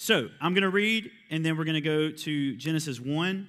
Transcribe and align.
so 0.00 0.28
I'm 0.40 0.54
going 0.54 0.62
to 0.62 0.70
read, 0.70 1.10
and 1.28 1.44
then 1.44 1.58
we're 1.58 1.64
going 1.64 1.74
to 1.74 1.80
go 1.80 2.12
to 2.12 2.54
Genesis 2.54 3.00
1. 3.00 3.48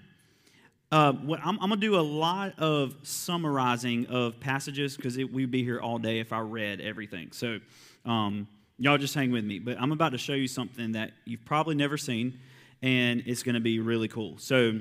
Uh, 0.91 1.13
what 1.13 1.39
I'm, 1.43 1.59
I'm 1.61 1.69
going 1.69 1.79
to 1.79 1.87
do 1.87 1.95
a 1.95 2.01
lot 2.01 2.57
of 2.57 2.95
summarizing 3.03 4.07
of 4.07 4.39
passages 4.39 4.97
because 4.97 5.15
we'd 5.15 5.51
be 5.51 5.63
here 5.63 5.79
all 5.79 5.99
day 5.99 6.19
if 6.19 6.33
I 6.33 6.39
read 6.39 6.81
everything. 6.81 7.33
So 7.33 7.59
um, 8.03 8.47
y'all 8.79 8.97
just 8.97 9.13
hang 9.13 9.31
with 9.31 9.45
me. 9.45 9.59
But 9.59 9.79
I'm 9.79 9.91
about 9.91 10.13
to 10.13 10.17
show 10.17 10.33
you 10.33 10.47
something 10.47 10.93
that 10.93 11.11
you've 11.23 11.45
probably 11.45 11.75
never 11.75 11.99
seen, 11.99 12.39
and 12.81 13.21
it's 13.27 13.43
going 13.43 13.53
to 13.53 13.61
be 13.61 13.77
really 13.79 14.07
cool. 14.07 14.39
So 14.39 14.79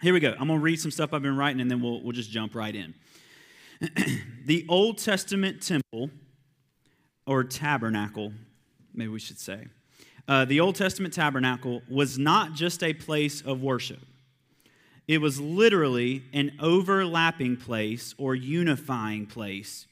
here 0.00 0.14
we 0.14 0.20
go. 0.20 0.30
I'm 0.30 0.46
going 0.46 0.60
to 0.60 0.64
read 0.64 0.80
some 0.80 0.90
stuff 0.90 1.12
I've 1.12 1.20
been 1.20 1.36
writing, 1.36 1.60
and 1.60 1.70
then 1.70 1.82
we'll, 1.82 2.02
we'll 2.02 2.12
just 2.12 2.30
jump 2.30 2.54
right 2.54 2.74
in. 2.74 2.94
the 4.46 4.64
Old 4.66 4.96
Testament 4.96 5.60
temple, 5.60 6.08
or 7.26 7.44
tabernacle, 7.44 8.32
maybe 8.94 9.08
we 9.08 9.20
should 9.20 9.38
say, 9.38 9.66
uh, 10.30 10.44
the 10.44 10.60
Old 10.60 10.76
Testament 10.76 11.12
tabernacle 11.12 11.82
was 11.90 12.16
not 12.16 12.54
just 12.54 12.84
a 12.84 12.94
place 12.94 13.42
of 13.42 13.62
worship. 13.62 13.98
It 15.08 15.20
was 15.20 15.40
literally 15.40 16.22
an 16.32 16.52
overlapping 16.60 17.56
place 17.56 18.14
or 18.16 18.36
unifying 18.36 19.26
place 19.26 19.88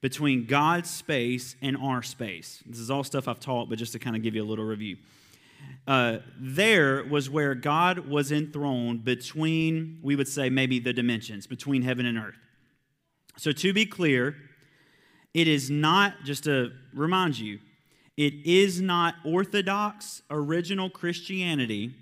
between 0.00 0.46
God's 0.46 0.88
space 0.88 1.56
and 1.60 1.76
our 1.76 2.02
space. 2.02 2.62
This 2.64 2.78
is 2.78 2.90
all 2.90 3.04
stuff 3.04 3.28
I've 3.28 3.38
taught, 3.38 3.68
but 3.68 3.76
just 3.76 3.92
to 3.92 3.98
kind 3.98 4.16
of 4.16 4.22
give 4.22 4.34
you 4.34 4.42
a 4.42 4.48
little 4.48 4.64
review. 4.64 4.96
Uh, 5.86 6.20
there 6.40 7.04
was 7.04 7.28
where 7.28 7.54
God 7.54 8.08
was 8.08 8.32
enthroned 8.32 9.04
between, 9.04 9.98
we 10.02 10.16
would 10.16 10.26
say, 10.26 10.48
maybe 10.48 10.78
the 10.78 10.94
dimensions, 10.94 11.46
between 11.46 11.82
heaven 11.82 12.06
and 12.06 12.16
earth. 12.16 12.38
So, 13.36 13.52
to 13.52 13.74
be 13.74 13.84
clear, 13.84 14.36
it 15.34 15.48
is 15.48 15.68
not, 15.68 16.24
just 16.24 16.44
to 16.44 16.72
remind 16.94 17.38
you, 17.38 17.58
it 18.16 18.34
is 18.44 18.80
not 18.80 19.14
orthodox 19.24 20.22
original 20.30 20.90
Christianity 20.90 21.94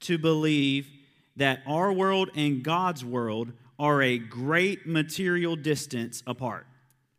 to 0.00 0.18
believe 0.18 0.88
that 1.36 1.62
our 1.66 1.92
world 1.92 2.30
and 2.34 2.62
God's 2.62 3.04
world 3.04 3.52
are 3.78 4.00
a 4.02 4.18
great 4.18 4.86
material 4.86 5.56
distance 5.56 6.22
apart. 6.26 6.66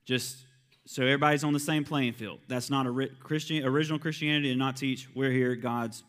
Just 0.06 0.38
so 0.86 1.04
everybody's 1.04 1.44
on 1.44 1.54
the 1.54 1.60
same 1.60 1.84
playing 1.84 2.14
field. 2.14 2.40
That's 2.48 2.70
not 2.70 2.88
a 2.88 3.10
Christian 3.22 3.64
original 3.66 4.00
Christianity 4.00 4.50
to 4.50 4.56
not 4.56 4.78
teach 4.78 5.08
we're 5.14 5.32
here 5.32 5.56
God's 5.56 6.04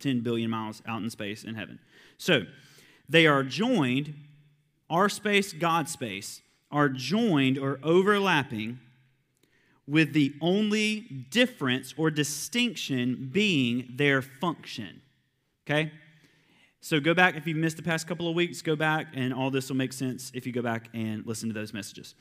10 0.00 0.20
billion 0.20 0.50
miles 0.50 0.82
out 0.86 1.02
in 1.02 1.10
space 1.10 1.44
in 1.44 1.54
heaven. 1.54 1.78
So, 2.16 2.42
they 3.08 3.26
are 3.26 3.42
joined 3.42 4.14
our 4.88 5.08
space, 5.08 5.52
God's 5.52 5.92
space 5.92 6.40
are 6.70 6.88
joined 6.88 7.58
or 7.58 7.78
overlapping 7.82 8.78
with 9.86 10.12
the 10.12 10.34
only 10.40 11.00
difference 11.30 11.94
or 11.96 12.10
distinction 12.10 13.28
being 13.32 13.88
their 13.96 14.22
function. 14.22 15.02
Okay? 15.66 15.92
So 16.80 17.00
go 17.00 17.14
back, 17.14 17.36
if 17.36 17.46
you've 17.46 17.56
missed 17.56 17.76
the 17.76 17.82
past 17.82 18.06
couple 18.06 18.28
of 18.28 18.34
weeks, 18.34 18.60
go 18.60 18.76
back, 18.76 19.06
and 19.14 19.32
all 19.32 19.50
this 19.50 19.68
will 19.68 19.76
make 19.76 19.92
sense 19.92 20.30
if 20.34 20.46
you 20.46 20.52
go 20.52 20.62
back 20.62 20.88
and 20.92 21.26
listen 21.26 21.48
to 21.48 21.54
those 21.54 21.72
messages. 21.72 22.14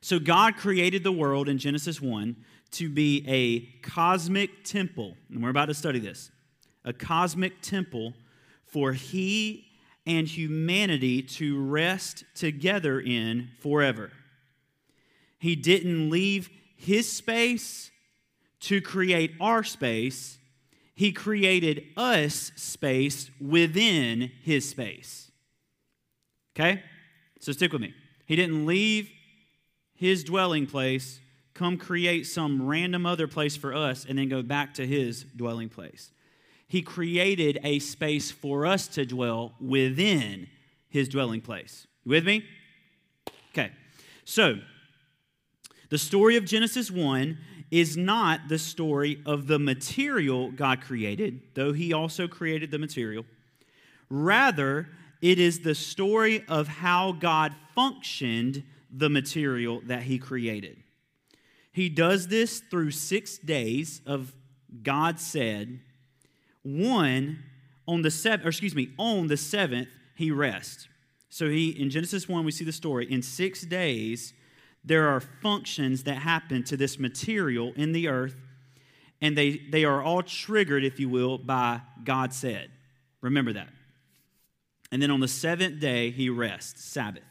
So 0.00 0.20
God 0.20 0.56
created 0.56 1.02
the 1.02 1.10
world 1.10 1.48
in 1.48 1.58
Genesis 1.58 2.00
1 2.00 2.36
to 2.72 2.88
be 2.88 3.24
a 3.26 3.60
cosmic 3.82 4.62
temple, 4.62 5.16
and 5.30 5.42
we're 5.42 5.50
about 5.50 5.66
to 5.66 5.74
study 5.74 5.98
this 5.98 6.30
a 6.84 6.92
cosmic 6.92 7.60
temple 7.60 8.14
for 8.64 8.92
He 8.92 9.66
and 10.06 10.26
humanity 10.26 11.22
to 11.22 11.60
rest 11.60 12.24
together 12.34 13.00
in 13.00 13.50
forever. 13.60 14.10
He 15.38 15.56
didn't 15.56 16.10
leave 16.10 16.50
his 16.76 17.10
space 17.10 17.90
to 18.60 18.80
create 18.80 19.34
our 19.40 19.62
space, 19.62 20.38
he 20.94 21.12
created 21.12 21.84
us 21.96 22.50
space 22.56 23.30
within 23.40 24.32
his 24.42 24.68
space. 24.68 25.30
Okay? 26.56 26.82
So 27.38 27.52
stick 27.52 27.72
with 27.72 27.80
me. 27.80 27.94
He 28.26 28.34
didn't 28.34 28.66
leave 28.66 29.08
his 29.94 30.24
dwelling 30.24 30.66
place, 30.66 31.20
come 31.54 31.78
create 31.78 32.26
some 32.26 32.66
random 32.66 33.06
other 33.06 33.28
place 33.28 33.56
for 33.56 33.74
us, 33.74 34.04
and 34.08 34.18
then 34.18 34.28
go 34.28 34.42
back 34.42 34.74
to 34.74 34.86
his 34.86 35.24
dwelling 35.36 35.68
place. 35.68 36.10
He 36.66 36.82
created 36.82 37.58
a 37.62 37.78
space 37.78 38.30
for 38.30 38.66
us 38.66 38.88
to 38.88 39.06
dwell 39.06 39.54
within 39.60 40.48
his 40.88 41.08
dwelling 41.08 41.40
place. 41.40 41.86
You 42.04 42.10
with 42.10 42.26
me? 42.26 42.44
Okay. 43.52 43.70
So, 44.24 44.58
the 45.90 45.98
story 45.98 46.36
of 46.36 46.44
Genesis 46.44 46.90
1 46.90 47.38
is 47.70 47.96
not 47.96 48.48
the 48.48 48.58
story 48.58 49.22
of 49.26 49.46
the 49.46 49.58
material 49.58 50.50
God 50.50 50.80
created, 50.80 51.42
though 51.54 51.72
He 51.72 51.92
also 51.92 52.26
created 52.26 52.70
the 52.70 52.78
material. 52.78 53.24
Rather, 54.08 54.88
it 55.20 55.38
is 55.38 55.60
the 55.60 55.74
story 55.74 56.44
of 56.48 56.68
how 56.68 57.12
God 57.12 57.54
functioned 57.74 58.64
the 58.90 59.10
material 59.10 59.82
that 59.86 60.02
He 60.02 60.18
created. 60.18 60.78
He 61.72 61.88
does 61.88 62.28
this 62.28 62.60
through 62.60 62.92
six 62.92 63.38
days 63.38 64.00
of 64.06 64.34
God 64.82 65.20
said, 65.20 65.80
one 66.62 67.44
on 67.86 68.02
the 68.02 68.10
seventh, 68.10 68.44
or 68.44 68.48
excuse 68.48 68.74
me, 68.74 68.90
on 68.98 69.28
the 69.28 69.36
seventh, 69.36 69.88
he 70.14 70.30
rests. 70.30 70.88
So 71.30 71.48
he 71.48 71.70
in 71.70 71.90
Genesis 71.90 72.28
1, 72.28 72.44
we 72.44 72.50
see 72.50 72.64
the 72.64 72.72
story. 72.72 73.10
In 73.10 73.22
six 73.22 73.62
days, 73.62 74.34
there 74.88 75.08
are 75.08 75.20
functions 75.20 76.04
that 76.04 76.16
happen 76.16 76.64
to 76.64 76.76
this 76.76 76.98
material 76.98 77.72
in 77.76 77.92
the 77.92 78.08
earth, 78.08 78.40
and 79.20 79.36
they, 79.36 79.58
they 79.70 79.84
are 79.84 80.02
all 80.02 80.22
triggered, 80.22 80.82
if 80.82 80.98
you 80.98 81.08
will, 81.08 81.36
by 81.36 81.82
God 82.04 82.32
said. 82.32 82.70
Remember 83.20 83.52
that. 83.52 83.68
And 84.90 85.02
then 85.02 85.10
on 85.10 85.20
the 85.20 85.28
seventh 85.28 85.80
day, 85.80 86.10
he 86.10 86.30
rests, 86.30 86.84
Sabbath. 86.84 87.22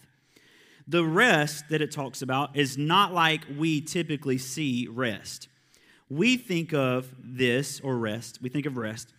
The 0.88 1.03
rest 1.03 1.69
that 1.69 1.81
it 1.81 1.91
talks 1.91 2.22
about 2.22 2.56
is 2.56 2.78
not 2.78 3.13
like 3.13 3.41
we 3.57 3.81
typically 3.81 4.38
see 4.38 4.88
rest. 4.90 5.50
We 6.09 6.38
think 6.38 6.73
of 6.73 7.13
this, 7.22 7.79
or 7.79 7.97
rest, 7.97 8.40
we 8.41 8.50
think 8.50 8.66
of 8.66 8.78
rest, 8.78 9.13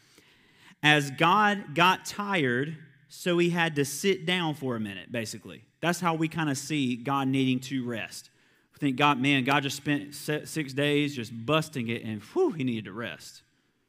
as 0.83 1.11
God 1.11 1.75
got 1.75 2.07
tired, 2.07 2.79
so 3.09 3.37
he 3.39 3.51
had 3.51 3.75
to 3.77 3.85
sit 3.85 4.25
down 4.25 4.55
for 4.55 4.77
a 4.77 4.81
minute, 4.81 5.11
basically. 5.11 5.65
That's 5.81 6.01
how 6.01 6.15
we 6.15 6.29
kind 6.29 6.51
of 6.51 6.59
see 6.59 6.97
God 6.97 7.29
needing 7.29 7.61
to 7.61 7.85
rest. 7.85 8.31
We 8.73 8.79
think, 8.79 8.97
God, 8.97 9.21
man, 9.21 9.45
God 9.45 9.63
just 9.63 9.77
spent 9.77 10.15
six 10.15 10.73
days 10.73 11.15
just 11.15 11.33
busting 11.47 11.89
it, 11.89 12.03
and 12.05 12.23
whew, 12.23 12.51
he 12.51 12.65
needed 12.65 12.87
to 12.87 12.93
rest, 12.93 13.43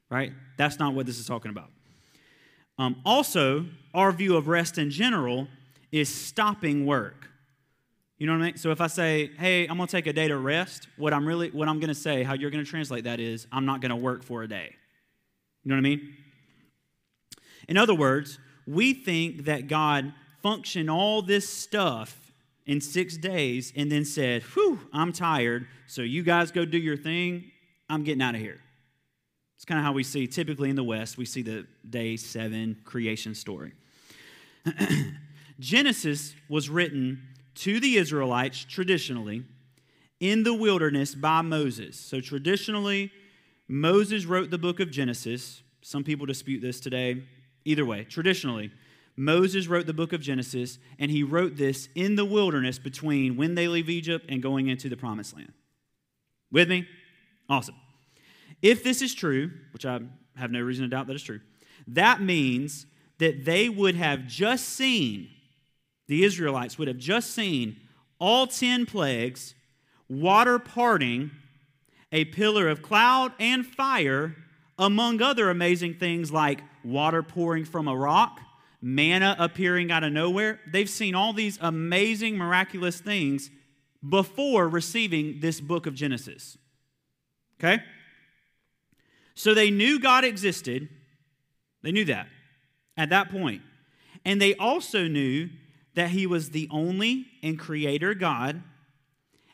right? 0.08 0.32
That's 0.56 0.78
not 0.78 0.94
what 0.94 1.06
this 1.06 1.18
is 1.18 1.26
talking 1.26 1.50
about. 1.50 1.70
Um, 2.78 3.00
also, 3.04 3.66
our 3.92 4.12
view 4.12 4.36
of 4.36 4.48
rest 4.48 4.78
in 4.78 4.90
general 4.90 5.48
is 5.92 6.08
stopping 6.08 6.86
work. 6.86 7.28
You 8.16 8.26
know 8.26 8.34
what 8.34 8.42
I 8.42 8.46
mean? 8.46 8.56
So 8.56 8.70
if 8.70 8.80
I 8.80 8.86
say, 8.86 9.30
"Hey, 9.38 9.66
I'm 9.66 9.76
going 9.76 9.86
to 9.86 9.92
take 9.92 10.06
a 10.06 10.12
day 10.12 10.28
to 10.28 10.36
rest," 10.36 10.88
what 10.96 11.12
I'm 11.12 11.26
really 11.26 11.50
what 11.50 11.68
I'm 11.68 11.80
going 11.80 11.88
to 11.88 11.94
say, 11.94 12.22
how 12.22 12.34
you're 12.34 12.50
going 12.50 12.64
to 12.64 12.70
translate 12.70 13.04
that 13.04 13.18
is, 13.18 13.46
I'm 13.50 13.64
not 13.64 13.80
going 13.80 13.90
to 13.90 13.96
work 13.96 14.22
for 14.22 14.42
a 14.42 14.48
day. 14.48 14.76
You 15.64 15.70
know 15.70 15.74
what 15.74 15.80
I 15.80 15.82
mean? 15.82 16.14
In 17.68 17.76
other 17.76 17.94
words, 17.94 18.38
we 18.66 18.94
think 18.94 19.44
that 19.44 19.68
God 19.68 20.12
functioned 20.42 20.90
all 20.90 21.22
this 21.22 21.48
stuff 21.48 22.32
in 22.66 22.80
six 22.80 23.16
days 23.16 23.72
and 23.76 23.90
then 23.90 24.04
said, 24.04 24.42
Whew, 24.54 24.80
I'm 24.92 25.12
tired, 25.12 25.66
so 25.86 26.02
you 26.02 26.22
guys 26.22 26.50
go 26.50 26.64
do 26.64 26.78
your 26.78 26.96
thing. 26.96 27.50
I'm 27.88 28.04
getting 28.04 28.22
out 28.22 28.34
of 28.34 28.40
here. 28.40 28.60
It's 29.56 29.64
kind 29.64 29.78
of 29.78 29.84
how 29.84 29.92
we 29.92 30.04
see, 30.04 30.26
typically 30.26 30.70
in 30.70 30.76
the 30.76 30.84
West, 30.84 31.18
we 31.18 31.24
see 31.24 31.42
the 31.42 31.66
day 31.88 32.16
seven 32.16 32.78
creation 32.84 33.34
story. 33.34 33.72
Genesis 35.60 36.34
was 36.48 36.70
written 36.70 37.20
to 37.56 37.80
the 37.80 37.96
Israelites 37.96 38.64
traditionally 38.64 39.44
in 40.18 40.44
the 40.44 40.54
wilderness 40.54 41.14
by 41.14 41.42
Moses. 41.42 41.98
So, 41.98 42.20
traditionally, 42.20 43.10
Moses 43.68 44.24
wrote 44.24 44.50
the 44.50 44.58
book 44.58 44.80
of 44.80 44.90
Genesis. 44.90 45.62
Some 45.82 46.04
people 46.04 46.24
dispute 46.26 46.60
this 46.60 46.80
today. 46.80 47.22
Either 47.64 47.84
way, 47.84 48.04
traditionally, 48.04 48.70
Moses 49.20 49.68
wrote 49.68 49.84
the 49.84 49.92
book 49.92 50.14
of 50.14 50.22
Genesis, 50.22 50.78
and 50.98 51.10
he 51.10 51.22
wrote 51.22 51.56
this 51.56 51.90
in 51.94 52.16
the 52.16 52.24
wilderness 52.24 52.78
between 52.78 53.36
when 53.36 53.54
they 53.54 53.68
leave 53.68 53.90
Egypt 53.90 54.24
and 54.30 54.42
going 54.42 54.68
into 54.68 54.88
the 54.88 54.96
promised 54.96 55.36
land. 55.36 55.52
With 56.50 56.70
me? 56.70 56.88
Awesome. 57.46 57.74
If 58.62 58.82
this 58.82 59.02
is 59.02 59.14
true, 59.14 59.50
which 59.74 59.84
I 59.84 60.00
have 60.36 60.50
no 60.50 60.60
reason 60.60 60.84
to 60.84 60.88
doubt 60.88 61.06
that 61.06 61.12
it's 61.12 61.22
true, 61.22 61.40
that 61.86 62.22
means 62.22 62.86
that 63.18 63.44
they 63.44 63.68
would 63.68 63.94
have 63.94 64.26
just 64.26 64.70
seen, 64.70 65.28
the 66.08 66.24
Israelites 66.24 66.78
would 66.78 66.88
have 66.88 66.96
just 66.96 67.32
seen 67.32 67.76
all 68.18 68.46
10 68.46 68.86
plagues, 68.86 69.54
water 70.08 70.58
parting, 70.58 71.30
a 72.10 72.24
pillar 72.24 72.68
of 72.68 72.80
cloud 72.80 73.32
and 73.38 73.66
fire, 73.66 74.34
among 74.78 75.20
other 75.20 75.50
amazing 75.50 75.92
things 75.92 76.32
like 76.32 76.62
water 76.82 77.22
pouring 77.22 77.66
from 77.66 77.86
a 77.86 77.94
rock, 77.94 78.40
manna 78.80 79.36
appearing 79.38 79.90
out 79.90 80.04
of 80.04 80.12
nowhere. 80.12 80.60
They've 80.66 80.88
seen 80.88 81.14
all 81.14 81.32
these 81.32 81.58
amazing, 81.60 82.36
miraculous 82.36 83.00
things 83.00 83.50
before 84.06 84.68
receiving 84.68 85.40
this 85.40 85.60
book 85.60 85.86
of 85.86 85.94
Genesis. 85.94 86.56
Okay? 87.58 87.82
So 89.34 89.54
they 89.54 89.70
knew 89.70 90.00
God 90.00 90.24
existed. 90.24 90.88
They 91.82 91.92
knew 91.92 92.04
that 92.06 92.26
at 92.96 93.10
that 93.10 93.30
point. 93.30 93.62
And 94.24 94.40
they 94.40 94.54
also 94.54 95.06
knew 95.06 95.48
that 95.94 96.10
he 96.10 96.26
was 96.26 96.50
the 96.50 96.68
only 96.70 97.26
and 97.42 97.58
creator 97.58 98.14
God, 98.14 98.62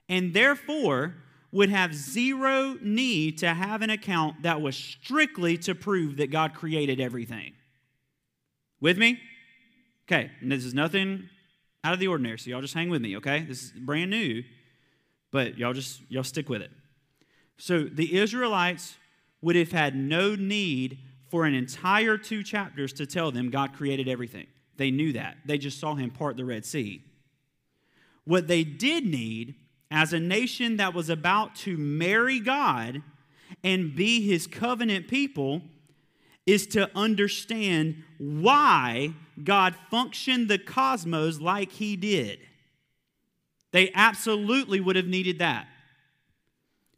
and 0.09 0.35
therefore 0.35 1.15
would 1.53 1.71
have 1.71 1.95
zero 1.95 2.77
need 2.83 3.39
to 3.39 3.55
have 3.55 3.83
an 3.83 3.91
account 3.91 4.43
that 4.43 4.61
was 4.61 4.77
strictly 4.77 5.57
to 5.59 5.75
prove 5.75 6.19
that 6.19 6.31
God 6.31 6.55
created 6.55 7.01
everything. 7.01 7.53
With 8.81 8.99
me? 8.99 9.19
Okay, 10.07 10.31
and 10.41 10.53
this 10.53 10.65
is 10.65 10.75
nothing 10.75 11.29
out 11.83 11.93
of 11.93 12.01
the 12.01 12.09
ordinary, 12.09 12.39
so 12.39 12.51
y'all 12.51 12.61
just 12.61 12.75
hang 12.75 12.91
with 12.91 13.03
me, 13.03 13.17
okay? 13.17 13.41
This 13.41 13.65
is 13.65 13.71
brand 13.73 14.11
new, 14.11 14.43
but 15.31 15.57
y'all 15.59 15.73
just 15.73 16.01
y'all 16.09 16.25
stick 16.25 16.49
with 16.49 16.63
it. 16.63 16.71
So 17.59 17.85
the 17.85 18.17
Israelites 18.17 18.97
would 19.41 19.57
have 19.57 19.73
had 19.73 19.97
no 19.97 20.35
need 20.35 20.99
for 21.29 21.45
an 21.45 21.55
entire 21.55 22.17
two 22.19 22.43
chapters 22.43 22.93
to 22.95 23.07
tell 23.07 23.31
them 23.31 23.51
God 23.51 23.73
created 23.73 24.09
everything. 24.09 24.47
They 24.77 24.91
knew 24.91 25.13
that. 25.15 25.37
They 25.45 25.59
just 25.59 25.81
saw 25.81 25.95
him 25.95 26.11
part 26.11 26.37
the 26.37 26.45
Red 26.45 26.65
Sea. 26.65 27.03
What 28.25 28.47
they 28.49 28.65
did 28.65 29.07
need, 29.07 29.55
as 29.91 30.13
a 30.13 30.21
nation 30.21 30.77
that 30.77 30.95
was 30.95 31.09
about 31.09 31.55
to 31.57 31.77
marry 31.77 32.41
God 32.41 33.03
and 33.63 33.95
be 33.95 34.21
his 34.27 34.47
covenant 34.47 35.09
people, 35.09 35.63
is 36.47 36.67
to 36.69 36.91
understand 36.95 38.03
why 38.19 39.13
God 39.43 39.75
functioned 39.91 40.49
the 40.49 40.59
cosmos 40.59 41.41
like 41.41 41.73
he 41.73 41.97
did. 41.97 42.39
They 43.73 43.91
absolutely 43.95 44.81
would 44.81 44.97
have 44.97 45.07
needed 45.07 45.41
that. 45.41 45.67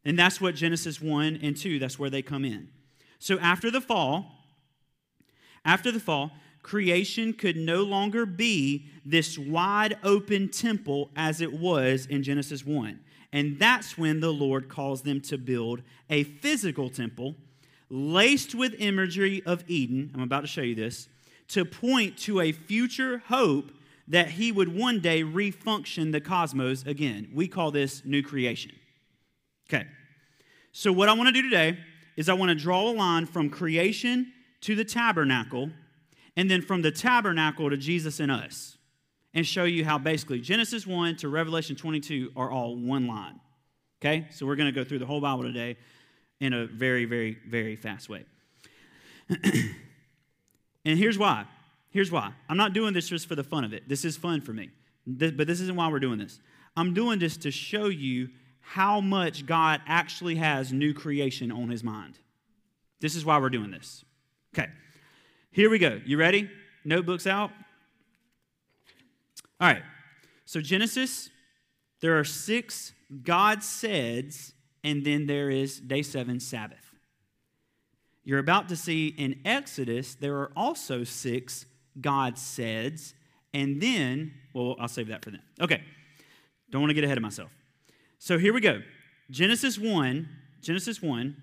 And 0.04 0.18
that's 0.18 0.40
what 0.40 0.54
Genesis 0.54 1.00
1 1.00 1.40
and 1.42 1.56
2, 1.56 1.78
that's 1.78 1.98
where 1.98 2.10
they 2.10 2.22
come 2.22 2.44
in. 2.44 2.68
So 3.18 3.38
after 3.40 3.70
the 3.70 3.80
fall, 3.80 4.26
after 5.64 5.90
the 5.90 6.00
fall, 6.00 6.30
creation 6.62 7.32
could 7.32 7.56
no 7.56 7.82
longer 7.82 8.26
be 8.26 8.86
this 9.04 9.38
wide 9.38 9.96
open 10.04 10.48
temple 10.50 11.10
as 11.16 11.40
it 11.40 11.52
was 11.52 12.06
in 12.06 12.22
Genesis 12.22 12.64
1. 12.64 13.00
And 13.32 13.58
that's 13.58 13.98
when 13.98 14.20
the 14.20 14.32
Lord 14.32 14.68
calls 14.68 15.02
them 15.02 15.20
to 15.22 15.36
build 15.36 15.82
a 16.08 16.24
physical 16.24 16.88
temple 16.90 17.34
laced 17.90 18.54
with 18.54 18.74
imagery 18.78 19.42
of 19.44 19.64
Eden. 19.68 20.10
I'm 20.14 20.22
about 20.22 20.42
to 20.42 20.46
show 20.46 20.62
you 20.62 20.74
this 20.74 21.08
to 21.48 21.64
point 21.64 22.18
to 22.18 22.40
a 22.40 22.52
future 22.52 23.22
hope 23.28 23.72
that 24.06 24.30
he 24.30 24.52
would 24.52 24.74
one 24.74 25.00
day 25.00 25.22
refunction 25.22 26.12
the 26.12 26.20
cosmos 26.20 26.84
again. 26.86 27.28
We 27.34 27.48
call 27.48 27.70
this 27.70 28.04
new 28.04 28.22
creation. 28.22 28.72
Okay. 29.68 29.86
So, 30.72 30.92
what 30.92 31.08
I 31.08 31.12
want 31.12 31.28
to 31.28 31.32
do 31.32 31.42
today 31.42 31.78
is 32.16 32.28
I 32.28 32.34
want 32.34 32.50
to 32.50 32.54
draw 32.54 32.90
a 32.90 32.92
line 32.92 33.26
from 33.26 33.50
creation 33.50 34.32
to 34.62 34.74
the 34.74 34.84
tabernacle, 34.84 35.70
and 36.36 36.50
then 36.50 36.62
from 36.62 36.82
the 36.82 36.90
tabernacle 36.90 37.70
to 37.70 37.76
Jesus 37.76 38.18
and 38.20 38.30
us, 38.30 38.76
and 39.34 39.46
show 39.46 39.64
you 39.64 39.84
how 39.84 39.98
basically 39.98 40.40
Genesis 40.40 40.86
1 40.86 41.16
to 41.16 41.28
Revelation 41.28 41.76
22 41.76 42.32
are 42.36 42.50
all 42.50 42.76
one 42.76 43.06
line. 43.06 43.40
Okay? 44.00 44.26
So 44.30 44.46
we're 44.46 44.56
going 44.56 44.72
to 44.72 44.78
go 44.78 44.84
through 44.84 44.98
the 45.00 45.06
whole 45.06 45.20
Bible 45.20 45.42
today 45.42 45.76
in 46.40 46.52
a 46.52 46.66
very, 46.66 47.04
very, 47.04 47.38
very 47.48 47.76
fast 47.76 48.08
way. 48.08 48.24
and 49.28 50.98
here's 50.98 51.18
why. 51.18 51.44
Here's 51.90 52.10
why. 52.10 52.32
I'm 52.48 52.56
not 52.56 52.72
doing 52.72 52.94
this 52.94 53.08
just 53.08 53.26
for 53.26 53.34
the 53.34 53.44
fun 53.44 53.64
of 53.64 53.72
it. 53.72 53.88
This 53.88 54.04
is 54.04 54.16
fun 54.16 54.40
for 54.40 54.52
me. 54.52 54.70
This, 55.06 55.32
but 55.32 55.46
this 55.46 55.60
isn't 55.60 55.76
why 55.76 55.88
we're 55.88 56.00
doing 56.00 56.18
this. 56.18 56.40
I'm 56.76 56.94
doing 56.94 57.18
this 57.18 57.36
to 57.38 57.50
show 57.50 57.86
you 57.86 58.28
how 58.60 59.00
much 59.00 59.46
God 59.46 59.80
actually 59.86 60.36
has 60.36 60.72
new 60.72 60.92
creation 60.92 61.50
on 61.50 61.70
his 61.70 61.82
mind. 61.82 62.18
This 63.00 63.14
is 63.14 63.24
why 63.24 63.38
we're 63.38 63.50
doing 63.50 63.70
this. 63.70 64.04
Okay, 64.54 64.68
here 65.50 65.70
we 65.70 65.78
go. 65.78 66.00
You 66.04 66.18
ready? 66.18 66.50
Notebooks 66.84 67.26
out? 67.26 67.50
All 69.60 69.68
right, 69.68 69.82
so 70.44 70.60
Genesis, 70.60 71.30
there 72.00 72.18
are 72.18 72.24
six 72.24 72.92
God 73.24 73.62
saids, 73.62 74.52
and 74.88 75.04
then 75.04 75.26
there 75.26 75.50
is 75.50 75.78
day 75.78 76.00
seven, 76.00 76.40
Sabbath. 76.40 76.94
You're 78.24 78.38
about 78.38 78.70
to 78.70 78.76
see 78.76 79.08
in 79.08 79.38
Exodus, 79.44 80.14
there 80.14 80.36
are 80.38 80.50
also 80.56 81.04
six 81.04 81.66
God 82.00 82.38
saids, 82.38 83.12
and 83.52 83.82
then, 83.82 84.32
well, 84.54 84.76
I'll 84.80 84.88
save 84.88 85.08
that 85.08 85.22
for 85.22 85.30
then. 85.30 85.42
Okay, 85.60 85.82
don't 86.70 86.80
want 86.80 86.88
to 86.88 86.94
get 86.94 87.04
ahead 87.04 87.18
of 87.18 87.22
myself. 87.22 87.50
So 88.18 88.38
here 88.38 88.54
we 88.54 88.62
go. 88.62 88.80
Genesis 89.30 89.78
1, 89.78 90.26
Genesis 90.62 91.02
1, 91.02 91.36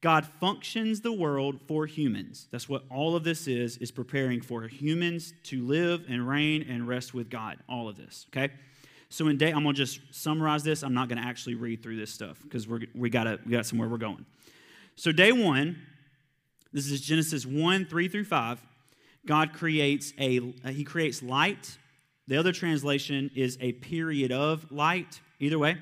God 0.00 0.26
functions 0.40 1.02
the 1.02 1.12
world 1.12 1.60
for 1.68 1.86
humans. 1.86 2.48
That's 2.50 2.68
what 2.68 2.82
all 2.90 3.14
of 3.14 3.22
this 3.22 3.46
is, 3.46 3.76
is 3.76 3.92
preparing 3.92 4.40
for 4.40 4.66
humans 4.66 5.32
to 5.44 5.64
live 5.64 6.04
and 6.08 6.26
reign 6.26 6.66
and 6.68 6.88
rest 6.88 7.14
with 7.14 7.30
God. 7.30 7.58
All 7.68 7.88
of 7.88 7.96
this, 7.96 8.26
okay? 8.30 8.52
So 9.12 9.28
in 9.28 9.36
day, 9.36 9.50
I'm 9.50 9.62
gonna 9.62 9.74
just 9.74 10.00
summarize 10.10 10.64
this. 10.64 10.82
I'm 10.82 10.94
not 10.94 11.10
gonna 11.10 11.20
actually 11.20 11.54
read 11.54 11.82
through 11.82 11.96
this 11.96 12.10
stuff 12.10 12.38
because 12.42 12.66
we're 12.66 12.80
we 12.94 13.10
gotta 13.10 13.38
we 13.44 13.52
got 13.52 13.66
somewhere 13.66 13.86
we're 13.86 13.98
going. 13.98 14.24
So 14.96 15.12
day 15.12 15.32
one, 15.32 15.76
this 16.72 16.90
is 16.90 17.02
Genesis 17.02 17.44
1, 17.44 17.84
3 17.84 18.08
through 18.08 18.24
5. 18.24 18.62
God 19.26 19.52
creates 19.52 20.14
a 20.18 20.40
he 20.70 20.82
creates 20.82 21.22
light. 21.22 21.76
The 22.26 22.38
other 22.38 22.52
translation 22.52 23.30
is 23.34 23.58
a 23.60 23.72
period 23.72 24.32
of 24.32 24.72
light. 24.72 25.20
Either 25.40 25.58
way. 25.58 25.76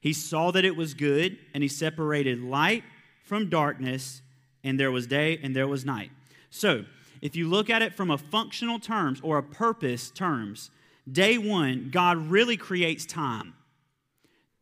He 0.00 0.14
saw 0.14 0.50
that 0.50 0.64
it 0.64 0.74
was 0.74 0.94
good, 0.94 1.36
and 1.52 1.62
he 1.62 1.68
separated 1.68 2.40
light 2.40 2.82
from 3.24 3.50
darkness, 3.50 4.22
and 4.62 4.80
there 4.80 4.90
was 4.90 5.06
day 5.06 5.38
and 5.42 5.54
there 5.54 5.68
was 5.68 5.84
night. 5.84 6.12
So, 6.48 6.86
if 7.20 7.36
you 7.36 7.46
look 7.46 7.68
at 7.68 7.82
it 7.82 7.92
from 7.92 8.10
a 8.10 8.16
functional 8.16 8.78
terms 8.78 9.20
or 9.22 9.36
a 9.36 9.42
purpose 9.42 10.10
terms, 10.10 10.70
day 11.10 11.38
one, 11.38 11.90
God 11.90 12.28
really 12.28 12.56
creates 12.56 13.06
time. 13.06 13.54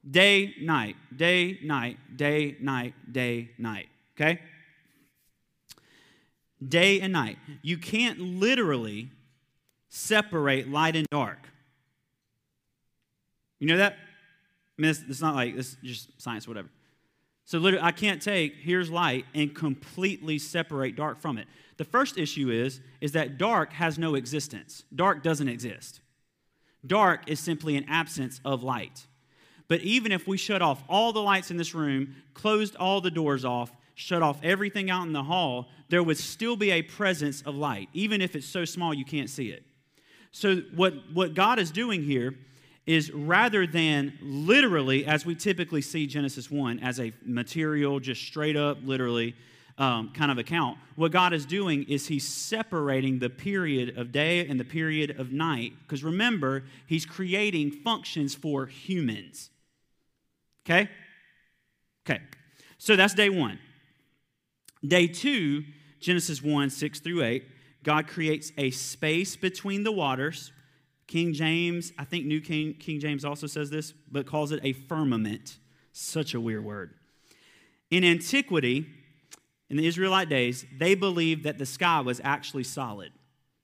Day, 0.08 0.54
night, 0.60 0.96
day, 1.14 1.58
night, 1.62 1.98
day, 2.16 2.56
night, 2.60 2.94
day, 3.10 3.50
night. 3.58 3.88
Okay? 4.16 4.40
Day 6.66 7.00
and 7.00 7.12
night. 7.12 7.38
You 7.62 7.78
can't 7.78 8.18
literally 8.18 9.10
separate 9.88 10.68
light 10.68 10.96
and 10.96 11.06
dark. 11.10 11.38
You 13.60 13.68
know 13.68 13.76
that? 13.76 13.92
I 13.92 14.82
mean, 14.82 14.90
it's, 14.90 15.02
it's 15.08 15.20
not 15.20 15.36
like 15.36 15.54
it's 15.54 15.76
just 15.84 16.20
science, 16.20 16.48
whatever. 16.48 16.68
So 17.44 17.58
literally, 17.58 17.84
I 17.84 17.92
can't 17.92 18.20
take 18.20 18.54
here's 18.56 18.90
light 18.90 19.26
and 19.34 19.54
completely 19.54 20.38
separate 20.38 20.96
dark 20.96 21.20
from 21.20 21.38
it. 21.38 21.46
The 21.76 21.84
first 21.84 22.18
issue 22.18 22.50
is 22.50 22.80
is 23.00 23.12
that 23.12 23.38
dark 23.38 23.72
has 23.74 23.98
no 23.98 24.14
existence. 24.14 24.84
Dark 24.94 25.22
doesn't 25.22 25.48
exist. 25.48 26.00
Dark 26.86 27.28
is 27.28 27.40
simply 27.40 27.76
an 27.76 27.84
absence 27.88 28.40
of 28.44 28.62
light. 28.62 29.06
But 29.68 29.80
even 29.80 30.12
if 30.12 30.26
we 30.26 30.36
shut 30.36 30.62
off 30.62 30.82
all 30.88 31.12
the 31.12 31.22
lights 31.22 31.50
in 31.50 31.56
this 31.56 31.74
room, 31.74 32.16
closed 32.34 32.76
all 32.76 33.00
the 33.00 33.10
doors 33.10 33.44
off, 33.44 33.72
shut 33.94 34.22
off 34.22 34.38
everything 34.42 34.90
out 34.90 35.06
in 35.06 35.12
the 35.12 35.22
hall, 35.22 35.68
there 35.88 36.02
would 36.02 36.18
still 36.18 36.56
be 36.56 36.70
a 36.70 36.82
presence 36.82 37.42
of 37.42 37.54
light, 37.54 37.88
even 37.92 38.20
if 38.20 38.34
it's 38.34 38.46
so 38.46 38.64
small 38.64 38.92
you 38.92 39.04
can't 39.04 39.30
see 39.30 39.48
it. 39.48 39.62
So, 40.32 40.56
what, 40.74 40.94
what 41.12 41.34
God 41.34 41.58
is 41.58 41.70
doing 41.70 42.02
here 42.02 42.34
is 42.86 43.12
rather 43.12 43.66
than 43.66 44.18
literally, 44.20 45.06
as 45.06 45.24
we 45.24 45.34
typically 45.34 45.82
see 45.82 46.06
Genesis 46.06 46.50
1 46.50 46.80
as 46.80 46.98
a 46.98 47.12
material, 47.24 48.00
just 48.00 48.22
straight 48.22 48.56
up, 48.56 48.78
literally 48.82 49.36
um, 49.82 50.10
kind 50.12 50.30
of 50.30 50.38
account, 50.38 50.78
what 50.94 51.10
God 51.10 51.32
is 51.32 51.44
doing 51.44 51.82
is 51.88 52.06
He's 52.06 52.26
separating 52.26 53.18
the 53.18 53.28
period 53.28 53.98
of 53.98 54.12
day 54.12 54.46
and 54.46 54.60
the 54.60 54.64
period 54.64 55.18
of 55.18 55.32
night. 55.32 55.72
Because 55.82 56.04
remember, 56.04 56.64
He's 56.86 57.04
creating 57.04 57.72
functions 57.72 58.34
for 58.34 58.66
humans. 58.66 59.50
Okay? 60.64 60.88
Okay. 62.08 62.22
So 62.78 62.94
that's 62.94 63.14
day 63.14 63.28
one. 63.28 63.58
Day 64.86 65.08
two, 65.08 65.64
Genesis 66.00 66.42
1 66.42 66.70
6 66.70 67.00
through 67.00 67.24
8, 67.24 67.44
God 67.82 68.06
creates 68.06 68.52
a 68.56 68.70
space 68.70 69.34
between 69.34 69.82
the 69.82 69.92
waters 69.92 70.52
King 71.08 71.34
James, 71.34 71.92
I 71.98 72.04
think 72.04 72.24
New 72.24 72.40
King, 72.40 72.74
King 72.74 72.98
James 72.98 73.22
also 73.24 73.46
says 73.46 73.68
this, 73.68 73.92
but 74.10 74.24
calls 74.24 74.50
it 74.50 74.60
a 74.62 74.72
firmament. 74.72 75.58
Such 75.92 76.32
a 76.32 76.40
weird 76.40 76.64
word. 76.64 76.94
In 77.90 78.02
antiquity, 78.02 78.86
in 79.72 79.78
the 79.78 79.86
Israelite 79.86 80.28
days, 80.28 80.66
they 80.76 80.94
believed 80.94 81.44
that 81.44 81.56
the 81.56 81.64
sky 81.64 82.02
was 82.02 82.20
actually 82.22 82.62
solid. 82.62 83.10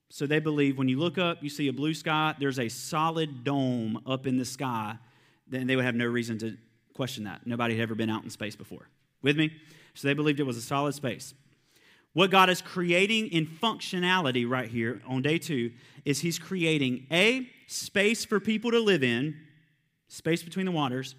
So 0.09 0.27
they 0.27 0.39
believe 0.39 0.79
when 0.79 0.89
you 0.89 0.99
look 0.99 1.19
up, 1.19 1.43
you 1.43 1.51
see 1.51 1.69
a 1.69 1.73
blue 1.73 1.93
sky, 1.93 2.35
there's 2.41 2.59
a 2.59 2.71
solid 2.71 3.45
dome 3.45 4.01
up 4.07 4.27
in 4.27 4.39
the 4.39 4.45
sky, 4.47 4.97
then 5.47 5.67
they 5.67 5.77
would 5.77 5.85
have 5.85 5.95
no 5.95 6.07
reason 6.07 6.39
to 6.39 6.57
question 6.95 7.25
that. 7.25 7.47
Nobody 7.47 7.75
had 7.75 7.83
ever 7.83 7.95
been 7.95 8.09
out 8.09 8.25
in 8.25 8.31
space 8.31 8.57
before. 8.57 8.89
With 9.21 9.37
me? 9.37 9.53
So 9.93 10.09
they 10.09 10.15
believed 10.15 10.41
it 10.41 10.45
was 10.45 10.57
a 10.57 10.63
solid 10.63 10.95
space. 10.95 11.35
What 12.15 12.31
God 12.31 12.49
is 12.49 12.63
creating 12.63 13.29
in 13.29 13.47
functionality 13.47 14.49
right 14.49 14.71
here 14.71 15.03
on 15.07 15.21
day 15.21 15.37
two 15.37 15.73
is 16.07 16.21
He's 16.21 16.39
creating 16.39 17.07
A, 17.13 17.51
space 17.67 18.25
for 18.25 18.41
people 18.41 18.71
to 18.71 18.81
live 18.81 19.05
in, 19.05 19.37
space 20.07 20.43
between 20.43 20.65
the 20.65 20.73
waters, 20.73 21.17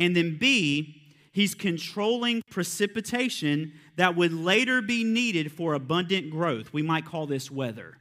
and 0.00 0.16
then 0.16 0.36
B, 0.36 1.01
He's 1.32 1.54
controlling 1.54 2.42
precipitation 2.50 3.72
that 3.96 4.14
would 4.16 4.32
later 4.32 4.82
be 4.82 5.02
needed 5.02 5.50
for 5.50 5.74
abundant 5.74 6.30
growth. 6.30 6.72
We 6.72 6.82
might 6.82 7.06
call 7.06 7.26
this 7.26 7.50
weather. 7.50 7.96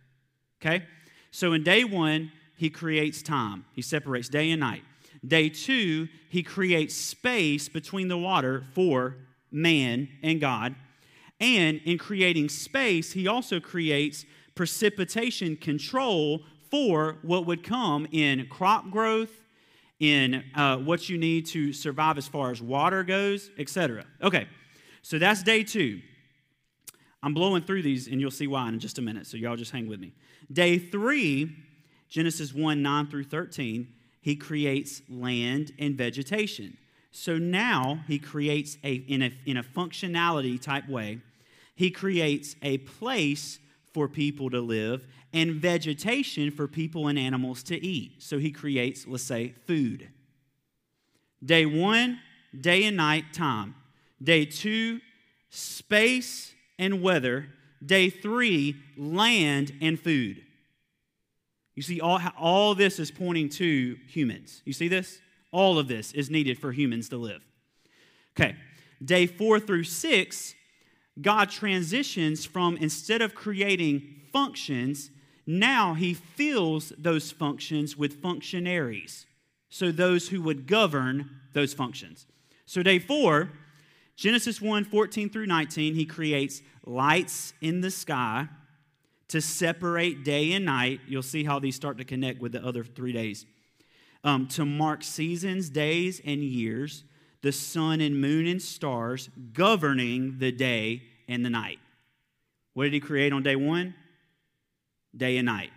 Okay? 0.61 0.85
So 1.31 1.53
in 1.53 1.63
day 1.63 1.85
one, 1.85 2.31
he 2.57 2.69
creates 2.69 3.23
time, 3.23 3.65
he 3.73 3.81
separates 3.81 4.29
day 4.29 4.51
and 4.51 4.59
night. 4.59 4.83
Day 5.25 5.49
two, 5.49 6.07
he 6.29 6.43
creates 6.43 6.95
space 6.95 7.69
between 7.69 8.07
the 8.07 8.17
water 8.17 8.65
for 8.73 9.17
man 9.51 10.09
and 10.21 10.41
God. 10.41 10.75
And 11.39 11.81
in 11.85 11.97
creating 11.97 12.49
space, 12.49 13.13
he 13.13 13.27
also 13.27 13.59
creates 13.59 14.25
precipitation 14.55 15.55
control 15.55 16.41
for 16.69 17.17
what 17.21 17.45
would 17.45 17.63
come 17.63 18.07
in 18.11 18.45
crop 18.47 18.91
growth 18.91 19.41
in 20.01 20.43
uh, 20.55 20.77
what 20.77 21.07
you 21.07 21.17
need 21.17 21.45
to 21.45 21.71
survive 21.71 22.17
as 22.17 22.27
far 22.27 22.49
as 22.49 22.59
water 22.59 23.03
goes, 23.03 23.51
etc. 23.59 24.03
Okay, 24.21 24.47
so 25.03 25.19
that's 25.19 25.43
day 25.43 25.63
two. 25.63 26.01
I'm 27.21 27.35
blowing 27.35 27.61
through 27.63 27.83
these, 27.83 28.07
and 28.07 28.19
you'll 28.19 28.31
see 28.31 28.47
why 28.47 28.67
in 28.67 28.79
just 28.79 28.97
a 28.97 29.01
minute, 29.01 29.27
so 29.27 29.37
y'all 29.37 29.55
just 29.55 29.71
hang 29.71 29.87
with 29.87 29.99
me. 29.99 30.11
Day 30.51 30.79
three, 30.79 31.55
Genesis 32.09 32.51
1 32.51 32.81
9 32.81 33.07
through 33.07 33.25
13, 33.25 33.87
he 34.21 34.35
creates 34.35 35.03
land 35.07 35.71
and 35.77 35.95
vegetation. 35.95 36.77
So 37.11 37.37
now 37.37 37.99
he 38.07 38.17
creates 38.17 38.77
a 38.83 38.95
in, 38.95 39.21
a, 39.21 39.31
in 39.45 39.57
a 39.57 39.63
functionality 39.63 40.59
type 40.59 40.89
way, 40.89 41.19
he 41.75 41.91
creates 41.91 42.55
a 42.63 42.79
place 42.79 43.59
for 43.93 44.07
people 44.07 44.49
to 44.49 44.61
live 44.61 45.05
and 45.33 45.55
vegetation 45.55 46.51
for 46.51 46.67
people 46.67 47.07
and 47.07 47.17
animals 47.17 47.63
to 47.63 47.85
eat. 47.85 48.21
So 48.21 48.37
he 48.37 48.51
creates, 48.51 49.07
let's 49.07 49.23
say, 49.23 49.53
food. 49.65 50.09
Day 51.43 51.65
one, 51.65 52.19
day 52.59 52.83
and 52.85 52.97
night 52.97 53.33
time. 53.33 53.75
Day 54.21 54.45
two, 54.45 54.99
space 55.49 56.53
and 56.77 57.01
weather. 57.01 57.47
Day 57.83 58.09
three, 58.09 58.75
land 58.97 59.73
and 59.81 59.99
food. 59.99 60.41
You 61.75 61.81
see, 61.81 61.99
all, 62.01 62.19
all 62.37 62.75
this 62.75 62.99
is 62.99 63.09
pointing 63.09 63.49
to 63.49 63.97
humans. 64.07 64.61
You 64.65 64.73
see 64.73 64.87
this? 64.87 65.19
All 65.51 65.79
of 65.79 65.87
this 65.87 66.11
is 66.11 66.29
needed 66.29 66.59
for 66.59 66.71
humans 66.71 67.09
to 67.09 67.17
live. 67.17 67.41
Okay, 68.37 68.55
day 69.03 69.25
four 69.25 69.59
through 69.59 69.85
six, 69.85 70.53
God 71.19 71.49
transitions 71.49 72.45
from 72.45 72.77
instead 72.77 73.21
of 73.21 73.35
creating 73.35 74.21
functions, 74.31 75.09
now 75.45 75.93
he 75.93 76.13
fills 76.13 76.93
those 76.97 77.31
functions 77.31 77.97
with 77.97 78.21
functionaries. 78.21 79.25
So 79.69 79.91
those 79.91 80.29
who 80.29 80.41
would 80.43 80.67
govern 80.67 81.29
those 81.53 81.73
functions. 81.73 82.25
So 82.65 82.83
day 82.83 82.99
four, 82.99 83.51
Genesis 84.15 84.61
1 84.61 84.85
14 84.85 85.29
through 85.29 85.47
19, 85.47 85.95
he 85.95 86.05
creates 86.05 86.61
lights 86.85 87.53
in 87.61 87.81
the 87.81 87.91
sky 87.91 88.47
to 89.29 89.41
separate 89.41 90.23
day 90.23 90.53
and 90.53 90.65
night. 90.65 90.99
You'll 91.07 91.23
see 91.23 91.43
how 91.43 91.59
these 91.59 91.75
start 91.75 91.97
to 91.97 92.05
connect 92.05 92.41
with 92.41 92.51
the 92.51 92.63
other 92.65 92.83
three 92.83 93.13
days. 93.13 93.45
Um, 94.23 94.47
to 94.49 94.65
mark 94.65 95.03
seasons, 95.03 95.69
days, 95.69 96.21
and 96.23 96.43
years, 96.43 97.03
the 97.41 97.51
sun 97.51 98.01
and 98.01 98.19
moon 98.19 98.47
and 98.47 98.61
stars 98.61 99.29
governing 99.53 100.37
the 100.39 100.51
day 100.51 101.03
and 101.27 101.45
the 101.45 101.49
night. 101.49 101.79
What 102.73 102.85
did 102.85 102.93
he 102.93 102.99
create 102.99 103.33
on 103.33 103.43
day 103.43 103.55
one? 103.55 103.95
day 105.15 105.37
and 105.37 105.45
night. 105.45 105.71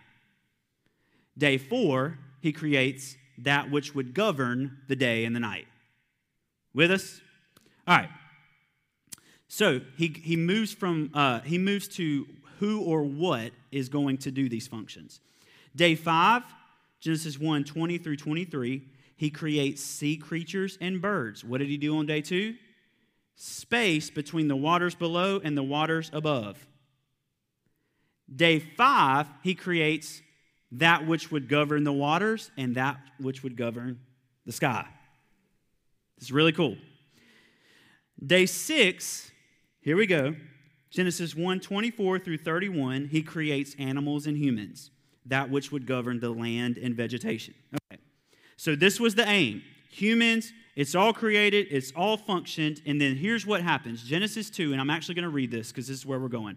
Day 1.37 1.59
four, 1.59 2.19
he 2.41 2.53
creates 2.53 3.17
that 3.39 3.71
which 3.71 3.95
would 3.95 4.15
govern 4.15 4.79
the 4.89 4.97
day 4.97 5.25
and 5.25 5.35
the 5.35 5.41
night. 5.41 5.67
With 6.73 6.91
us? 6.91 7.21
All 7.87 7.97
right. 7.97 8.09
So 9.49 9.81
he, 9.97 10.09
he 10.09 10.37
moves 10.37 10.73
from 10.73 11.11
uh, 11.15 11.41
he 11.41 11.59
moves 11.59 11.89
to 11.89 12.27
who 12.59 12.81
or 12.81 13.03
what 13.03 13.53
is 13.73 13.89
going 13.89 14.19
to 14.19 14.31
do 14.31 14.49
these 14.49 14.67
functions. 14.67 15.21
Day 15.77 15.95
five, 15.95 16.43
Genesis 17.01 17.39
1, 17.39 17.65
20 17.65 17.99
through 17.99 18.17
23, 18.17 18.83
he 19.17 19.31
creates 19.31 19.83
sea 19.83 20.17
creatures 20.17 20.77
and 20.81 21.01
birds. 21.01 21.45
What 21.45 21.59
did 21.59 21.69
he 21.69 21.77
do 21.77 21.97
on 21.99 22.07
day 22.07 22.21
two? 22.21 22.55
Space 23.37 24.11
between 24.11 24.49
the 24.49 24.57
waters 24.57 24.95
below 24.95 25.41
and 25.43 25.57
the 25.57 25.63
waters 25.63 26.11
above. 26.13 26.67
Day 28.35 28.59
five, 28.59 29.29
he 29.43 29.55
creates 29.55 30.23
that 30.73 31.07
which 31.07 31.31
would 31.31 31.49
govern 31.49 31.85
the 31.85 31.93
waters 31.93 32.51
and 32.57 32.75
that 32.77 32.99
which 33.21 33.43
would 33.43 33.57
govern 33.57 34.01
the 34.47 34.53
sky. 34.53 34.87
It's 36.19 36.31
really 36.31 36.53
cool. 36.53 36.77
Day 38.25 38.47
six, 38.47 39.31
here 39.81 39.97
we 39.97 40.07
go. 40.07 40.35
Genesis 40.91 41.35
1 41.35 41.61
24 41.61 42.19
through 42.21 42.39
31, 42.39 43.07
he 43.07 43.23
creates 43.23 43.75
animals 43.79 44.27
and 44.27 44.37
humans, 44.37 44.91
that 45.27 45.51
which 45.51 45.73
would 45.73 45.87
govern 45.87 46.21
the 46.21 46.31
land 46.31 46.79
and 46.79 46.95
vegetation. 46.95 47.55
So 48.65 48.75
this 48.75 48.99
was 48.99 49.15
the 49.15 49.29
aim. 49.29 49.63
Humans, 49.91 50.51
it's 50.75 50.95
all 50.95 51.13
created, 51.13 51.67
it's 51.71 51.93
all 51.95 52.17
functioned, 52.17 52.81
and 52.87 52.99
then 52.99 53.15
here's 53.15 53.45
what 53.45 53.61
happens 53.61 54.03
Genesis 54.03 54.49
2, 54.49 54.73
and 54.73 54.81
I'm 54.81 54.89
actually 54.89 55.17
going 55.17 55.25
to 55.25 55.29
read 55.29 55.51
this 55.51 55.69
because 55.69 55.87
this 55.87 55.99
is 55.99 56.07
where 56.07 56.19
we're 56.19 56.29
going. 56.29 56.57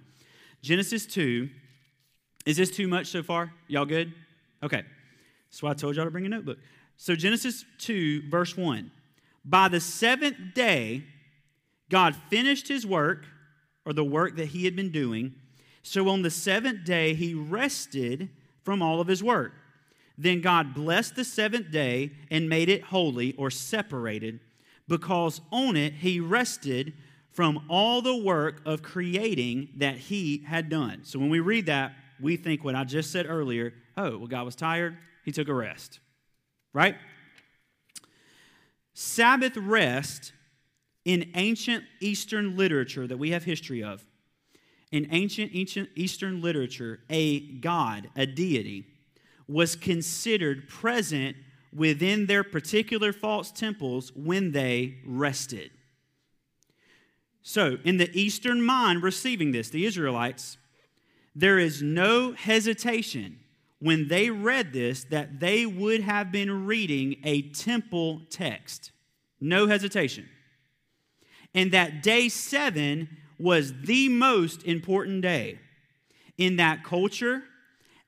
Genesis 0.61 1.05
2. 1.05 1.49
Is 2.45 2.55
this 2.55 2.71
too 2.71 2.87
much 2.87 3.07
so 3.07 3.23
far? 3.23 3.51
Y'all 3.67 3.83
good? 3.83 4.13
Okay. 4.63 4.85
That's 5.49 5.61
why 5.61 5.71
I 5.71 5.73
told 5.73 5.97
y'all 5.97 6.05
to 6.05 6.11
bring 6.11 6.25
a 6.25 6.29
notebook. 6.29 6.59
So, 6.95 7.13
Genesis 7.13 7.65
2, 7.79 8.29
verse 8.29 8.55
1. 8.55 8.89
By 9.43 9.67
the 9.67 9.81
seventh 9.81 10.37
day, 10.55 11.03
God 11.89 12.15
finished 12.29 12.69
his 12.69 12.87
work, 12.87 13.25
or 13.85 13.91
the 13.91 14.05
work 14.05 14.37
that 14.37 14.45
he 14.45 14.63
had 14.63 14.77
been 14.77 14.93
doing. 14.93 15.35
So, 15.83 16.07
on 16.07 16.21
the 16.21 16.31
seventh 16.31 16.85
day, 16.85 17.15
he 17.15 17.33
rested 17.33 18.29
from 18.63 18.81
all 18.81 19.01
of 19.01 19.07
his 19.07 19.21
work. 19.21 19.51
Then 20.17 20.41
God 20.41 20.73
blessed 20.73 21.15
the 21.15 21.23
seventh 21.23 21.71
day 21.71 22.11
and 22.31 22.49
made 22.49 22.69
it 22.69 22.83
holy 22.83 23.33
or 23.33 23.51
separated, 23.51 24.39
because 24.87 25.41
on 25.51 25.75
it 25.75 25.93
he 25.93 26.19
rested 26.19 26.93
from 27.31 27.65
all 27.69 28.01
the 28.01 28.17
work 28.17 28.61
of 28.65 28.81
creating 28.81 29.69
that 29.75 29.97
he 29.97 30.39
had 30.47 30.69
done. 30.69 31.01
So 31.03 31.19
when 31.19 31.29
we 31.29 31.39
read 31.39 31.67
that, 31.67 31.93
we 32.19 32.35
think 32.35 32.63
what 32.63 32.73
I 32.73 32.83
just 32.83 33.11
said 33.11 33.27
earlier 33.27 33.73
oh, 33.97 34.17
well, 34.17 34.27
God 34.27 34.45
was 34.45 34.55
tired, 34.55 34.97
he 35.25 35.31
took 35.31 35.47
a 35.47 35.53
rest. 35.53 35.99
Right? 36.71 36.95
Sabbath 38.93 39.57
rest 39.57 40.33
in 41.03 41.31
ancient 41.35 41.83
Eastern 41.99 42.55
literature 42.55 43.07
that 43.07 43.17
we 43.17 43.31
have 43.31 43.43
history 43.43 43.83
of, 43.83 44.05
in 44.91 45.07
ancient, 45.11 45.51
ancient 45.53 45.89
Eastern 45.95 46.41
literature, 46.41 46.99
a 47.09 47.39
god, 47.59 48.09
a 48.15 48.25
deity, 48.25 48.85
was 49.47 49.75
considered 49.75 50.67
present 50.67 51.37
within 51.73 52.25
their 52.25 52.43
particular 52.43 53.13
false 53.13 53.51
temples 53.51 54.11
when 54.15 54.51
they 54.51 54.97
rested. 55.05 55.71
So, 57.41 57.77
in 57.85 57.97
the 57.97 58.09
Eastern 58.19 58.61
mind 58.61 59.03
receiving 59.03 59.51
this, 59.51 59.69
the 59.69 59.85
Israelites, 59.85 60.57
there 61.33 61.59
is 61.59 61.81
no 61.81 62.33
hesitation 62.33 63.39
when 63.79 64.07
they 64.07 64.29
read 64.29 64.73
this 64.73 65.03
that 65.05 65.39
they 65.39 65.65
would 65.65 66.01
have 66.01 66.31
been 66.31 66.65
reading 66.65 67.17
a 67.23 67.43
temple 67.43 68.21
text. 68.29 68.91
No 69.39 69.67
hesitation. 69.67 70.27
And 71.53 71.71
that 71.71 72.03
day 72.03 72.27
seven 72.27 73.07
was 73.39 73.81
the 73.81 74.09
most 74.09 74.63
important 74.63 75.21
day. 75.21 75.59
In 76.37 76.55
that 76.57 76.83
culture, 76.83 77.43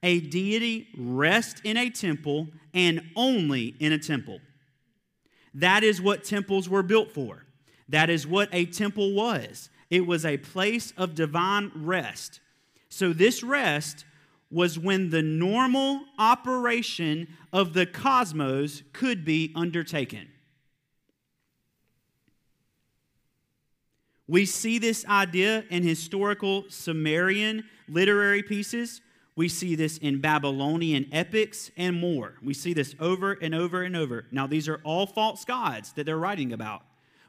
a 0.02 0.20
deity 0.20 0.88
rests 0.98 1.62
in 1.64 1.78
a 1.78 1.90
temple 1.90 2.48
and 2.74 3.02
only 3.16 3.76
in 3.80 3.92
a 3.92 4.00
temple. 4.00 4.40
That 5.54 5.84
is 5.84 6.02
what 6.02 6.24
temples 6.24 6.70
were 6.70 6.84
built 6.84 7.12
for. 7.12 7.46
That 7.90 8.10
is 8.10 8.28
what 8.28 8.50
a 8.52 8.66
temple 8.66 9.14
was 9.14 9.70
it 9.90 10.06
was 10.06 10.24
a 10.24 10.38
place 10.38 10.94
of 10.98 11.16
divine 11.16 11.72
rest. 11.76 12.40
So, 12.90 13.12
this 13.14 13.44
rest 13.44 14.06
was 14.52 14.80
when 14.80 15.10
the 15.10 15.22
normal 15.22 16.02
operation 16.18 17.28
of 17.54 17.74
the 17.74 17.86
cosmos 17.86 18.84
could 18.94 19.24
be 19.24 19.52
undertaken. 19.56 20.28
We 24.28 24.46
see 24.46 24.78
this 24.78 25.06
idea 25.08 25.66
in 25.70 25.84
historical 25.84 26.66
Sumerian 26.70 27.64
literary 27.88 28.44
pieces. 28.44 29.02
We 29.40 29.48
see 29.48 29.76
this 29.76 29.98
in 29.98 30.20
Babylonian 30.20 31.08
epics 31.14 31.72
and 31.78 31.98
more. 31.98 32.34
We 32.44 32.54
see 32.54 32.74
this 32.74 32.94
over 33.00 33.32
and 33.32 33.56
over 33.56 33.84
and 33.84 33.96
over. 33.96 34.26
Now, 34.32 34.48
these 34.48 34.68
are 34.68 34.82
all 34.84 35.08
false 35.08 35.46
gods 35.46 35.94
that 35.94 36.06
they're 36.06 36.18
writing 36.18 36.52
about. 36.52 36.82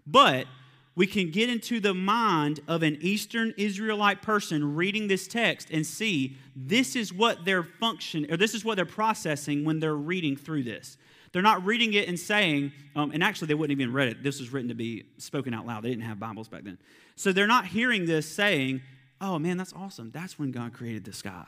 But 0.09 0.49
we 0.97 1.07
can 1.07 1.31
get 1.31 1.49
into 1.49 1.79
the 1.79 1.95
mind 1.95 2.59
of 2.67 2.83
an 2.83 2.99
Eastern 3.01 3.55
Israelite 3.57 4.23
person 4.23 4.75
reading 4.75 5.07
this 5.07 5.29
text 5.29 5.71
and 5.71 5.87
see 5.87 6.37
this 6.57 6.97
is 6.97 7.13
what 7.13 7.45
their 7.45 7.63
function 7.63 8.27
or 8.29 8.37
this 8.37 8.55
is 8.55 8.65
what 8.65 8.75
they're 8.75 8.85
processing 8.85 9.65
when 9.65 9.79
they're 9.79 9.95
reading 9.95 10.37
through 10.37 10.65
this. 10.65 10.99
They're 11.31 11.43
not 11.43 11.65
reading 11.65 11.93
it 11.93 12.09
and 12.09 12.19
saying, 12.19 12.73
um, 12.97 13.13
and 13.13 13.23
actually, 13.23 13.47
they 13.47 13.55
wouldn't 13.55 13.81
even 13.81 13.95
read 13.95 14.09
it. 14.09 14.25
This 14.25 14.41
was 14.41 14.53
written 14.53 14.71
to 14.71 14.75
be 14.75 15.05
spoken 15.19 15.55
out 15.55 15.65
loud. 15.65 15.85
They 15.85 15.91
didn't 15.91 16.03
have 16.03 16.19
Bibles 16.19 16.49
back 16.49 16.65
then. 16.65 16.79
So 17.15 17.33
they're 17.33 17.47
not 17.47 17.67
hearing 17.67 18.05
this 18.05 18.29
saying, 18.29 18.83
oh 19.21 19.39
man, 19.39 19.59
that's 19.59 19.73
awesome. 19.73 20.11
That's 20.11 20.41
when 20.41 20.51
God 20.51 20.73
created 20.73 21.05
the 21.05 21.13
sky. 21.13 21.45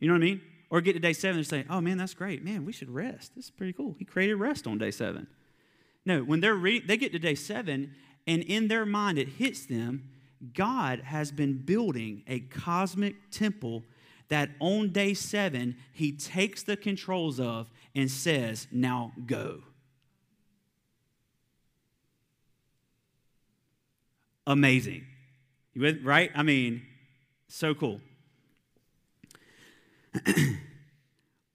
You 0.00 0.08
know 0.08 0.14
what 0.14 0.22
I 0.22 0.24
mean? 0.24 0.40
Or 0.70 0.80
get 0.80 0.94
to 0.94 0.98
day 0.98 1.12
seven 1.12 1.38
and 1.38 1.46
say, 1.46 1.64
oh 1.70 1.80
man, 1.80 1.98
that's 1.98 2.14
great. 2.14 2.44
Man, 2.44 2.64
we 2.64 2.72
should 2.72 2.90
rest. 2.90 3.36
This 3.36 3.46
is 3.46 3.50
pretty 3.50 3.72
cool. 3.72 3.94
He 3.98 4.04
created 4.04 4.36
rest 4.36 4.66
on 4.66 4.78
day 4.78 4.90
seven. 4.90 5.26
No, 6.04 6.22
when 6.22 6.40
they're 6.40 6.54
re- 6.54 6.80
they 6.80 6.96
get 6.96 7.12
to 7.12 7.18
day 7.18 7.34
seven, 7.34 7.94
and 8.26 8.42
in 8.42 8.68
their 8.68 8.86
mind 8.86 9.18
it 9.18 9.28
hits 9.28 9.66
them, 9.66 10.08
God 10.54 11.00
has 11.00 11.30
been 11.30 11.58
building 11.58 12.22
a 12.26 12.40
cosmic 12.40 13.30
temple 13.30 13.84
that 14.28 14.50
on 14.60 14.90
day 14.90 15.12
seven, 15.12 15.76
he 15.92 16.12
takes 16.12 16.62
the 16.62 16.76
controls 16.76 17.38
of 17.38 17.68
and 17.94 18.10
says, 18.10 18.66
Now 18.72 19.12
go. 19.26 19.62
Amazing. 24.46 25.04
Right? 25.76 26.30
I 26.34 26.42
mean, 26.42 26.82
so 27.48 27.74
cool. 27.74 28.00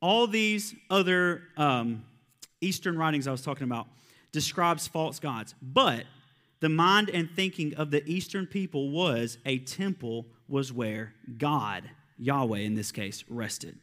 All 0.02 0.28
these 0.28 0.76
other 0.90 1.44
um, 1.58 2.06
Eastern 2.62 2.98
writings 2.98 3.28
I 3.28 3.32
was 3.32 3.42
talking 3.42 3.64
about 3.64 3.88
describes 4.32 4.88
false 4.88 5.20
gods, 5.20 5.56
but 5.62 6.04
the 6.60 6.70
mind 6.70 7.10
and 7.10 7.30
thinking 7.36 7.74
of 7.76 7.92
the 7.92 8.08
Eastern 8.10 8.46
people 8.46 8.90
was 8.90 9.38
a 9.46 9.60
temple 9.60 10.26
was 10.48 10.72
where 10.72 11.14
God 11.38 11.90
Yahweh 12.18 12.60
in 12.60 12.76
this 12.76 12.92
case, 12.92 13.24
rested. 13.30 13.78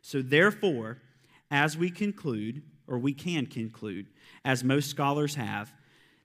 So, 0.00 0.22
therefore, 0.22 0.98
as 1.50 1.76
we 1.76 1.90
conclude, 1.90 2.62
or 2.86 2.98
we 2.98 3.12
can 3.12 3.46
conclude, 3.46 4.06
as 4.44 4.64
most 4.64 4.90
scholars 4.90 5.34
have, 5.36 5.72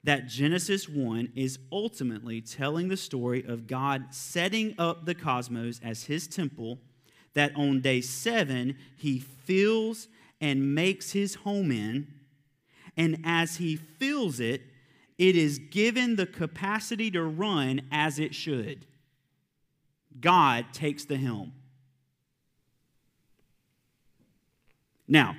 that 0.03 0.27
Genesis 0.27 0.87
1 0.87 1.33
is 1.35 1.59
ultimately 1.71 2.41
telling 2.41 2.87
the 2.87 2.97
story 2.97 3.43
of 3.45 3.67
God 3.67 4.05
setting 4.11 4.73
up 4.77 5.05
the 5.05 5.15
cosmos 5.15 5.81
as 5.83 6.05
his 6.05 6.27
temple, 6.27 6.79
that 7.37 7.55
on 7.55 7.81
day 7.81 8.01
seven, 8.01 8.75
he 8.97 9.19
fills 9.19 10.07
and 10.41 10.73
makes 10.73 11.11
his 11.11 11.35
home 11.35 11.71
in. 11.71 12.07
And 12.97 13.21
as 13.23 13.57
he 13.57 13.75
fills 13.75 14.39
it, 14.39 14.63
it 15.19 15.35
is 15.35 15.59
given 15.59 16.15
the 16.15 16.25
capacity 16.25 17.11
to 17.11 17.23
run 17.23 17.81
as 17.91 18.17
it 18.17 18.33
should. 18.33 18.87
God 20.19 20.65
takes 20.73 21.05
the 21.05 21.17
helm. 21.17 21.53
Now, 25.07 25.35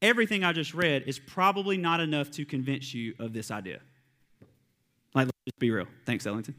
everything 0.00 0.42
I 0.42 0.54
just 0.54 0.72
read 0.72 1.04
is 1.06 1.18
probably 1.18 1.76
not 1.76 2.00
enough 2.00 2.30
to 2.32 2.46
convince 2.46 2.94
you 2.94 3.14
of 3.18 3.34
this 3.34 3.50
idea. 3.50 3.80
Like, 5.14 5.26
let's 5.26 5.38
just 5.46 5.58
be 5.58 5.70
real. 5.70 5.86
Thanks, 6.06 6.26
Ellington. 6.26 6.54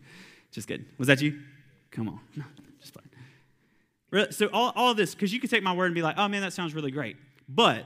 Just 0.52 0.68
kidding. 0.68 0.86
Was 1.00 1.08
that 1.08 1.20
you? 1.20 1.40
Come 1.90 2.10
on. 2.10 2.20
No. 2.36 2.44
So, 4.32 4.50
all, 4.52 4.74
all 4.76 4.94
this, 4.94 5.14
because 5.14 5.32
you 5.32 5.40
can 5.40 5.50
take 5.50 5.64
my 5.64 5.74
word 5.74 5.86
and 5.86 5.96
be 5.96 6.02
like, 6.02 6.18
oh 6.18 6.28
man, 6.28 6.42
that 6.42 6.54
sounds 6.54 6.74
really 6.74 6.92
great. 6.92 7.16
But 7.48 7.86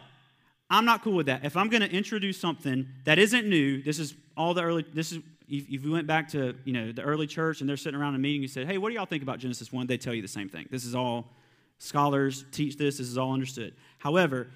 I'm 0.69 0.85
not 0.85 1.03
cool 1.03 1.15
with 1.15 1.25
that. 1.27 1.45
If 1.45 1.57
I'm 1.57 1.69
going 1.69 1.81
to 1.81 1.91
introduce 1.91 2.39
something 2.39 2.87
that 3.03 3.19
isn't 3.19 3.47
new, 3.47 3.83
this 3.83 3.99
is 3.99 4.15
all 4.35 4.53
the 4.53 4.63
early, 4.63 4.85
this 4.93 5.11
is 5.11 5.19
if, 5.47 5.69
if 5.69 5.83
you 5.83 5.91
went 5.91 6.07
back 6.07 6.29
to 6.29 6.55
you 6.65 6.73
know 6.73 6.91
the 6.91 7.01
early 7.01 7.27
church 7.27 7.61
and 7.61 7.69
they're 7.69 7.77
sitting 7.77 7.99
around 7.99 8.15
a 8.15 8.19
meeting, 8.19 8.41
you 8.41 8.47
said, 8.47 8.67
"Hey, 8.67 8.77
what 8.77 8.89
do 8.89 8.95
y'all 8.95 9.05
think 9.05 9.23
about 9.23 9.39
Genesis 9.39 9.71
one?" 9.71 9.87
They 9.87 9.97
tell 9.97 10.13
you 10.13 10.21
the 10.21 10.27
same 10.27 10.49
thing. 10.49 10.67
This 10.71 10.85
is 10.85 10.95
all 10.95 11.31
scholars 11.77 12.45
teach 12.51 12.77
this. 12.77 12.97
This 12.97 13.07
is 13.07 13.17
all 13.17 13.33
understood. 13.33 13.75
However, 13.99 14.47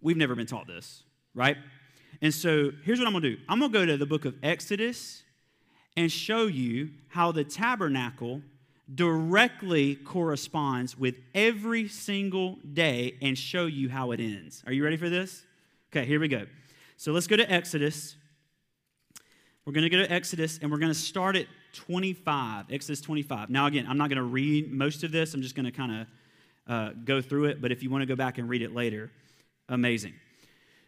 we've 0.00 0.16
never 0.16 0.34
been 0.34 0.46
taught 0.46 0.66
this, 0.66 1.04
right? 1.34 1.56
And 2.20 2.32
so 2.32 2.70
here's 2.84 2.98
what 2.98 3.06
I'm 3.06 3.14
gonna 3.14 3.30
do. 3.30 3.38
I'm 3.48 3.60
gonna 3.60 3.72
go 3.72 3.86
to 3.86 3.96
the 3.96 4.06
book 4.06 4.24
of 4.24 4.34
Exodus 4.42 5.22
and 5.96 6.10
show 6.10 6.46
you 6.46 6.90
how 7.08 7.32
the 7.32 7.44
tabernacle 7.44 8.42
directly 8.94 9.96
corresponds 9.96 10.96
with 10.96 11.16
every 11.34 11.88
single 11.88 12.58
day 12.72 13.16
and 13.20 13.36
show 13.36 13.66
you 13.66 13.88
how 13.88 14.12
it 14.12 14.20
ends. 14.20 14.62
Are 14.66 14.72
you 14.72 14.84
ready 14.84 14.96
for 14.96 15.08
this? 15.08 15.44
Okay, 15.92 16.06
here 16.06 16.20
we 16.20 16.28
go. 16.28 16.46
So 16.96 17.12
let's 17.12 17.26
go 17.26 17.36
to 17.36 17.52
Exodus 17.52 18.16
we're 19.66 19.72
going 19.72 19.82
to 19.82 19.90
go 19.90 19.98
to 19.98 20.12
Exodus 20.12 20.60
and 20.62 20.70
we're 20.70 20.78
going 20.78 20.92
to 20.92 20.98
start 20.98 21.34
at 21.34 21.46
25, 21.72 22.66
Exodus 22.70 23.00
25. 23.00 23.50
Now, 23.50 23.66
again, 23.66 23.86
I'm 23.88 23.98
not 23.98 24.08
going 24.08 24.18
to 24.18 24.22
read 24.22 24.72
most 24.72 25.02
of 25.02 25.10
this, 25.10 25.34
I'm 25.34 25.42
just 25.42 25.56
going 25.56 25.66
to 25.66 25.72
kind 25.72 26.00
of 26.00 26.06
uh, 26.68 26.90
go 27.04 27.20
through 27.20 27.46
it, 27.46 27.60
but 27.60 27.72
if 27.72 27.82
you 27.82 27.90
want 27.90 28.02
to 28.02 28.06
go 28.06 28.14
back 28.14 28.38
and 28.38 28.48
read 28.48 28.62
it 28.62 28.72
later, 28.72 29.10
amazing. 29.68 30.14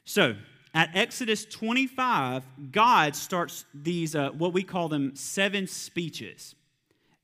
So, 0.04 0.36
at 0.74 0.90
Exodus 0.94 1.44
25, 1.44 2.44
God 2.70 3.16
starts 3.16 3.64
these, 3.74 4.14
uh, 4.14 4.30
what 4.30 4.52
we 4.52 4.62
call 4.62 4.88
them, 4.88 5.16
seven 5.16 5.66
speeches. 5.66 6.54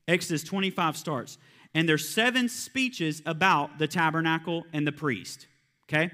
Exodus 0.07 0.43
25 0.43 0.97
starts, 0.97 1.37
and 1.73 1.89
there's 1.89 2.07
seven 2.07 2.47
speeches 2.47 3.21
about 3.25 3.79
the 3.79 3.87
tabernacle 3.87 4.65
and 4.71 4.85
the 4.85 4.91
priest, 4.91 5.47
okay? 5.89 6.11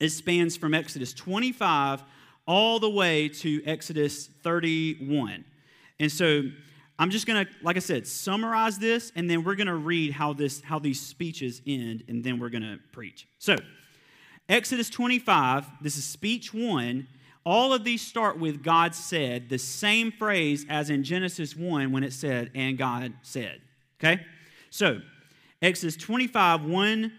It 0.00 0.10
spans 0.10 0.56
from 0.56 0.74
Exodus 0.74 1.12
25 1.14 2.02
all 2.46 2.78
the 2.78 2.90
way 2.90 3.28
to 3.28 3.64
Exodus 3.64 4.26
31. 4.42 5.44
And 5.98 6.12
so 6.12 6.42
I'm 6.98 7.10
just 7.10 7.26
going 7.26 7.44
to, 7.44 7.52
like 7.62 7.76
I 7.76 7.80
said, 7.80 8.06
summarize 8.06 8.78
this, 8.78 9.12
and 9.14 9.28
then 9.28 9.44
we're 9.44 9.54
going 9.54 9.66
to 9.66 9.74
read 9.74 10.12
how, 10.12 10.32
this, 10.32 10.62
how 10.62 10.78
these 10.78 11.00
speeches 11.00 11.60
end, 11.66 12.04
and 12.08 12.24
then 12.24 12.38
we're 12.38 12.50
going 12.50 12.62
to 12.62 12.78
preach. 12.92 13.26
So, 13.38 13.56
Exodus 14.48 14.88
25, 14.90 15.66
this 15.82 15.96
is 15.96 16.04
speech 16.04 16.54
one. 16.54 17.08
All 17.46 17.72
of 17.72 17.84
these 17.84 18.02
start 18.02 18.38
with 18.40 18.62
God 18.62 18.92
said, 18.92 19.48
the 19.48 19.58
same 19.58 20.10
phrase 20.10 20.66
as 20.68 20.90
in 20.90 21.04
Genesis 21.04 21.56
1 21.56 21.92
when 21.92 22.02
it 22.02 22.12
said, 22.12 22.50
and 22.56 22.76
God 22.76 23.14
said. 23.22 23.60
Okay? 24.00 24.26
So, 24.70 25.00
Exodus 25.62 25.96
25, 25.96 26.64
1 26.64 27.12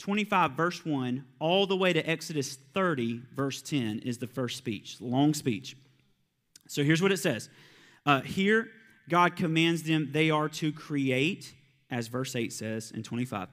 25, 0.00 0.52
verse 0.52 0.84
1, 0.86 1.24
all 1.40 1.66
the 1.66 1.76
way 1.76 1.92
to 1.92 2.00
Exodus 2.08 2.56
30, 2.72 3.20
verse 3.34 3.60
10, 3.60 3.98
is 3.98 4.16
the 4.16 4.26
first 4.26 4.56
speech, 4.56 4.96
long 4.98 5.34
speech. 5.34 5.76
So 6.68 6.82
here's 6.82 7.02
what 7.02 7.12
it 7.12 7.18
says 7.18 7.50
uh, 8.06 8.22
Here, 8.22 8.68
God 9.10 9.36
commands 9.36 9.82
them, 9.82 10.08
they 10.12 10.30
are 10.30 10.48
to 10.48 10.72
create, 10.72 11.54
as 11.90 12.08
verse 12.08 12.34
8 12.34 12.50
says 12.50 12.92
in 12.92 13.02
25, 13.02 13.48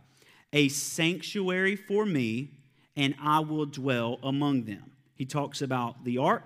a 0.53 0.69
sanctuary 0.69 1.75
for 1.75 2.05
me, 2.05 2.51
and 2.95 3.13
I 3.21 3.41
will 3.41 3.65
dwell 3.65 4.17
among 4.23 4.63
them. 4.63 4.91
He 5.17 5.25
talks 5.25 5.61
about 5.61 6.03
the 6.03 6.17
ark, 6.17 6.45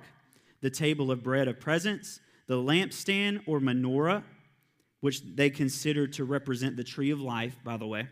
the 0.61 0.69
table 0.69 1.11
of 1.11 1.23
bread 1.23 1.47
of 1.47 1.59
presence, 1.59 2.19
the 2.47 2.55
lampstand 2.55 3.43
or 3.45 3.59
menorah, 3.59 4.23
which 5.01 5.21
they 5.35 5.49
consider 5.49 6.07
to 6.07 6.23
represent 6.23 6.77
the 6.77 6.83
tree 6.83 7.11
of 7.11 7.19
life, 7.19 7.57
by 7.63 7.77
the 7.77 7.87
way, 7.87 8.07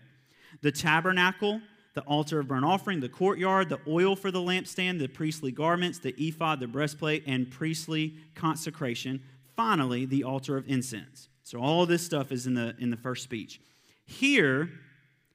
the 0.61 0.71
tabernacle 0.71 1.61
the 1.99 2.01
altar 2.01 2.39
of 2.39 2.47
burnt 2.47 2.65
offering, 2.65 2.99
the 2.99 3.09
courtyard, 3.09 3.67
the 3.67 3.79
oil 3.87 4.15
for 4.15 4.31
the 4.31 4.39
lampstand, 4.39 4.99
the 4.99 5.07
priestly 5.07 5.51
garments, 5.51 5.99
the 5.99 6.15
ephod, 6.17 6.59
the 6.59 6.67
breastplate, 6.67 7.23
and 7.27 7.49
priestly 7.49 8.15
consecration. 8.35 9.21
Finally, 9.55 10.05
the 10.05 10.23
altar 10.23 10.55
of 10.55 10.65
incense. 10.67 11.27
So 11.43 11.59
all 11.59 11.85
this 11.85 12.01
stuff 12.01 12.31
is 12.31 12.47
in 12.47 12.53
the 12.53 12.75
in 12.79 12.89
the 12.89 12.97
first 12.97 13.23
speech. 13.23 13.59
Here, 14.05 14.69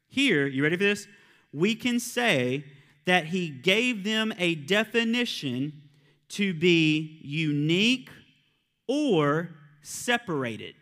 here, 0.09 0.47
you 0.47 0.63
ready 0.63 0.77
for 0.77 0.85
this? 0.85 1.07
We 1.53 1.75
can 1.75 2.01
say 2.01 2.65
that 3.05 3.27
he 3.27 3.49
gave 3.49 4.05
them 4.05 4.33
a 4.39 4.55
definition 4.55 5.83
to 6.31 6.55
be 6.55 7.21
unique 7.23 8.09
or 8.87 9.51
separated. 9.83 10.75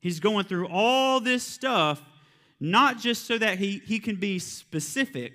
He's 0.00 0.18
going 0.18 0.44
through 0.44 0.68
all 0.68 1.20
this 1.20 1.42
stuff 1.42 2.02
not 2.62 2.96
just 2.96 3.26
so 3.26 3.36
that 3.38 3.58
he, 3.58 3.82
he 3.84 3.98
can 3.98 4.14
be 4.14 4.38
specific, 4.38 5.32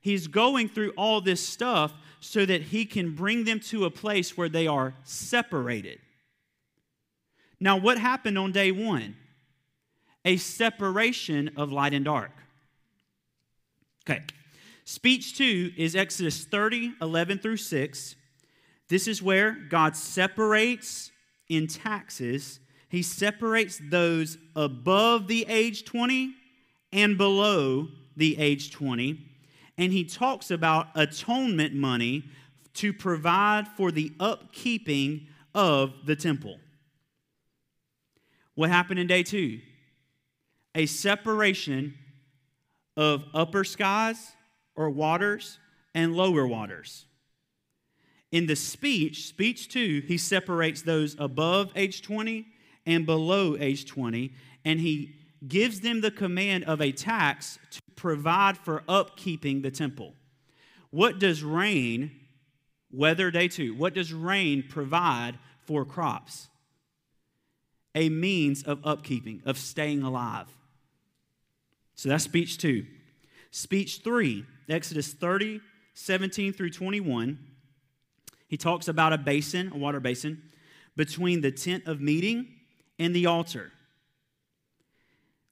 he's 0.00 0.28
going 0.28 0.68
through 0.68 0.92
all 0.96 1.20
this 1.20 1.44
stuff 1.44 1.92
so 2.20 2.46
that 2.46 2.62
he 2.62 2.84
can 2.84 3.12
bring 3.12 3.42
them 3.44 3.58
to 3.58 3.84
a 3.84 3.90
place 3.90 4.36
where 4.36 4.48
they 4.48 4.68
are 4.68 4.94
separated. 5.02 5.98
Now, 7.58 7.76
what 7.76 7.98
happened 7.98 8.38
on 8.38 8.52
day 8.52 8.70
one? 8.70 9.16
A 10.24 10.36
separation 10.36 11.50
of 11.56 11.72
light 11.72 11.92
and 11.92 12.04
dark. 12.04 12.30
Okay. 14.08 14.22
Speech 14.84 15.36
two 15.36 15.72
is 15.76 15.94
Exodus 15.94 16.44
30, 16.44 16.94
11 17.00 17.38
through 17.38 17.56
6. 17.58 18.16
This 18.88 19.06
is 19.06 19.22
where 19.22 19.52
God 19.52 19.96
separates 19.96 21.12
in 21.48 21.66
taxes. 21.66 22.60
He 22.88 23.02
separates 23.02 23.80
those 23.90 24.36
above 24.56 25.28
the 25.28 25.46
age 25.48 25.84
20 25.84 26.34
and 26.92 27.16
below 27.16 27.88
the 28.16 28.36
age 28.38 28.72
20. 28.72 29.26
And 29.78 29.92
he 29.92 30.04
talks 30.04 30.50
about 30.50 30.88
atonement 30.94 31.74
money 31.74 32.24
to 32.74 32.92
provide 32.92 33.68
for 33.68 33.92
the 33.92 34.10
upkeeping 34.18 35.26
of 35.54 35.94
the 36.04 36.16
temple. 36.16 36.58
What 38.54 38.70
happened 38.70 38.98
in 38.98 39.06
day 39.06 39.22
two? 39.22 39.60
A 40.74 40.86
separation 40.86 41.94
of 42.96 43.24
upper 43.32 43.64
skies 43.64 44.32
or 44.80 44.88
waters 44.88 45.58
and 45.94 46.16
lower 46.16 46.46
waters. 46.46 47.04
In 48.32 48.46
the 48.46 48.56
speech, 48.56 49.26
speech 49.26 49.68
two, 49.68 50.02
he 50.06 50.16
separates 50.16 50.80
those 50.80 51.14
above 51.18 51.70
age 51.76 52.00
20 52.00 52.46
and 52.86 53.04
below 53.04 53.58
age 53.58 53.84
20, 53.84 54.32
and 54.64 54.80
he 54.80 55.14
gives 55.46 55.80
them 55.80 56.00
the 56.00 56.10
command 56.10 56.64
of 56.64 56.80
a 56.80 56.92
tax 56.92 57.58
to 57.72 57.82
provide 57.94 58.56
for 58.56 58.82
upkeeping 58.88 59.62
the 59.62 59.70
temple. 59.70 60.14
What 60.88 61.18
does 61.18 61.44
rain, 61.44 62.12
weather 62.90 63.30
day 63.30 63.48
two, 63.48 63.74
what 63.74 63.92
does 63.92 64.14
rain 64.14 64.64
provide 64.66 65.38
for 65.66 65.84
crops? 65.84 66.48
A 67.94 68.08
means 68.08 68.62
of 68.62 68.80
upkeeping, 68.80 69.44
of 69.44 69.58
staying 69.58 70.02
alive. 70.02 70.46
So 71.96 72.08
that's 72.08 72.24
speech 72.24 72.56
two. 72.56 72.86
Speech 73.50 74.02
three, 74.04 74.44
Exodus 74.68 75.12
30, 75.12 75.60
17 75.94 76.52
through 76.52 76.70
21. 76.70 77.38
He 78.46 78.56
talks 78.56 78.88
about 78.88 79.12
a 79.12 79.18
basin, 79.18 79.70
a 79.72 79.76
water 79.76 80.00
basin, 80.00 80.42
between 80.96 81.40
the 81.40 81.52
tent 81.52 81.86
of 81.86 82.00
meeting 82.00 82.48
and 82.98 83.14
the 83.14 83.26
altar, 83.26 83.72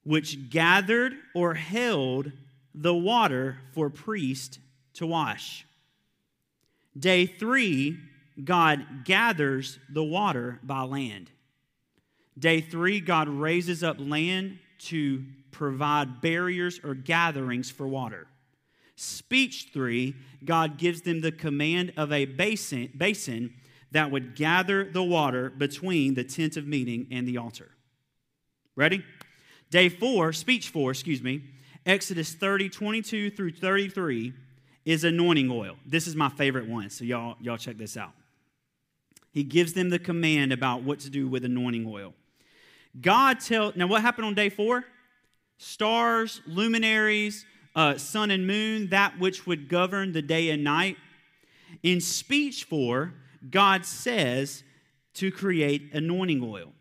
which 0.03 0.49
gathered 0.49 1.13
or 1.33 1.53
held 1.53 2.31
the 2.73 2.93
water 2.93 3.57
for 3.73 3.89
priest 3.89 4.59
to 4.93 5.07
wash. 5.07 5.65
Day 6.97 7.25
three, 7.25 7.97
God 8.43 9.05
gathers 9.05 9.79
the 9.89 10.03
water 10.03 10.59
by 10.63 10.81
land. 10.81 11.31
Day 12.37 12.61
three, 12.61 12.99
God 12.99 13.27
raises 13.27 13.83
up 13.83 13.97
land 13.99 14.59
to 14.79 15.23
provide 15.51 16.21
barriers 16.21 16.79
or 16.83 16.93
gatherings 16.93 17.69
for 17.69 17.87
water. 17.87 18.27
Speech 18.95 19.69
three, 19.73 20.15
God 20.43 20.77
gives 20.77 21.01
them 21.01 21.21
the 21.21 21.31
command 21.31 21.93
of 21.95 22.11
a 22.11 22.25
basin, 22.25 22.91
basin 22.97 23.53
that 23.91 24.11
would 24.11 24.35
gather 24.35 24.83
the 24.83 25.03
water 25.03 25.49
between 25.49 26.13
the 26.13 26.23
tent 26.23 26.57
of 26.57 26.67
meeting 26.67 27.07
and 27.11 27.27
the 27.27 27.37
altar. 27.37 27.71
Ready? 28.75 29.03
Day 29.69 29.89
four, 29.89 30.33
speech 30.33 30.69
four, 30.69 30.91
excuse 30.91 31.21
me, 31.21 31.43
Exodus 31.85 32.33
30, 32.33 32.69
22 32.69 33.31
through 33.31 33.51
33 33.51 34.33
is 34.85 35.03
anointing 35.03 35.49
oil. 35.49 35.75
This 35.85 36.07
is 36.07 36.15
my 36.15 36.29
favorite 36.29 36.67
one, 36.67 36.89
so 36.89 37.03
y'all, 37.03 37.35
y'all 37.39 37.57
check 37.57 37.77
this 37.77 37.95
out. 37.95 38.11
He 39.31 39.43
gives 39.43 39.73
them 39.73 39.89
the 39.89 39.99
command 39.99 40.51
about 40.51 40.83
what 40.83 40.99
to 41.01 41.09
do 41.09 41.27
with 41.27 41.45
anointing 41.45 41.85
oil. 41.87 42.13
God 42.99 43.39
tell 43.39 43.71
now 43.75 43.87
what 43.87 44.01
happened 44.01 44.25
on 44.25 44.33
day 44.33 44.49
four? 44.49 44.83
Stars, 45.61 46.41
luminaries, 46.47 47.45
uh, 47.75 47.97
sun 47.97 48.31
and 48.31 48.47
moon, 48.47 48.89
that 48.89 49.19
which 49.19 49.45
would 49.45 49.67
govern 49.67 50.13
the 50.13 50.21
day 50.21 50.49
and 50.49 50.63
night. 50.63 50.95
In 51.83 51.99
speech 51.99 52.63
four, 52.63 53.13
God 53.51 53.85
says 53.85 54.63
to 55.15 55.31
create 55.31 55.93
anointing 55.93 56.41
oil. 56.41 56.71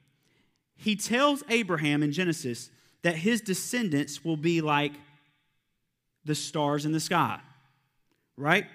He 0.77 0.95
tells 0.95 1.43
Abraham 1.49 2.05
in 2.05 2.12
Genesis 2.12 2.71
that 3.03 3.17
his 3.17 3.41
descendants 3.41 4.25
will 4.25 4.37
be 4.37 4.61
like 4.61 4.93
the 6.25 6.37
stars 6.37 6.85
in 6.85 6.93
the 6.93 7.01
sky, 7.01 7.41
right? 8.37 8.67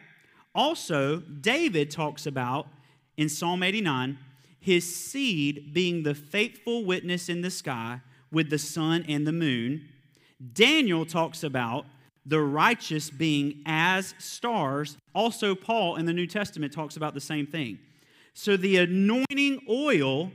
Also, 0.54 1.22
David 1.22 1.90
talks 1.90 2.26
about 2.26 2.68
in 3.16 3.30
Psalm 3.30 3.64
89 3.64 4.18
his 4.60 4.96
seed 4.96 5.74
being 5.74 6.04
the 6.04 6.16
faithful 6.16 6.84
witness 6.84 7.30
in 7.30 7.42
the 7.42 7.52
sky 7.52 8.02
with 8.32 8.50
the 8.50 8.58
sun 8.58 9.06
and 9.08 9.28
the 9.28 9.32
moon. 9.32 9.90
Daniel 10.52 11.06
talks 11.06 11.44
about 11.44 11.86
the 12.26 12.42
righteous 12.42 13.10
being 13.10 13.62
as 13.66 14.14
stars. 14.18 14.98
Also, 15.14 15.56
Paul 15.56 15.96
in 15.96 16.06
the 16.06 16.14
New 16.14 16.28
Testament 16.28 16.74
talks 16.74 16.98
about 16.98 17.14
the 17.14 17.22
same 17.22 17.46
thing. 17.46 17.80
So, 18.34 18.58
the 18.58 18.78
anointing 18.78 19.62
oil 19.70 20.32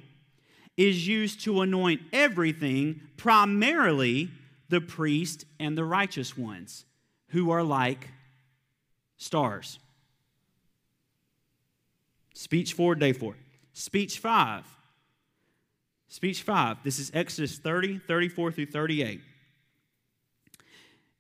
is 0.77 1.09
used 1.09 1.43
to 1.45 1.61
anoint 1.61 2.01
everything, 2.13 3.01
primarily 3.17 4.31
the 4.69 4.81
priest 4.81 5.45
and 5.59 5.77
the 5.77 5.85
righteous 5.85 6.37
ones, 6.37 6.85
who 7.29 7.51
are 7.51 7.65
like 7.65 8.09
stars. 9.17 9.79
Speech 12.35 12.75
four, 12.75 12.95
day 12.95 13.13
four. 13.13 13.35
Speech 13.73 14.21
five. 14.21 14.65
Speech 16.07 16.43
five. 16.43 16.77
This 16.85 17.01
is 17.01 17.11
Exodus 17.13 17.59
30, 17.59 17.99
34 18.07 18.53
through 18.53 18.67
38. 18.67 19.21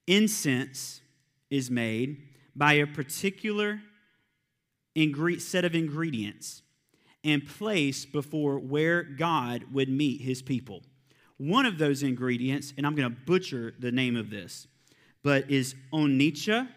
Incense 0.08 1.02
is 1.50 1.70
made 1.70 2.22
by 2.56 2.72
a 2.72 2.86
particular 2.86 3.80
set 5.38 5.64
of 5.64 5.74
ingredients 5.76 6.62
and 7.22 7.46
placed 7.46 8.10
before 8.10 8.58
where 8.58 9.02
God 9.02 9.64
would 9.72 9.88
meet 9.88 10.22
his 10.22 10.42
people. 10.42 10.82
One 11.36 11.66
of 11.66 11.78
those 11.78 12.02
ingredients, 12.02 12.72
and 12.76 12.86
I'm 12.86 12.96
going 12.96 13.08
to 13.08 13.20
butcher 13.26 13.74
the 13.78 13.92
name 13.92 14.16
of 14.16 14.30
this, 14.30 14.66
but 15.22 15.50
is 15.50 15.76
onycha. 15.92 16.68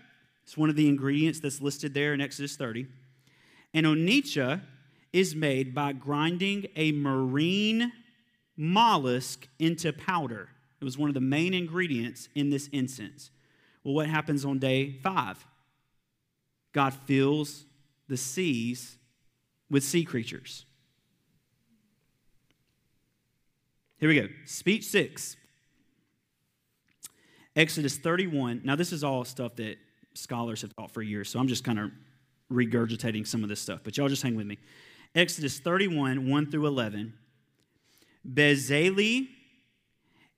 It's 0.44 0.58
one 0.58 0.70
of 0.70 0.76
the 0.76 0.88
ingredients 0.89 1.39
that's 1.39 1.62
listed 1.62 1.94
there 1.94 2.13
in 2.13 2.22
Exodus 2.22 2.58
30. 2.58 2.86
And 3.74 3.86
onycha 3.86 4.62
is 5.13 5.36
made 5.36 5.74
by 5.74 5.94
grinding 5.94 6.67
a 6.76 6.91
marine 6.91 7.91
mollusk 8.58 9.48
into 9.58 9.94
powder. 9.94 10.50
It 10.82 10.86
was 10.86 10.98
one 10.98 11.10
of 11.10 11.13
the 11.13 11.22
main 11.22 11.54
ingredients 11.54 12.28
in 12.34 12.50
this 12.50 12.67
incense. 12.70 13.30
Well, 13.84 13.94
what 13.94 14.08
happens 14.08 14.44
on 14.44 14.58
day 14.58 15.00
five? 15.04 15.46
God 16.74 16.94
fills 16.94 17.65
the 18.08 18.17
seas 18.17 18.98
with 19.70 19.84
sea 19.84 20.04
creatures. 20.04 20.65
Here 24.00 24.10
we 24.10 24.20
go. 24.20 24.28
Speech 24.46 24.86
six. 24.86 25.38
Exodus 27.56 27.98
31. 27.98 28.62
Now, 28.63 28.76
this 28.76 28.91
is 28.91 29.04
all 29.04 29.24
stuff 29.26 29.56
that 29.58 29.78
scholars 30.13 30.62
have 30.62 30.76
taught 30.76 30.91
for 30.91 31.02
years, 31.02 31.30
so 31.30 31.39
I'm 31.39 31.48
just 31.48 31.63
kind 31.63 31.80
of 31.80 31.91
regurgitating 32.52 33.28
some 33.28 33.44
of 33.44 33.50
this 33.50 33.60
stuff, 33.60 33.82
but 33.84 33.98
y'all 33.98 34.08
just 34.08 34.24
hang 34.24 34.36
with 34.36 34.48
me. 34.48 34.58
Exodus 35.13 35.60
31, 35.60 36.30
1 36.30 36.52
through 36.52 36.65
11. 36.65 37.13
Bezalel 38.28 39.28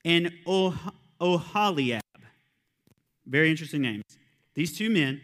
and 0.06 0.32
oh- 0.46 0.92
Oholiab. 1.20 2.02
Very 3.26 3.50
interesting 3.50 3.82
names. 3.82 4.04
These 4.54 4.78
two 4.78 4.90
men 4.90 5.22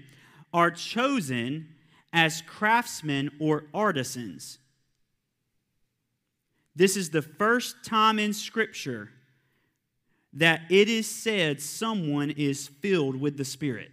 are 0.53 0.71
chosen 0.71 1.67
as 2.11 2.41
craftsmen 2.41 3.31
or 3.39 3.65
artisans. 3.73 4.57
This 6.75 6.95
is 6.95 7.09
the 7.09 7.21
first 7.21 7.83
time 7.83 8.19
in 8.19 8.33
Scripture 8.33 9.11
that 10.33 10.61
it 10.69 10.87
is 10.87 11.09
said 11.09 11.61
someone 11.61 12.31
is 12.31 12.67
filled 12.67 13.19
with 13.19 13.37
the 13.37 13.45
Spirit. 13.45 13.91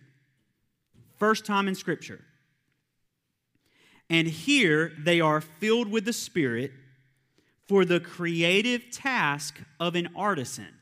First 1.18 1.44
time 1.44 1.66
in 1.66 1.74
Scripture. 1.74 2.22
And 4.08 4.28
here 4.28 4.92
they 4.98 5.20
are 5.20 5.40
filled 5.40 5.90
with 5.90 6.04
the 6.04 6.12
Spirit 6.12 6.72
for 7.66 7.84
the 7.84 7.98
creative 7.98 8.90
task 8.92 9.60
of 9.80 9.96
an 9.96 10.08
artisan. 10.14 10.75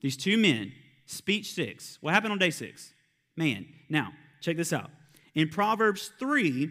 These 0.00 0.16
two 0.16 0.36
men, 0.36 0.72
speech 1.06 1.52
six. 1.52 1.98
What 2.00 2.14
happened 2.14 2.32
on 2.32 2.38
day 2.38 2.50
six? 2.50 2.92
Man. 3.36 3.66
Now, 3.88 4.12
check 4.40 4.56
this 4.56 4.72
out. 4.72 4.90
In 5.34 5.48
Proverbs 5.48 6.12
3, 6.18 6.70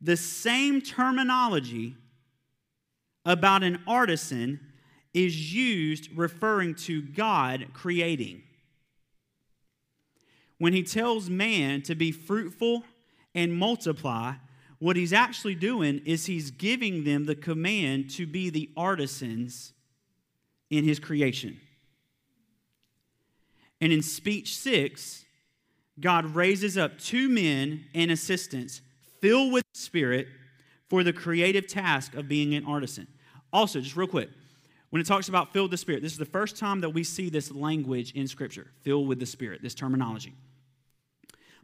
the 0.00 0.16
same 0.16 0.80
terminology 0.80 1.96
about 3.24 3.62
an 3.62 3.82
artisan 3.86 4.60
is 5.14 5.54
used 5.54 6.10
referring 6.16 6.74
to 6.74 7.00
God 7.00 7.68
creating. 7.72 8.42
When 10.58 10.72
he 10.72 10.82
tells 10.82 11.30
man 11.30 11.82
to 11.82 11.94
be 11.94 12.12
fruitful 12.12 12.84
and 13.34 13.54
multiply, 13.54 14.34
what 14.78 14.96
he's 14.96 15.12
actually 15.12 15.54
doing 15.54 16.02
is 16.04 16.26
he's 16.26 16.50
giving 16.50 17.04
them 17.04 17.24
the 17.24 17.34
command 17.34 18.10
to 18.10 18.26
be 18.26 18.50
the 18.50 18.70
artisans 18.76 19.72
in 20.70 20.84
his 20.84 20.98
creation. 20.98 21.60
And 23.80 23.92
in 23.92 24.02
speech 24.02 24.56
six, 24.56 25.24
God 26.00 26.34
raises 26.34 26.76
up 26.76 26.98
two 26.98 27.28
men 27.28 27.84
and 27.94 28.10
assistants 28.10 28.80
filled 29.20 29.52
with 29.52 29.64
Spirit 29.74 30.28
for 30.88 31.02
the 31.02 31.12
creative 31.12 31.66
task 31.66 32.14
of 32.14 32.28
being 32.28 32.54
an 32.54 32.64
artisan. 32.64 33.06
Also, 33.52 33.80
just 33.80 33.96
real 33.96 34.06
quick, 34.06 34.28
when 34.90 35.00
it 35.00 35.06
talks 35.06 35.28
about 35.28 35.52
filled 35.52 35.64
with 35.64 35.72
the 35.72 35.76
Spirit, 35.78 36.02
this 36.02 36.12
is 36.12 36.18
the 36.18 36.24
first 36.24 36.56
time 36.56 36.80
that 36.80 36.90
we 36.90 37.02
see 37.02 37.28
this 37.28 37.50
language 37.50 38.12
in 38.12 38.28
Scripture 38.28 38.68
filled 38.82 39.08
with 39.08 39.18
the 39.18 39.26
Spirit, 39.26 39.62
this 39.62 39.74
terminology. 39.74 40.34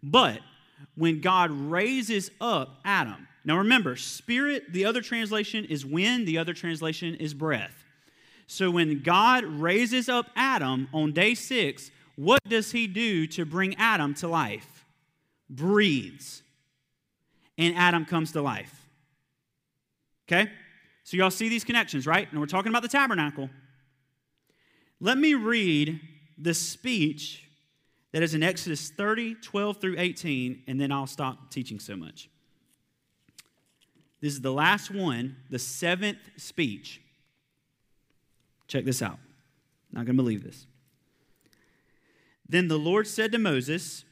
But 0.03 0.41
when 0.97 1.21
God 1.21 1.51
raises 1.51 2.31
up 2.41 2.81
Adam, 2.85 3.29
now 3.45 3.59
remember, 3.59 3.97
spirit, 3.97 4.73
the 4.73 4.85
other 4.85 5.01
translation 5.01 5.65
is 5.65 5.85
wind, 5.85 6.27
the 6.27 6.39
other 6.39 6.55
translation 6.55 7.15
is 7.17 7.35
breath. 7.35 7.85
So 8.47 8.71
when 8.71 9.03
God 9.03 9.45
raises 9.45 10.09
up 10.09 10.31
Adam 10.37 10.89
on 10.93 11.13
day 11.13 11.35
six, 11.35 11.91
what 12.17 12.41
does 12.47 12.73
he 12.73 12.87
do 12.87 13.27
to 13.29 13.45
bring 13.45 13.75
Adam 13.77 14.15
to 14.15 14.29
life? 14.29 14.85
Breathes. 15.49 16.43
And 17.59 17.77
Adam 17.77 18.05
comes 18.05 18.33
to 18.33 18.43
life. 18.43 18.89
Okay? 20.27 20.51
So, 21.05 21.17
y'all 21.17 21.31
see 21.31 21.49
these 21.49 21.65
connections, 21.65 22.07
right? 22.07 22.31
And 22.31 22.41
we're 22.41 22.47
talking 22.47 22.71
about 22.71 22.83
the 22.83 22.89
tabernacle. 22.89 23.51
Let 25.01 25.19
me 25.19 25.35
read 25.35 26.01
the 26.39 26.55
speech 26.55 27.49
that 28.13 28.23
is 28.23 28.35
in 28.35 28.43
Exodus 28.43 28.91
30, 28.91 29.37
12 29.37 29.81
through 29.81 29.97
18, 29.99 30.63
and 30.67 30.81
then 30.81 30.93
I'll 30.93 31.07
stop 31.07 31.51
teaching 31.51 31.81
so 31.81 31.97
much. 31.97 32.29
This 34.21 34.35
is 34.35 34.41
the 34.41 34.53
last 34.53 34.91
one, 34.91 35.37
the 35.51 35.59
seventh 35.59 36.19
speech. 36.37 37.01
Check 38.69 38.85
this 38.85 39.03
out. 39.03 39.19
Not 39.91 40.07
going 40.07 40.17
to 40.17 40.23
believe 40.23 40.45
this. 40.45 40.67
Then 42.53 42.69
the 42.69 42.79
Lord 42.79 43.07
said 43.07 43.33
to 43.33 43.39
Moses, 43.39 44.05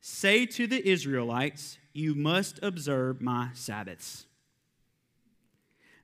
Say 0.00 0.46
to 0.46 0.68
the 0.68 0.88
Israelites, 0.88 1.78
You 1.92 2.14
must 2.14 2.60
observe 2.62 3.20
my 3.20 3.48
Sabbaths. 3.52 4.26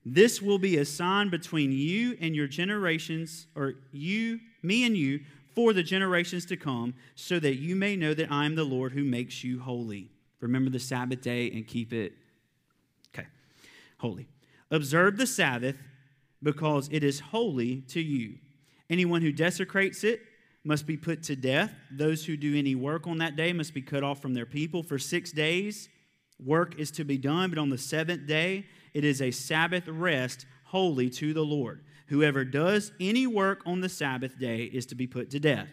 This 0.05 0.41
will 0.41 0.59
be 0.59 0.75
a 0.75 0.83
sign 0.83 1.29
between 1.29 1.71
you 1.71 2.17
and 2.19 2.35
your 2.35 2.47
generations, 2.47 3.47
or 3.55 3.75
you, 3.93 4.41
me 4.61 4.85
and 4.85 4.97
you, 4.97 5.21
for 5.55 5.71
the 5.71 5.81
generations 5.81 6.45
to 6.47 6.57
come, 6.57 6.93
so 7.15 7.39
that 7.39 7.55
you 7.55 7.73
may 7.77 7.95
know 7.95 8.13
that 8.13 8.29
I 8.29 8.45
am 8.45 8.55
the 8.55 8.65
Lord 8.65 8.91
who 8.91 9.05
makes 9.05 9.41
you 9.41 9.61
holy. 9.61 10.11
Remember 10.41 10.69
the 10.69 10.77
Sabbath 10.77 11.21
day 11.21 11.49
and 11.51 11.65
keep 11.65 11.93
it 11.93 12.11
okay, 13.15 13.27
holy. 13.99 14.27
Observe 14.71 15.15
the 15.15 15.25
Sabbath 15.25 15.77
because 16.43 16.89
it 16.91 17.01
is 17.01 17.21
holy 17.21 17.79
to 17.87 18.01
you. 18.01 18.39
Anyone 18.89 19.21
who 19.21 19.31
desecrates 19.31 20.03
it 20.03 20.19
must 20.65 20.87
be 20.87 20.97
put 20.97 21.23
to 21.23 21.35
death. 21.35 21.73
Those 21.91 22.25
who 22.25 22.35
do 22.35 22.57
any 22.57 22.75
work 22.75 23.07
on 23.07 23.19
that 23.19 23.35
day 23.35 23.53
must 23.53 23.73
be 23.73 23.81
cut 23.81 24.03
off 24.03 24.21
from 24.21 24.33
their 24.33 24.45
people. 24.45 24.83
For 24.83 24.97
six 24.97 25.31
days, 25.31 25.87
work 26.43 26.79
is 26.79 26.91
to 26.91 27.05
be 27.05 27.17
done, 27.17 27.49
but 27.51 27.59
on 27.59 27.69
the 27.69 27.77
seventh 27.77 28.27
day, 28.27 28.65
it 28.93 29.05
is 29.05 29.21
a 29.21 29.31
Sabbath 29.31 29.87
rest 29.87 30.45
holy 30.65 31.09
to 31.11 31.33
the 31.33 31.43
Lord. 31.43 31.83
Whoever 32.07 32.43
does 32.43 32.91
any 32.99 33.27
work 33.27 33.61
on 33.65 33.81
the 33.81 33.89
Sabbath 33.89 34.37
day 34.39 34.63
is 34.63 34.85
to 34.87 34.95
be 34.95 35.07
put 35.07 35.29
to 35.31 35.39
death. 35.39 35.69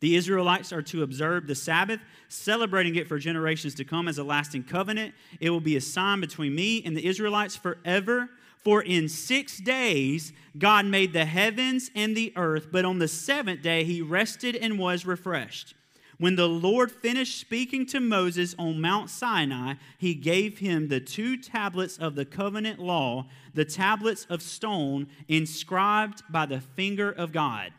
The 0.00 0.16
Israelites 0.16 0.72
are 0.72 0.82
to 0.82 1.02
observe 1.02 1.46
the 1.46 1.54
Sabbath, 1.54 2.00
celebrating 2.28 2.96
it 2.96 3.08
for 3.08 3.18
generations 3.18 3.74
to 3.76 3.84
come 3.84 4.08
as 4.08 4.18
a 4.18 4.24
lasting 4.24 4.64
covenant. 4.64 5.14
It 5.40 5.48
will 5.48 5.60
be 5.60 5.76
a 5.76 5.80
sign 5.80 6.20
between 6.20 6.54
me 6.54 6.82
and 6.84 6.94
the 6.94 7.06
Israelites 7.06 7.56
forever. 7.56 8.28
For 8.64 8.82
in 8.82 9.08
six 9.08 9.58
days 9.58 10.32
God 10.56 10.86
made 10.86 11.12
the 11.12 11.26
heavens 11.26 11.90
and 11.94 12.16
the 12.16 12.32
earth, 12.34 12.68
but 12.72 12.84
on 12.84 12.98
the 12.98 13.08
seventh 13.08 13.62
day 13.62 13.84
he 13.84 14.00
rested 14.00 14.56
and 14.56 14.78
was 14.78 15.04
refreshed. 15.04 15.74
When 16.18 16.36
the 16.36 16.48
Lord 16.48 16.90
finished 16.90 17.38
speaking 17.38 17.86
to 17.86 18.00
Moses 18.00 18.54
on 18.58 18.80
Mount 18.80 19.10
Sinai, 19.10 19.74
he 19.98 20.14
gave 20.14 20.58
him 20.58 20.88
the 20.88 21.00
two 21.00 21.36
tablets 21.36 21.98
of 21.98 22.14
the 22.14 22.24
covenant 22.24 22.78
law, 22.78 23.26
the 23.52 23.64
tablets 23.64 24.24
of 24.30 24.40
stone 24.40 25.08
inscribed 25.28 26.22
by 26.30 26.46
the 26.46 26.60
finger 26.60 27.10
of 27.10 27.32
God. 27.32 27.72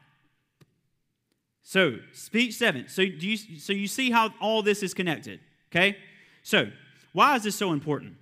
So, 1.63 1.97
speech 2.11 2.53
seven. 2.53 2.87
So, 2.89 3.03
do 3.05 3.27
you, 3.27 3.37
so 3.37 3.73
you 3.73 3.87
see 3.87 4.11
how 4.11 4.33
all 4.39 4.61
this 4.61 4.83
is 4.83 4.93
connected, 4.93 5.39
okay? 5.71 5.97
So, 6.43 6.69
why 7.13 7.35
is 7.37 7.43
this 7.43 7.55
so 7.55 7.71
important? 7.71 8.17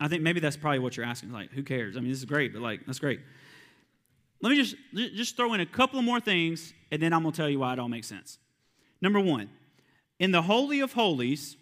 I 0.00 0.08
think 0.08 0.22
maybe 0.22 0.40
that's 0.40 0.56
probably 0.56 0.78
what 0.78 0.96
you're 0.96 1.06
asking. 1.06 1.30
Like, 1.30 1.52
who 1.52 1.62
cares? 1.62 1.96
I 1.96 2.00
mean, 2.00 2.08
this 2.08 2.18
is 2.18 2.24
great, 2.24 2.52
but 2.52 2.62
like, 2.62 2.86
that's 2.86 2.98
great. 2.98 3.20
Let 4.42 4.50
me 4.50 4.56
just 4.56 4.76
just 4.94 5.36
throw 5.36 5.52
in 5.52 5.60
a 5.60 5.66
couple 5.66 6.00
more 6.00 6.18
things, 6.20 6.72
and 6.90 7.02
then 7.02 7.12
I'm 7.12 7.22
gonna 7.22 7.36
tell 7.36 7.48
you 7.48 7.58
why 7.58 7.74
it 7.74 7.78
all 7.78 7.88
makes 7.88 8.06
sense. 8.06 8.38
Number 9.02 9.20
one, 9.20 9.50
in 10.18 10.32
the 10.32 10.42
Holy 10.42 10.80
of 10.80 10.94
Holies, 10.94 11.56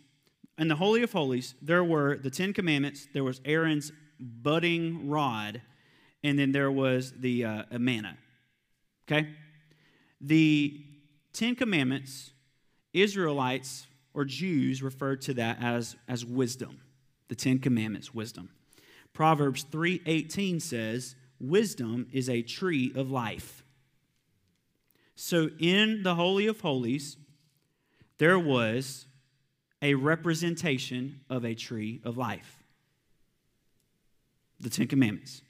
in 0.59 0.69
the 0.69 0.77
Holy 0.77 1.03
of 1.03 1.13
Holies, 1.13 1.55
there 1.61 1.85
were 1.85 2.17
the 2.17 2.31
Ten 2.31 2.53
Commandments, 2.53 3.09
there 3.13 3.25
was 3.25 3.41
Aaron's 3.45 3.93
budding 4.21 5.09
rod, 5.09 5.63
and 6.25 6.39
then 6.39 6.53
there 6.53 6.71
was 6.71 7.13
the 7.13 7.45
uh, 7.45 7.63
manna. 7.79 8.17
Okay? 9.07 9.29
The 10.21 10.85
Ten 11.33 11.55
Commandments, 11.55 12.33
Israelites 12.93 13.87
or 14.15 14.25
Jews 14.25 14.83
referred 14.83 15.23
to 15.23 15.35
that 15.35 15.59
as, 15.61 15.97
as 16.09 16.25
wisdom. 16.25 16.81
The 17.29 17.37
Ten 17.37 17.59
Commandments, 17.59 18.15
wisdom. 18.15 18.51
Proverbs 19.13 19.65
3:18 19.65 20.61
says, 20.61 21.15
"Wisdom 21.39 22.09
is 22.13 22.29
a 22.29 22.43
tree 22.43 22.93
of 22.95 23.11
life." 23.11 23.65
So 25.15 25.51
in 25.59 26.03
the 26.03 26.15
Holy 26.15 26.47
of 26.47 26.61
Holies, 26.61 27.17
there 28.19 28.39
was 28.39 29.07
a 29.83 29.95
representation 29.95 31.21
of 31.29 31.45
a 31.45 31.55
tree 31.55 32.01
of 32.05 32.17
life 32.17 32.59
the 34.61 34.71
Ten 34.71 34.89
Commandments. 34.89 35.43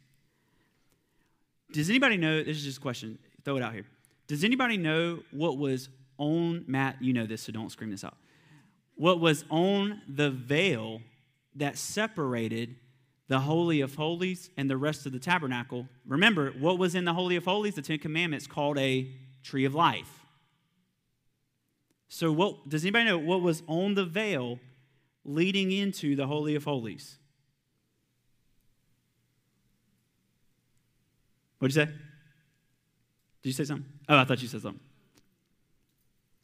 Does 1.72 1.88
anybody 1.90 2.16
know? 2.16 2.42
This 2.42 2.58
is 2.58 2.64
just 2.64 2.78
a 2.78 2.80
question. 2.80 3.18
Throw 3.44 3.56
it 3.56 3.62
out 3.62 3.72
here. 3.72 3.86
Does 4.26 4.44
anybody 4.44 4.76
know 4.76 5.22
what 5.30 5.58
was 5.58 5.88
on, 6.18 6.64
Matt, 6.66 7.00
you 7.00 7.12
know 7.12 7.26
this, 7.26 7.42
so 7.42 7.52
don't 7.52 7.70
scream 7.70 7.90
this 7.90 8.04
out. 8.04 8.16
What 8.96 9.20
was 9.20 9.44
on 9.48 10.02
the 10.08 10.30
veil 10.30 11.00
that 11.58 11.78
separated 11.78 12.76
the 13.28 13.40
Holy 13.40 13.80
of 13.80 13.94
Holies 13.94 14.50
and 14.56 14.70
the 14.70 14.76
rest 14.76 15.06
of 15.06 15.12
the 15.12 15.18
tabernacle? 15.18 15.88
Remember, 16.06 16.50
what 16.58 16.78
was 16.78 16.94
in 16.94 17.04
the 17.04 17.14
Holy 17.14 17.36
of 17.36 17.44
Holies? 17.44 17.74
The 17.74 17.82
Ten 17.82 17.98
Commandments 17.98 18.46
called 18.46 18.78
a 18.78 19.10
tree 19.42 19.64
of 19.64 19.74
life. 19.74 20.20
So, 22.08 22.32
what 22.32 22.68
does 22.68 22.84
anybody 22.84 23.04
know 23.04 23.18
what 23.18 23.42
was 23.42 23.62
on 23.66 23.94
the 23.94 24.04
veil 24.04 24.58
leading 25.24 25.70
into 25.70 26.16
the 26.16 26.26
Holy 26.26 26.54
of 26.54 26.64
Holies? 26.64 27.18
What'd 31.58 31.76
you 31.76 31.84
say? 31.84 31.90
Did 33.42 33.48
you 33.48 33.52
say 33.52 33.64
something? 33.64 33.86
Oh, 34.08 34.16
I 34.16 34.24
thought 34.24 34.40
you 34.40 34.48
said 34.48 34.62
something. 34.62 34.80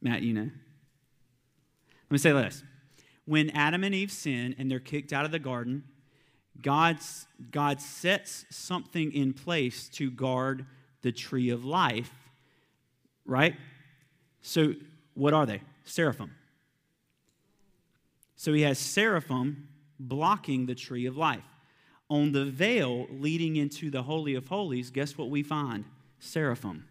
Matt, 0.02 0.22
you 0.22 0.34
know. 0.34 0.42
Let 0.42 2.10
me 2.10 2.18
say 2.18 2.32
this. 2.32 2.62
When 3.26 3.50
Adam 3.50 3.84
and 3.84 3.94
Eve 3.94 4.12
sin 4.12 4.54
and 4.58 4.70
they're 4.70 4.80
kicked 4.80 5.12
out 5.12 5.24
of 5.24 5.30
the 5.30 5.38
garden, 5.38 5.84
God's, 6.60 7.26
God 7.50 7.80
sets 7.80 8.44
something 8.50 9.12
in 9.12 9.32
place 9.32 9.88
to 9.90 10.10
guard 10.10 10.66
the 11.02 11.12
tree 11.12 11.50
of 11.50 11.64
life, 11.64 12.12
right? 13.26 13.56
So 14.42 14.74
what 15.14 15.32
are 15.32 15.46
they? 15.46 15.62
Seraphim. 15.84 16.34
So 18.36 18.52
he 18.52 18.62
has 18.62 18.78
seraphim 18.78 19.68
blocking 19.98 20.66
the 20.66 20.74
tree 20.74 21.06
of 21.06 21.16
life. 21.16 21.44
On 22.10 22.32
the 22.32 22.44
veil 22.44 23.06
leading 23.10 23.56
into 23.56 23.90
the 23.90 24.02
Holy 24.02 24.34
of 24.34 24.48
Holies, 24.48 24.90
guess 24.90 25.16
what 25.16 25.30
we 25.30 25.42
find? 25.42 25.84
Seraphim. 26.18 26.84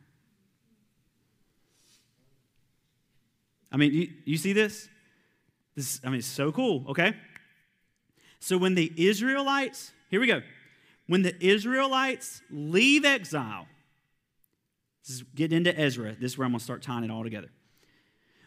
I 3.72 3.78
mean, 3.78 3.93
you, 3.93 4.10
you 4.26 4.38
see 4.38 4.54
this? 4.54 4.89
This, 5.75 5.99
I 6.03 6.09
mean, 6.09 6.19
it's 6.19 6.27
so 6.27 6.51
cool, 6.51 6.86
okay? 6.89 7.15
So 8.39 8.57
when 8.57 8.75
the 8.75 8.91
Israelites, 8.95 9.91
here 10.09 10.19
we 10.19 10.27
go. 10.27 10.41
When 11.07 11.21
the 11.21 11.36
Israelites 11.43 12.41
leave 12.49 13.05
exile, 13.05 13.67
this 15.05 15.17
is 15.17 15.23
getting 15.36 15.57
into 15.57 15.77
Ezra. 15.77 16.15
This 16.19 16.33
is 16.33 16.38
where 16.38 16.45
I'm 16.45 16.51
going 16.51 16.59
to 16.59 16.63
start 16.63 16.81
tying 16.81 17.03
it 17.03 17.12
all 17.12 17.23
together. 17.23 17.49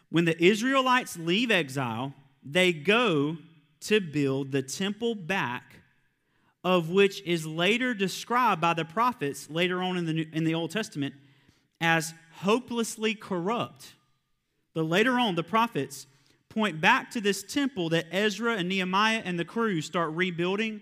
When 0.09 0.25
the 0.25 0.41
Israelites 0.43 1.17
leave 1.17 1.51
exile, 1.51 2.13
they 2.43 2.73
go 2.73 3.37
to 3.81 3.99
build 3.99 4.51
the 4.51 4.61
temple 4.61 5.13
back, 5.13 5.75
of 6.63 6.89
which 6.89 7.21
is 7.23 7.45
later 7.45 7.93
described 7.93 8.61
by 8.61 8.73
the 8.73 8.85
prophets 8.85 9.49
later 9.49 9.81
on 9.83 9.97
in 9.97 10.05
the, 10.05 10.13
New, 10.13 10.25
in 10.33 10.43
the 10.43 10.55
Old 10.55 10.71
Testament 10.71 11.13
as 11.79 12.13
hopelessly 12.37 13.13
corrupt. 13.13 13.93
But 14.73 14.85
later 14.85 15.19
on, 15.19 15.35
the 15.35 15.43
prophets 15.43 16.07
point 16.49 16.81
back 16.81 17.11
to 17.11 17.21
this 17.21 17.43
temple 17.43 17.89
that 17.89 18.07
Ezra 18.11 18.55
and 18.55 18.69
Nehemiah 18.69 19.21
and 19.23 19.37
the 19.39 19.45
crew 19.45 19.81
start 19.81 20.11
rebuilding, 20.11 20.81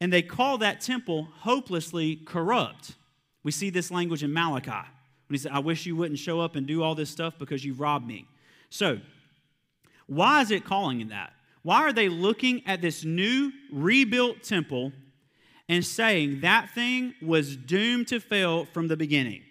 and 0.00 0.12
they 0.12 0.22
call 0.22 0.58
that 0.58 0.80
temple 0.80 1.28
hopelessly 1.40 2.16
corrupt. 2.16 2.94
We 3.42 3.52
see 3.52 3.70
this 3.70 3.90
language 3.90 4.22
in 4.22 4.32
Malachi 4.32 4.70
when 4.70 5.34
he 5.34 5.38
said, 5.38 5.52
I 5.52 5.60
wish 5.60 5.86
you 5.86 5.96
wouldn't 5.96 6.18
show 6.18 6.40
up 6.40 6.56
and 6.56 6.66
do 6.66 6.82
all 6.82 6.94
this 6.94 7.10
stuff 7.10 7.38
because 7.38 7.64
you've 7.64 7.80
robbed 7.80 8.06
me. 8.06 8.26
So, 8.68 9.00
why 10.06 10.40
is 10.40 10.50
it 10.50 10.64
calling 10.64 11.00
it 11.00 11.10
that? 11.10 11.32
Why 11.62 11.82
are 11.82 11.92
they 11.92 12.08
looking 12.08 12.66
at 12.66 12.80
this 12.80 13.04
new 13.04 13.52
rebuilt 13.70 14.42
temple 14.42 14.92
and 15.68 15.84
saying 15.84 16.40
that 16.40 16.70
thing 16.70 17.14
was 17.22 17.56
doomed 17.56 18.08
to 18.08 18.18
fail 18.18 18.64
from 18.64 18.88
the 18.88 18.96
beginning? 18.96 19.42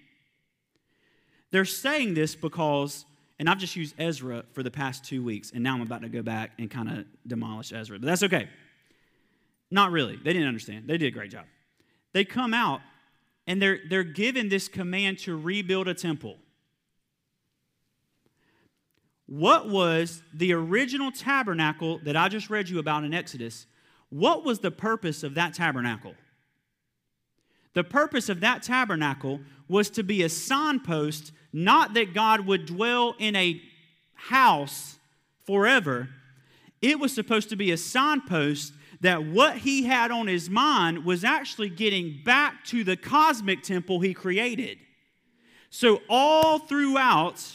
They're 1.52 1.66
saying 1.66 2.14
this 2.14 2.36
because, 2.36 3.06
and 3.40 3.50
I've 3.50 3.58
just 3.58 3.76
used 3.76 3.96
Ezra 3.98 4.44
for 4.54 4.64
the 4.64 4.72
past 4.72 5.06
two 5.06 5.24
weeks, 5.24 5.52
and 5.52 5.64
now 5.64 5.76
I'm 5.76 5.82
about 5.82 6.02
to 6.02 6.10
go 6.10 6.22
back 6.22 6.52
and 6.60 6.70
kind 6.70 6.90
of 6.90 7.06
demolish 7.26 7.74
Ezra, 7.74 7.98
but 7.98 8.06
that's 8.06 8.24
okay. 8.24 8.50
Not 9.72 9.92
really. 9.92 10.18
They 10.18 10.34
didn't 10.34 10.48
understand. 10.48 10.88
They 10.88 10.98
did 10.98 11.08
a 11.08 11.12
great 11.12 11.32
job. 11.32 11.46
They 12.14 12.26
come 12.26 12.54
out 12.54 12.82
and 13.48 13.62
they're, 13.62 13.80
they're 13.90 14.04
given 14.04 14.50
this 14.50 14.68
command 14.68 15.20
to 15.20 15.38
rebuild 15.38 15.88
a 15.88 15.94
temple. 15.94 16.38
what 19.30 19.70
was 19.70 20.24
the 20.34 20.52
original 20.54 21.12
tabernacle 21.12 22.00
that 22.00 22.16
I 22.16 22.30
just 22.30 22.50
read 22.50 22.68
you 22.68 22.80
about 22.80 23.04
in 23.04 23.14
Exodus? 23.14 23.68
What 24.10 24.44
was 24.44 24.58
the 24.58 24.72
purpose 24.72 25.22
of 25.22 25.36
that 25.36 25.54
tabernacle? 25.54 26.16
The 27.76 27.84
purpose 27.84 28.28
of 28.28 28.40
that 28.40 28.64
tabernacle 28.64 29.42
was 29.68 29.92
to 29.92 30.04
be 30.04 30.24
a 30.24 30.30
signpost, 30.30 31.32
not 31.52 31.94
that 31.96 32.14
God 32.14 32.46
would 32.46 32.66
dwell 32.66 33.16
in 33.18 33.36
a 33.36 33.62
house 34.14 34.98
forever. 35.46 36.10
It 36.82 37.00
was 37.00 37.14
supposed 37.14 37.50
to 37.50 37.56
be 37.56 37.72
a 37.72 37.78
signpost 37.78 38.74
that 39.02 39.26
what 39.26 39.58
he 39.58 39.84
had 39.84 40.12
on 40.12 40.28
his 40.28 40.50
mind 40.50 41.06
was 41.06 41.24
actually 41.24 41.70
getting 41.70 42.22
back 42.24 42.66
to 42.66 42.84
the 42.84 42.98
cosmic 42.98 43.64
temple 43.64 44.00
he 44.00 44.14
created. 44.14 44.78
So, 45.70 46.02
all 46.10 46.60
throughout 46.60 47.46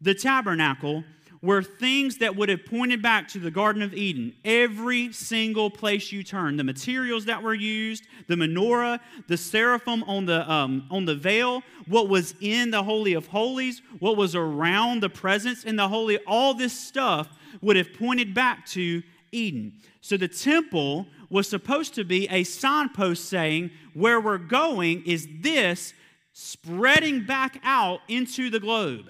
the 0.00 0.14
tabernacle 0.14 1.04
were 1.42 1.62
things 1.62 2.18
that 2.18 2.36
would 2.36 2.48
have 2.48 2.64
pointed 2.64 3.02
back 3.02 3.28
to 3.28 3.38
the 3.38 3.50
Garden 3.50 3.82
of 3.82 3.94
Eden. 3.94 4.34
Every 4.44 5.12
single 5.12 5.70
place 5.70 6.12
you 6.12 6.22
turn, 6.22 6.56
the 6.56 6.64
materials 6.64 7.26
that 7.26 7.42
were 7.42 7.54
used, 7.54 8.04
the 8.26 8.34
menorah, 8.34 9.00
the 9.28 9.36
seraphim 9.36 10.02
on 10.04 10.26
the, 10.26 10.50
um, 10.50 10.86
on 10.90 11.04
the 11.04 11.14
veil, 11.14 11.62
what 11.86 12.08
was 12.08 12.34
in 12.40 12.70
the 12.70 12.82
Holy 12.82 13.14
of 13.14 13.26
Holies, 13.28 13.82
what 13.98 14.16
was 14.16 14.34
around 14.34 15.02
the 15.02 15.10
presence 15.10 15.64
in 15.64 15.76
the 15.76 15.88
Holy, 15.88 16.18
all 16.26 16.54
this 16.54 16.78
stuff 16.78 17.28
would 17.60 17.76
have 17.76 17.92
pointed 17.94 18.34
back 18.34 18.66
to 18.66 19.02
Eden. 19.32 19.74
So 20.00 20.16
the 20.16 20.28
temple 20.28 21.06
was 21.30 21.48
supposed 21.48 21.94
to 21.94 22.04
be 22.04 22.28
a 22.28 22.44
signpost 22.44 23.28
saying, 23.28 23.70
where 23.94 24.20
we're 24.20 24.38
going 24.38 25.04
is 25.04 25.26
this 25.40 25.94
spreading 26.32 27.24
back 27.24 27.58
out 27.64 28.00
into 28.08 28.50
the 28.50 28.60
globe. 28.60 29.06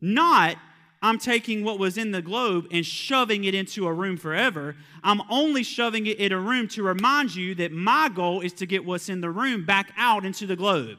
Not, 0.00 0.56
I'm 1.02 1.18
taking 1.18 1.62
what 1.62 1.78
was 1.78 1.98
in 1.98 2.10
the 2.10 2.22
globe 2.22 2.66
and 2.70 2.84
shoving 2.84 3.44
it 3.44 3.54
into 3.54 3.86
a 3.86 3.92
room 3.92 4.16
forever. 4.16 4.76
I'm 5.02 5.22
only 5.30 5.62
shoving 5.62 6.06
it 6.06 6.18
in 6.18 6.32
a 6.32 6.40
room 6.40 6.68
to 6.68 6.82
remind 6.82 7.34
you 7.34 7.54
that 7.56 7.70
my 7.70 8.08
goal 8.08 8.40
is 8.40 8.52
to 8.54 8.66
get 8.66 8.84
what's 8.84 9.08
in 9.08 9.20
the 9.20 9.30
room 9.30 9.64
back 9.64 9.92
out 9.96 10.24
into 10.24 10.46
the 10.46 10.56
globe. 10.56 10.98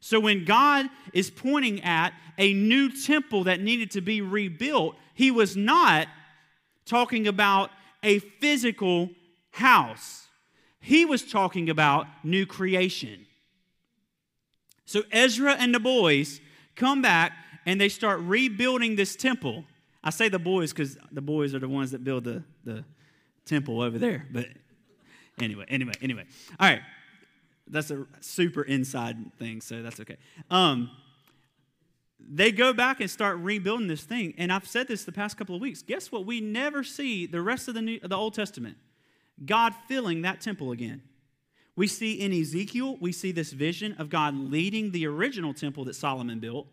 So 0.00 0.20
when 0.20 0.44
God 0.44 0.86
is 1.12 1.30
pointing 1.30 1.82
at 1.82 2.12
a 2.36 2.54
new 2.54 2.90
temple 2.90 3.44
that 3.44 3.60
needed 3.60 3.90
to 3.92 4.00
be 4.00 4.20
rebuilt, 4.20 4.96
he 5.14 5.30
was 5.30 5.56
not 5.56 6.06
talking 6.84 7.26
about 7.26 7.70
a 8.02 8.18
physical 8.18 9.10
house. 9.50 10.26
He 10.80 11.04
was 11.04 11.28
talking 11.28 11.68
about 11.68 12.06
new 12.22 12.46
creation. 12.46 13.26
So 14.84 15.02
Ezra 15.10 15.54
and 15.54 15.74
the 15.74 15.80
boys 15.80 16.40
come 16.76 17.02
back 17.02 17.32
and 17.68 17.78
they 17.78 17.90
start 17.90 18.20
rebuilding 18.20 18.96
this 18.96 19.14
temple. 19.14 19.62
I 20.02 20.08
say 20.08 20.30
the 20.30 20.38
boys 20.38 20.72
because 20.72 20.96
the 21.12 21.20
boys 21.20 21.54
are 21.54 21.58
the 21.58 21.68
ones 21.68 21.90
that 21.90 22.02
build 22.02 22.24
the, 22.24 22.42
the 22.64 22.82
temple 23.44 23.82
over 23.82 23.98
there. 23.98 24.26
But 24.32 24.46
anyway, 25.38 25.66
anyway, 25.68 25.92
anyway. 26.00 26.24
All 26.58 26.66
right. 26.66 26.80
That's 27.66 27.90
a 27.90 28.06
super 28.20 28.62
inside 28.62 29.18
thing, 29.38 29.60
so 29.60 29.82
that's 29.82 30.00
okay. 30.00 30.16
Um, 30.50 30.90
they 32.18 32.50
go 32.52 32.72
back 32.72 33.00
and 33.00 33.10
start 33.10 33.36
rebuilding 33.36 33.86
this 33.86 34.02
thing. 34.02 34.32
And 34.38 34.50
I've 34.50 34.66
said 34.66 34.88
this 34.88 35.04
the 35.04 35.12
past 35.12 35.36
couple 35.36 35.54
of 35.54 35.60
weeks. 35.60 35.82
Guess 35.82 36.10
what? 36.10 36.24
We 36.24 36.40
never 36.40 36.82
see 36.82 37.26
the 37.26 37.42
rest 37.42 37.68
of 37.68 37.74
the, 37.74 37.82
New, 37.82 38.00
the 38.00 38.16
Old 38.16 38.32
Testament 38.32 38.78
God 39.44 39.74
filling 39.86 40.22
that 40.22 40.40
temple 40.40 40.72
again. 40.72 41.02
We 41.76 41.86
see 41.86 42.14
in 42.14 42.32
Ezekiel, 42.32 42.96
we 42.98 43.12
see 43.12 43.30
this 43.30 43.52
vision 43.52 43.94
of 43.98 44.08
God 44.08 44.34
leading 44.34 44.90
the 44.90 45.06
original 45.06 45.52
temple 45.52 45.84
that 45.84 45.94
Solomon 45.94 46.40
built 46.40 46.66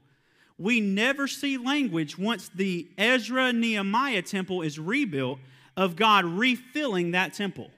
we 0.57 0.79
never 0.79 1.27
see 1.27 1.57
language 1.57 2.17
once 2.17 2.49
the 2.49 2.87
Ezra 2.97 3.51
Nehemiah 3.51 4.21
temple 4.21 4.61
is 4.61 4.79
rebuilt 4.79 5.39
of 5.75 5.95
God 5.95 6.25
refilling 6.25 7.11
that 7.11 7.33
temple. 7.33 7.71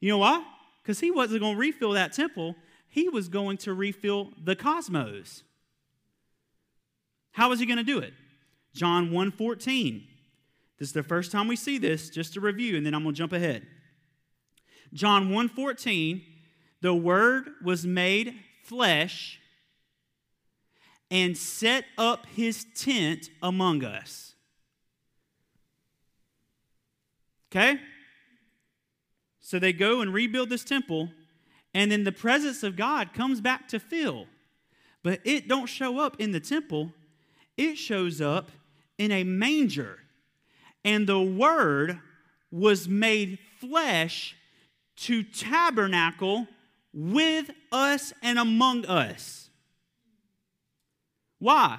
You 0.00 0.10
know 0.10 0.18
why? 0.18 0.44
Because 0.82 1.00
he 1.00 1.10
wasn't 1.10 1.40
going 1.40 1.54
to 1.54 1.60
refill 1.60 1.92
that 1.92 2.12
temple, 2.12 2.54
he 2.88 3.08
was 3.08 3.28
going 3.28 3.56
to 3.58 3.72
refill 3.72 4.32
the 4.42 4.54
cosmos. 4.54 5.42
How 7.32 7.48
was 7.48 7.60
he 7.60 7.66
going 7.66 7.78
to 7.78 7.84
do 7.84 7.98
it? 7.98 8.12
John 8.74 9.10
1:14. 9.10 10.06
This 10.78 10.88
is 10.88 10.92
the 10.92 11.02
first 11.02 11.32
time 11.32 11.48
we 11.48 11.56
see 11.56 11.78
this, 11.78 12.10
just 12.10 12.34
to 12.34 12.40
review, 12.40 12.76
and 12.76 12.84
then 12.84 12.94
I'm 12.94 13.02
going 13.02 13.14
to 13.14 13.18
jump 13.18 13.32
ahead. 13.32 13.66
John 14.92 15.30
1:14, 15.30 16.22
the 16.82 16.94
word 16.94 17.48
was 17.64 17.86
made 17.86 18.34
flesh 18.62 19.40
and 21.10 21.36
set 21.36 21.84
up 21.96 22.26
his 22.34 22.66
tent 22.74 23.30
among 23.42 23.84
us. 23.84 24.34
Okay? 27.50 27.80
So 29.40 29.58
they 29.58 29.72
go 29.72 30.00
and 30.00 30.12
rebuild 30.12 30.50
this 30.50 30.64
temple, 30.64 31.10
and 31.72 31.90
then 31.92 32.04
the 32.04 32.12
presence 32.12 32.62
of 32.62 32.76
God 32.76 33.12
comes 33.14 33.40
back 33.40 33.68
to 33.68 33.78
fill. 33.78 34.26
But 35.02 35.20
it 35.24 35.46
don't 35.46 35.66
show 35.66 36.00
up 36.00 36.20
in 36.20 36.32
the 36.32 36.40
temple, 36.40 36.92
it 37.56 37.76
shows 37.76 38.20
up 38.20 38.50
in 38.98 39.12
a 39.12 39.22
manger. 39.22 40.00
And 40.84 41.06
the 41.06 41.20
word 41.20 42.00
was 42.50 42.88
made 42.88 43.38
flesh 43.60 44.36
to 44.96 45.22
tabernacle 45.22 46.48
with 46.92 47.50
us 47.70 48.12
and 48.22 48.38
among 48.38 48.86
us. 48.86 49.45
Why? 51.38 51.78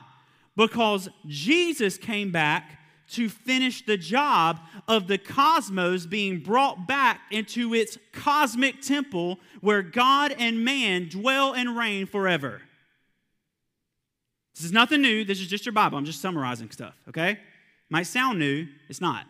Because 0.56 1.10
Jesus 1.28 1.98
came 1.98 2.32
back 2.32 2.80
to 3.10 3.30
finish 3.30 3.86
the 3.86 3.98
job 3.98 4.60
of 4.88 5.08
the 5.08 5.18
cosmos 5.18 6.06
being 6.06 6.40
brought 6.40 6.88
back 6.88 7.22
into 7.32 7.74
its 7.74 7.98
cosmic 8.12 8.82
temple 8.82 9.40
where 9.62 9.82
God 9.82 10.36
and 10.38 10.66
man 10.66 11.08
dwell 11.08 11.54
and 11.54 11.78
reign 11.78 12.06
forever. 12.06 12.62
This 14.56 14.66
is 14.66 14.72
nothing 14.72 15.02
new. 15.02 15.24
This 15.24 15.40
is 15.40 15.48
just 15.48 15.66
your 15.66 15.74
Bible. 15.74 15.98
I'm 15.98 16.06
just 16.06 16.22
summarizing 16.22 16.72
stuff, 16.72 16.96
okay? 17.08 17.40
Might 17.90 18.08
sound 18.08 18.40
new, 18.40 18.68
it's 18.90 19.00
not. 19.00 19.26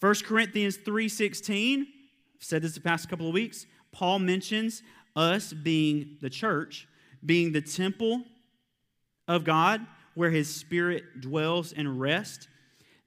1 0.00 0.14
Corinthians 0.24 0.76
3:16, 0.76 1.80
I've 1.80 2.44
said 2.44 2.60
this 2.60 2.74
the 2.74 2.80
past 2.80 3.08
couple 3.08 3.28
of 3.28 3.32
weeks. 3.32 3.66
Paul 3.92 4.18
mentions 4.18 4.82
us 5.16 5.52
being 5.52 6.18
the 6.20 6.28
church, 6.28 6.86
being 7.24 7.52
the 7.52 7.62
temple 7.62 8.24
of 9.28 9.44
God, 9.44 9.80
where 10.14 10.30
his 10.30 10.54
spirit 10.54 11.20
dwells 11.20 11.72
and 11.72 12.00
rests. 12.00 12.48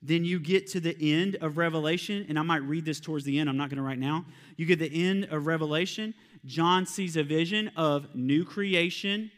Then 0.02 0.26
you 0.26 0.40
get 0.40 0.68
to 0.68 0.80
the 0.80 0.96
end 1.00 1.38
of 1.42 1.58
Revelation, 1.58 2.26
and 2.30 2.38
I 2.38 2.44
might 2.44 2.62
read 2.64 2.86
this 2.86 3.00
towards 3.00 3.26
the 3.26 3.40
end, 3.40 3.50
I'm 3.50 3.58
not 3.58 3.70
going 3.70 3.78
to 3.78 3.84
right 3.84 3.98
now. 3.98 4.26
You 4.56 4.66
get 4.66 4.80
the 4.80 5.08
end 5.08 5.26
of 5.32 5.48
Revelation. 5.48 6.14
John 6.46 6.86
sees 6.86 7.18
a 7.18 7.24
vision 7.24 7.72
of 7.76 8.14
new 8.16 8.46
creation, 8.46 9.32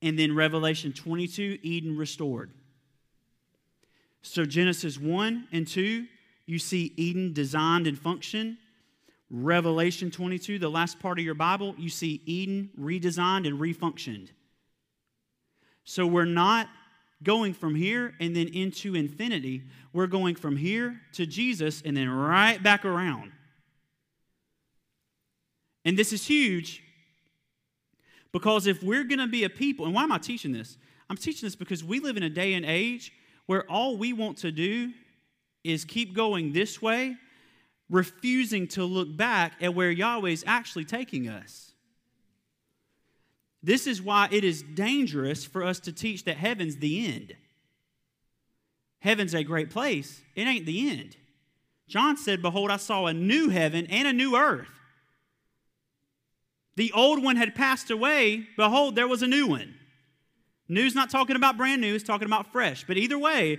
and 0.00 0.18
then 0.18 0.34
Revelation 0.34 0.92
22, 0.92 1.58
Eden 1.62 1.96
restored. 1.96 2.50
So, 4.22 4.44
Genesis 4.44 4.98
1 4.98 5.48
and 5.50 5.66
2, 5.66 6.06
you 6.46 6.58
see 6.58 6.92
Eden 6.96 7.32
designed 7.32 7.86
and 7.86 7.98
function. 7.98 8.58
Revelation 9.30 10.10
22, 10.10 10.58
the 10.58 10.68
last 10.68 10.98
part 10.98 11.18
of 11.18 11.24
your 11.24 11.34
Bible, 11.34 11.74
you 11.78 11.88
see 11.88 12.20
Eden 12.26 12.70
redesigned 12.78 13.46
and 13.46 13.60
refunctioned. 13.60 14.30
So 15.84 16.06
we're 16.06 16.24
not 16.24 16.68
going 17.22 17.54
from 17.54 17.74
here 17.74 18.14
and 18.20 18.34
then 18.34 18.48
into 18.48 18.94
infinity. 18.94 19.62
We're 19.92 20.06
going 20.06 20.34
from 20.34 20.56
here 20.56 21.00
to 21.14 21.26
Jesus 21.26 21.82
and 21.84 21.96
then 21.96 22.08
right 22.08 22.62
back 22.62 22.84
around. 22.84 23.32
And 25.84 25.98
this 25.98 26.12
is 26.12 26.26
huge 26.26 26.82
because 28.32 28.66
if 28.66 28.82
we're 28.82 29.04
going 29.04 29.18
to 29.18 29.26
be 29.26 29.44
a 29.44 29.50
people, 29.50 29.86
and 29.86 29.94
why 29.94 30.04
am 30.04 30.12
I 30.12 30.18
teaching 30.18 30.52
this? 30.52 30.76
I'm 31.08 31.16
teaching 31.16 31.46
this 31.46 31.56
because 31.56 31.82
we 31.82 32.00
live 32.00 32.16
in 32.16 32.22
a 32.22 32.30
day 32.30 32.54
and 32.54 32.64
age 32.64 33.12
where 33.46 33.68
all 33.68 33.96
we 33.96 34.12
want 34.12 34.38
to 34.38 34.52
do 34.52 34.92
is 35.64 35.84
keep 35.84 36.14
going 36.14 36.52
this 36.52 36.80
way, 36.80 37.16
refusing 37.88 38.68
to 38.68 38.84
look 38.84 39.16
back 39.16 39.54
at 39.60 39.74
where 39.74 39.90
Yahweh 39.90 40.30
is 40.30 40.44
actually 40.46 40.84
taking 40.84 41.28
us. 41.28 41.69
This 43.62 43.86
is 43.86 44.00
why 44.00 44.28
it 44.30 44.44
is 44.44 44.62
dangerous 44.62 45.44
for 45.44 45.62
us 45.62 45.80
to 45.80 45.92
teach 45.92 46.24
that 46.24 46.36
heaven's 46.36 46.76
the 46.76 47.06
end. 47.06 47.36
Heaven's 49.00 49.34
a 49.34 49.44
great 49.44 49.70
place, 49.70 50.20
it 50.34 50.46
ain't 50.46 50.66
the 50.66 50.90
end. 50.90 51.16
John 51.88 52.16
said, 52.16 52.40
Behold, 52.40 52.70
I 52.70 52.76
saw 52.76 53.06
a 53.06 53.14
new 53.14 53.48
heaven 53.48 53.86
and 53.90 54.06
a 54.06 54.12
new 54.12 54.36
earth. 54.36 54.68
The 56.76 56.92
old 56.92 57.22
one 57.22 57.36
had 57.36 57.54
passed 57.54 57.90
away. 57.90 58.46
Behold, 58.56 58.94
there 58.94 59.08
was 59.08 59.22
a 59.22 59.26
new 59.26 59.48
one. 59.48 59.74
New's 60.68 60.94
not 60.94 61.10
talking 61.10 61.34
about 61.34 61.56
brand 61.56 61.80
new, 61.80 61.94
it's 61.94 62.04
talking 62.04 62.26
about 62.26 62.52
fresh. 62.52 62.84
But 62.86 62.96
either 62.96 63.18
way, 63.18 63.58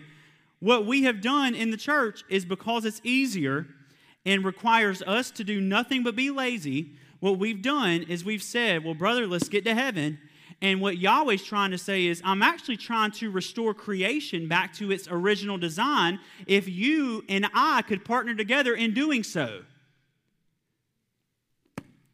what 0.60 0.86
we 0.86 1.04
have 1.04 1.22
done 1.22 1.54
in 1.54 1.72
the 1.72 1.78
church 1.78 2.24
is 2.30 2.45
because 2.45 2.86
it's 2.86 3.02
easier 3.04 3.68
and 4.26 4.45
requires 4.45 5.02
us 5.02 5.30
to 5.32 5.43
do 5.43 5.60
nothing 5.60 6.04
but 6.04 6.16
be 6.16 6.32
lazy, 6.32 6.91
what 7.22 7.38
we've 7.38 7.61
done 7.61 8.03
is 8.03 8.26
we've 8.26 8.43
said, 8.43 8.84
well, 8.84 8.95
brother, 8.95 9.28
let's 9.28 9.47
get 9.47 9.63
to 9.65 9.76
heaven. 9.76 10.19
And 10.59 10.82
what 10.82 10.97
Yahweh's 10.97 11.43
trying 11.43 11.72
to 11.72 11.78
say 11.78 12.07
is, 12.07 12.22
I'm 12.26 12.41
actually 12.41 12.78
trying 12.78 13.11
to 13.11 13.32
restore 13.32 13.74
creation 13.74 14.47
back 14.47 14.74
to 14.76 14.91
its 14.91 15.07
original 15.09 15.57
design 15.57 16.19
if 16.45 16.67
you 16.67 17.24
and 17.30 17.47
I 17.53 17.84
could 17.84 18.03
partner 18.03 18.36
together 18.36 18.74
in 18.74 18.93
doing 18.93 19.24
so. 19.24 19.61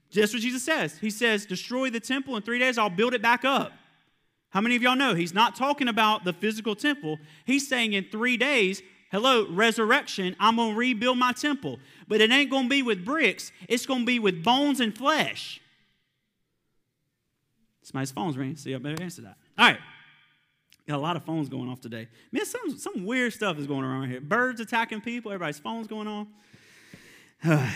Just 0.09 0.33
what 0.33 0.41
Jesus 0.41 0.63
says. 0.63 0.97
He 0.97 1.09
says, 1.09 1.45
Destroy 1.45 1.89
the 1.89 1.99
temple 1.99 2.35
in 2.35 2.41
three 2.41 2.59
days, 2.59 2.77
I'll 2.77 2.89
build 2.89 3.13
it 3.13 3.21
back 3.21 3.45
up. 3.45 3.73
How 4.49 4.61
many 4.61 4.75
of 4.75 4.81
y'all 4.81 4.95
know 4.95 5.13
he's 5.13 5.33
not 5.33 5.55
talking 5.55 5.87
about 5.87 6.23
the 6.23 6.33
physical 6.33 6.75
temple? 6.75 7.17
He's 7.45 7.67
saying 7.67 7.93
in 7.93 8.05
three 8.05 8.37
days, 8.37 8.81
hello, 9.11 9.47
resurrection, 9.49 10.35
I'm 10.39 10.57
going 10.57 10.71
to 10.71 10.77
rebuild 10.77 11.17
my 11.17 11.31
temple. 11.31 11.79
But 12.07 12.21
it 12.21 12.31
ain't 12.31 12.49
going 12.49 12.63
to 12.63 12.69
be 12.69 12.83
with 12.83 13.03
bricks, 13.05 13.51
it's 13.67 13.85
going 13.85 14.01
to 14.01 14.05
be 14.05 14.19
with 14.19 14.43
bones 14.43 14.79
and 14.79 14.95
flesh. 14.97 15.61
Somebody's 17.83 18.11
phone's 18.11 18.37
ringing, 18.37 18.57
so 18.57 18.69
you 18.69 18.77
better 18.79 19.01
answer 19.01 19.21
that. 19.21 19.37
All 19.57 19.65
right. 19.65 19.79
Got 20.87 20.97
a 20.97 21.01
lot 21.01 21.15
of 21.17 21.23
phones 21.23 21.49
going 21.49 21.69
off 21.69 21.81
today. 21.81 22.07
Man, 22.31 22.45
some, 22.45 22.77
some 22.77 23.05
weird 23.05 23.33
stuff 23.33 23.57
is 23.57 23.67
going 23.67 23.83
on 23.83 24.09
here. 24.09 24.21
Birds 24.21 24.61
attacking 24.61 25.01
people, 25.01 25.31
everybody's 25.31 25.59
phone's 25.59 25.87
going 25.87 26.07
off. 26.07 26.27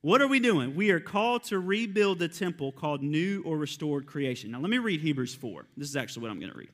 what 0.00 0.22
are 0.22 0.28
we 0.28 0.38
doing? 0.38 0.76
We 0.76 0.90
are 0.90 1.00
called 1.00 1.42
to 1.44 1.58
rebuild 1.58 2.20
the 2.20 2.28
temple 2.28 2.70
called 2.70 3.02
new 3.02 3.42
or 3.44 3.56
restored 3.56 4.06
creation. 4.06 4.52
Now, 4.52 4.60
let 4.60 4.70
me 4.70 4.78
read 4.78 5.00
Hebrews 5.00 5.34
4. 5.34 5.66
This 5.76 5.88
is 5.88 5.96
actually 5.96 6.22
what 6.22 6.30
I'm 6.30 6.38
going 6.38 6.52
to 6.52 6.58
read. 6.58 6.70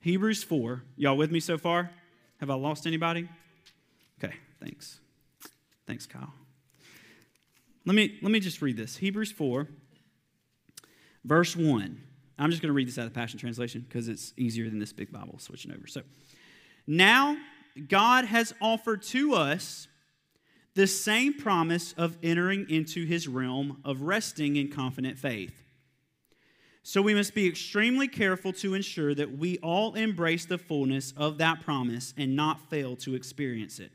Hebrews 0.00 0.44
4. 0.44 0.82
Y'all 0.96 1.16
with 1.16 1.30
me 1.30 1.40
so 1.40 1.58
far? 1.58 1.90
Have 2.40 2.50
I 2.50 2.54
lost 2.54 2.86
anybody? 2.86 3.28
Okay, 4.22 4.34
thanks. 4.60 5.00
Thanks, 5.86 6.06
Kyle. 6.06 6.32
Let 7.84 7.94
me, 7.94 8.18
let 8.22 8.30
me 8.30 8.40
just 8.40 8.60
read 8.62 8.76
this. 8.76 8.96
Hebrews 8.96 9.32
4 9.32 9.68
Verse 11.24 11.54
1. 11.54 12.00
I'm 12.38 12.50
just 12.50 12.62
going 12.62 12.68
to 12.70 12.74
read 12.74 12.88
this 12.88 12.98
out 12.98 13.06
of 13.06 13.12
the 13.12 13.18
Passion 13.18 13.38
Translation 13.38 13.84
because 13.86 14.08
it's 14.08 14.32
easier 14.36 14.70
than 14.70 14.78
this 14.78 14.94
big 14.94 15.12
Bible 15.12 15.38
switching 15.38 15.72
over. 15.72 15.86
So, 15.86 16.02
now 16.86 17.36
God 17.88 18.24
has 18.24 18.54
offered 18.62 19.02
to 19.02 19.34
us 19.34 19.88
the 20.74 20.86
same 20.86 21.34
promise 21.34 21.92
of 21.98 22.16
entering 22.22 22.70
into 22.70 23.04
his 23.04 23.28
realm 23.28 23.82
of 23.84 24.02
resting 24.02 24.56
in 24.56 24.70
confident 24.70 25.18
faith. 25.18 25.64
So 26.88 27.02
we 27.02 27.12
must 27.12 27.34
be 27.34 27.46
extremely 27.46 28.08
careful 28.08 28.52
to 28.54 28.72
ensure 28.72 29.14
that 29.14 29.36
we 29.36 29.58
all 29.58 29.94
embrace 29.94 30.46
the 30.46 30.56
fullness 30.56 31.12
of 31.16 31.36
that 31.36 31.60
promise 31.60 32.14
and 32.16 32.34
not 32.34 32.70
fail 32.70 32.96
to 32.96 33.14
experience 33.14 33.78
it. 33.78 33.92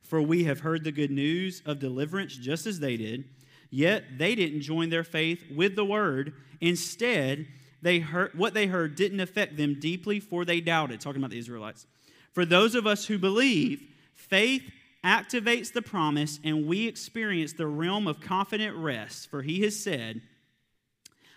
For 0.00 0.20
we 0.20 0.44
have 0.44 0.60
heard 0.60 0.82
the 0.82 0.90
good 0.90 1.12
news 1.12 1.62
of 1.64 1.78
deliverance 1.78 2.34
just 2.34 2.66
as 2.66 2.80
they 2.80 2.96
did 2.96 3.24
Yet 3.72 4.18
they 4.18 4.34
didn't 4.34 4.60
join 4.60 4.90
their 4.90 5.02
faith 5.02 5.44
with 5.50 5.76
the 5.76 5.84
word. 5.84 6.34
Instead, 6.60 7.48
they 7.80 8.00
heard, 8.00 8.32
what 8.34 8.52
they 8.52 8.66
heard 8.66 8.94
didn't 8.94 9.20
affect 9.20 9.56
them 9.56 9.80
deeply, 9.80 10.20
for 10.20 10.44
they 10.44 10.60
doubted. 10.60 11.00
Talking 11.00 11.22
about 11.22 11.30
the 11.30 11.38
Israelites. 11.38 11.86
For 12.32 12.44
those 12.44 12.74
of 12.74 12.86
us 12.86 13.06
who 13.06 13.18
believe, 13.18 13.82
faith 14.14 14.70
activates 15.02 15.72
the 15.72 15.80
promise, 15.80 16.38
and 16.44 16.66
we 16.66 16.86
experience 16.86 17.54
the 17.54 17.66
realm 17.66 18.06
of 18.06 18.20
confident 18.20 18.76
rest. 18.76 19.30
For 19.30 19.40
he 19.40 19.62
has 19.62 19.82
said, 19.82 20.20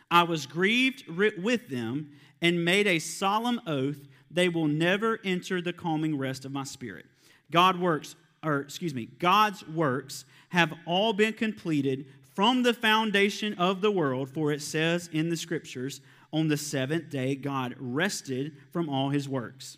I 0.10 0.24
was 0.24 0.46
grieved 0.46 1.06
with 1.08 1.70
them 1.70 2.12
and 2.42 2.64
made 2.64 2.88
a 2.88 3.00
solemn 3.00 3.62
oath 3.66 4.08
they 4.30 4.50
will 4.50 4.68
never 4.68 5.20
enter 5.24 5.62
the 5.62 5.74
calming 5.74 6.18
rest 6.18 6.46
of 6.46 6.52
my 6.52 6.66
spirit. 6.66 7.06
God 7.52 7.80
works, 7.80 8.16
or 8.44 8.60
excuse 8.60 8.94
me, 8.94 9.06
God's 9.06 9.66
works 9.68 10.26
have 10.50 10.74
all 10.86 11.14
been 11.14 11.34
completed 11.34 12.06
from 12.36 12.64
the 12.64 12.74
foundation 12.74 13.54
of 13.54 13.80
the 13.80 13.92
world, 13.92 14.30
for 14.30 14.52
it 14.52 14.62
says 14.62 15.10
in 15.14 15.30
the 15.30 15.38
scriptures, 15.38 16.02
on 16.34 16.50
the 16.50 16.58
seventh 16.58 17.10
day, 17.10 17.34
God 17.34 17.76
rested 17.80 18.58
from 18.74 18.90
all 18.90 19.10
his 19.10 19.30
works. 19.30 19.78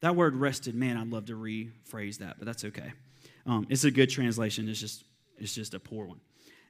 That 0.00 0.16
word 0.16 0.34
rested, 0.34 0.74
man, 0.74 0.96
I'd 0.96 1.10
love 1.10 1.26
to 1.26 1.34
rephrase 1.34 2.18
that, 2.18 2.36
but 2.38 2.46
that's 2.46 2.64
okay. 2.64 2.92
Um, 3.44 3.66
it's 3.68 3.84
a 3.84 3.90
good 3.90 4.08
translation, 4.08 4.68
it's 4.68 4.80
just, 4.80 5.04
it's 5.38 5.54
just 5.54 5.74
a 5.74 5.80
poor 5.80 6.06
one. 6.06 6.20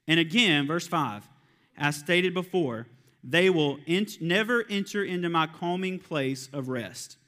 And 0.08 0.18
again, 0.18 0.66
verse 0.66 0.88
5, 0.88 1.28
as 1.76 1.96
stated 1.96 2.34
before, 2.34 2.88
they 3.28 3.50
will 3.50 3.78
ent- 3.86 4.22
never 4.22 4.64
enter 4.70 5.04
into 5.04 5.28
my 5.28 5.46
calming 5.46 5.98
place 5.98 6.48
of 6.52 6.68
rest. 6.70 7.18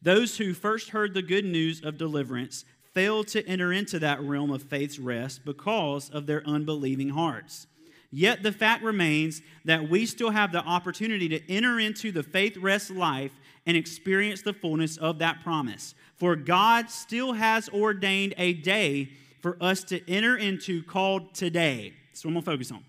Those 0.00 0.38
who 0.38 0.54
first 0.54 0.90
heard 0.90 1.12
the 1.12 1.22
good 1.22 1.44
news 1.44 1.84
of 1.84 1.98
deliverance 1.98 2.64
failed 2.94 3.28
to 3.28 3.46
enter 3.46 3.70
into 3.70 3.98
that 3.98 4.22
realm 4.22 4.50
of 4.50 4.62
faith's 4.62 4.98
rest 4.98 5.44
because 5.44 6.08
of 6.08 6.26
their 6.26 6.46
unbelieving 6.46 7.10
hearts. 7.10 7.66
Yet 8.10 8.42
the 8.42 8.52
fact 8.52 8.82
remains 8.82 9.42
that 9.66 9.90
we 9.90 10.06
still 10.06 10.30
have 10.30 10.52
the 10.52 10.64
opportunity 10.64 11.28
to 11.28 11.50
enter 11.50 11.78
into 11.78 12.10
the 12.10 12.22
faith 12.22 12.56
rest 12.56 12.90
life 12.90 13.32
and 13.66 13.76
experience 13.76 14.40
the 14.40 14.54
fullness 14.54 14.96
of 14.96 15.18
that 15.18 15.42
promise. 15.42 15.94
For 16.16 16.34
God 16.34 16.88
still 16.88 17.34
has 17.34 17.68
ordained 17.68 18.32
a 18.38 18.54
day 18.54 19.10
for 19.42 19.58
us 19.60 19.84
to 19.84 20.00
enter 20.10 20.38
into 20.38 20.82
called 20.82 21.34
today. 21.34 21.92
That's 22.08 22.24
what 22.24 22.30
I'm 22.30 22.34
going 22.36 22.44
to 22.44 22.50
focus 22.52 22.72
on. 22.72 22.84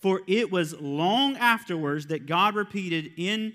For 0.00 0.22
it 0.26 0.50
was 0.50 0.78
long 0.80 1.36
afterwards 1.36 2.06
that 2.06 2.26
God 2.26 2.54
repeated 2.54 3.12
in 3.16 3.54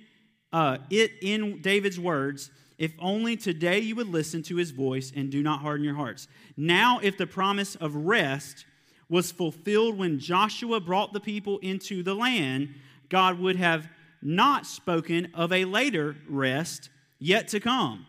uh, 0.54 0.78
it 0.90 1.12
in 1.22 1.62
David's 1.62 2.00
words 2.00 2.50
if 2.78 2.94
only 3.00 3.38
today 3.38 3.80
you 3.80 3.96
would 3.96 4.08
listen 4.08 4.44
to 4.44 4.56
his 4.58 4.72
voice 4.72 5.12
and 5.16 5.30
do 5.32 5.42
not 5.42 5.62
harden 5.62 5.84
your 5.84 5.96
hearts. 5.96 6.28
Now, 6.58 7.00
if 7.02 7.18
the 7.18 7.28
promise 7.28 7.76
of 7.76 7.96
rest 7.96 8.66
was 9.08 9.32
fulfilled 9.32 9.98
when 9.98 10.20
Joshua 10.20 10.80
brought 10.80 11.14
the 11.14 11.20
people 11.20 11.60
into 11.60 12.04
the 12.04 12.16
land, 12.16 12.74
God 13.10 13.40
would 13.40 13.56
have 13.56 13.88
not 14.22 14.66
spoken 14.66 15.30
of 15.34 15.54
a 15.54 15.66
later 15.66 16.18
rest 16.28 16.90
yet 17.20 17.48
to 17.50 17.60
come. 17.60 18.08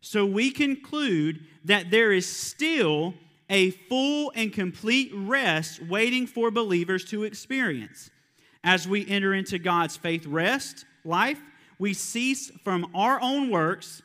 So 0.00 0.26
we 0.26 0.50
conclude 0.50 1.46
that 1.64 1.90
there 1.90 2.12
is 2.12 2.26
still 2.26 3.14
a 3.50 3.70
full 3.70 4.32
and 4.36 4.52
complete 4.52 5.10
rest 5.12 5.82
waiting 5.82 6.26
for 6.26 6.50
believers 6.50 7.04
to 7.06 7.24
experience. 7.24 8.08
As 8.62 8.86
we 8.86 9.06
enter 9.08 9.34
into 9.34 9.58
God's 9.58 9.96
faith 9.96 10.24
rest 10.24 10.84
life, 11.04 11.40
we 11.78 11.92
cease 11.92 12.50
from 12.62 12.90
our 12.94 13.20
own 13.20 13.50
works, 13.50 14.02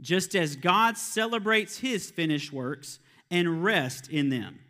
just 0.00 0.36
as 0.36 0.54
God 0.54 0.96
celebrates 0.96 1.78
his 1.78 2.10
finished 2.10 2.52
works 2.52 3.00
and 3.30 3.64
rest 3.64 4.08
in 4.08 4.28
them. 4.28 4.60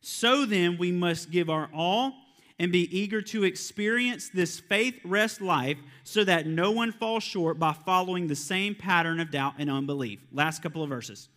So 0.00 0.44
then, 0.44 0.76
we 0.76 0.90
must 0.90 1.30
give 1.30 1.48
our 1.48 1.70
all 1.72 2.12
and 2.58 2.70
be 2.70 2.96
eager 2.96 3.22
to 3.22 3.44
experience 3.44 4.28
this 4.28 4.60
faith 4.60 4.98
rest 5.04 5.40
life 5.40 5.78
so 6.02 6.24
that 6.24 6.46
no 6.46 6.70
one 6.70 6.92
falls 6.92 7.22
short 7.22 7.58
by 7.58 7.72
following 7.72 8.26
the 8.26 8.36
same 8.36 8.74
pattern 8.74 9.20
of 9.20 9.30
doubt 9.30 9.54
and 9.58 9.70
unbelief. 9.70 10.20
Last 10.32 10.62
couple 10.62 10.82
of 10.82 10.88
verses. 10.88 11.28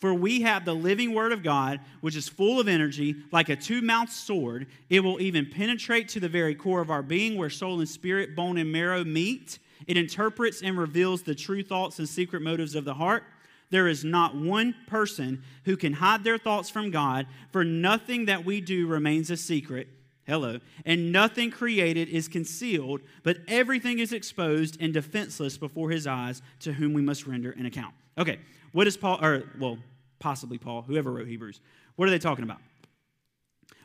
For 0.00 0.14
we 0.14 0.40
have 0.40 0.64
the 0.64 0.74
living 0.74 1.14
word 1.14 1.30
of 1.30 1.42
God, 1.42 1.78
which 2.00 2.16
is 2.16 2.26
full 2.26 2.58
of 2.58 2.68
energy, 2.68 3.16
like 3.32 3.50
a 3.50 3.56
two 3.56 3.82
mouthed 3.82 4.10
sword. 4.10 4.66
It 4.88 5.00
will 5.00 5.20
even 5.20 5.50
penetrate 5.50 6.08
to 6.10 6.20
the 6.20 6.28
very 6.28 6.54
core 6.54 6.80
of 6.80 6.90
our 6.90 7.02
being, 7.02 7.36
where 7.36 7.50
soul 7.50 7.80
and 7.80 7.88
spirit, 7.88 8.34
bone 8.34 8.56
and 8.56 8.72
marrow 8.72 9.04
meet. 9.04 9.58
It 9.86 9.98
interprets 9.98 10.62
and 10.62 10.78
reveals 10.78 11.22
the 11.22 11.34
true 11.34 11.62
thoughts 11.62 11.98
and 11.98 12.08
secret 12.08 12.40
motives 12.40 12.74
of 12.74 12.86
the 12.86 12.94
heart. 12.94 13.24
There 13.68 13.88
is 13.88 14.02
not 14.02 14.34
one 14.34 14.74
person 14.86 15.42
who 15.64 15.76
can 15.76 15.92
hide 15.92 16.24
their 16.24 16.38
thoughts 16.38 16.70
from 16.70 16.90
God, 16.90 17.26
for 17.52 17.62
nothing 17.62 18.24
that 18.24 18.44
we 18.44 18.60
do 18.60 18.86
remains 18.86 19.30
a 19.30 19.36
secret. 19.36 19.88
Hello. 20.26 20.60
And 20.86 21.12
nothing 21.12 21.50
created 21.50 22.08
is 22.08 22.26
concealed, 22.26 23.00
but 23.22 23.38
everything 23.48 23.98
is 23.98 24.12
exposed 24.12 24.76
and 24.80 24.94
defenseless 24.94 25.58
before 25.58 25.90
his 25.90 26.06
eyes, 26.06 26.40
to 26.60 26.72
whom 26.72 26.94
we 26.94 27.02
must 27.02 27.26
render 27.26 27.50
an 27.52 27.66
account. 27.66 27.94
Okay, 28.16 28.38
what 28.72 28.86
is 28.86 28.96
Paul, 28.96 29.18
or, 29.24 29.44
well, 29.58 29.78
possibly 30.20 30.58
Paul, 30.58 30.82
whoever 30.82 31.10
wrote 31.10 31.26
Hebrews. 31.26 31.60
What 31.96 32.06
are 32.06 32.12
they 32.12 32.18
talking 32.18 32.44
about? 32.44 32.58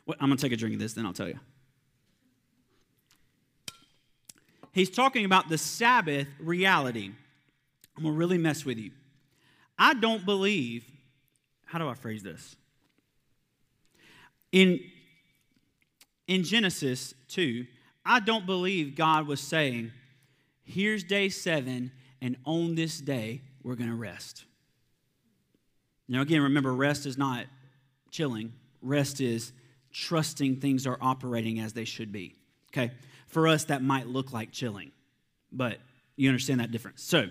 What, 0.04 0.18
I'm 0.20 0.28
going 0.28 0.36
to 0.36 0.42
take 0.42 0.52
a 0.52 0.56
drink 0.56 0.74
of 0.74 0.80
this, 0.80 0.92
then 0.92 1.04
I'll 1.04 1.12
tell 1.12 1.28
you. 1.28 1.40
He's 4.72 4.90
talking 4.90 5.24
about 5.24 5.48
the 5.48 5.58
Sabbath 5.58 6.28
reality. 6.38 7.10
I'm 7.96 8.02
going 8.02 8.14
to 8.14 8.18
really 8.18 8.38
mess 8.38 8.64
with 8.64 8.78
you. 8.78 8.92
I 9.78 9.94
don't 9.94 10.24
believe, 10.24 10.84
how 11.64 11.78
do 11.78 11.88
I 11.88 11.94
phrase 11.94 12.22
this? 12.22 12.56
In, 14.52 14.80
in 16.28 16.44
Genesis 16.44 17.14
2, 17.28 17.66
I 18.04 18.20
don't 18.20 18.46
believe 18.46 18.94
God 18.94 19.26
was 19.26 19.40
saying, 19.40 19.92
here's 20.64 21.02
day 21.02 21.28
seven, 21.28 21.90
and 22.20 22.36
on 22.44 22.74
this 22.74 23.00
day, 23.00 23.42
we're 23.62 23.74
going 23.74 23.90
to 23.90 23.96
rest. 23.96 24.45
Now, 26.08 26.20
again, 26.20 26.42
remember, 26.42 26.72
rest 26.72 27.06
is 27.06 27.18
not 27.18 27.46
chilling, 28.10 28.52
rest 28.80 29.20
is 29.20 29.52
trusting 29.92 30.60
things 30.60 30.86
are 30.86 30.98
operating 31.00 31.58
as 31.58 31.72
they 31.72 31.84
should 31.84 32.12
be. 32.12 32.34
Okay? 32.72 32.92
For 33.26 33.48
us, 33.48 33.64
that 33.64 33.82
might 33.82 34.06
look 34.06 34.32
like 34.32 34.52
chilling, 34.52 34.92
but 35.50 35.78
you 36.16 36.28
understand 36.28 36.60
that 36.60 36.70
difference. 36.70 37.02
So, 37.02 37.26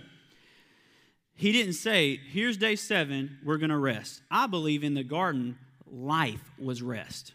he 1.34 1.52
didn't 1.52 1.74
say, 1.74 2.20
here's 2.32 2.58
day 2.58 2.76
seven, 2.76 3.40
we're 3.44 3.58
going 3.58 3.70
to 3.70 3.78
rest. 3.78 4.22
I 4.32 4.48
believe 4.48 4.84
in 4.84 4.94
the 4.94 5.04
garden, 5.04 5.58
life 5.86 6.52
was 6.58 6.82
rest. 6.82 7.34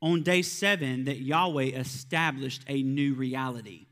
on 0.00 0.22
day 0.22 0.42
seven 0.42 1.04
that 1.04 1.20
Yahweh 1.20 1.64
established 1.64 2.64
a 2.68 2.82
new 2.82 3.14
reality. 3.14 3.86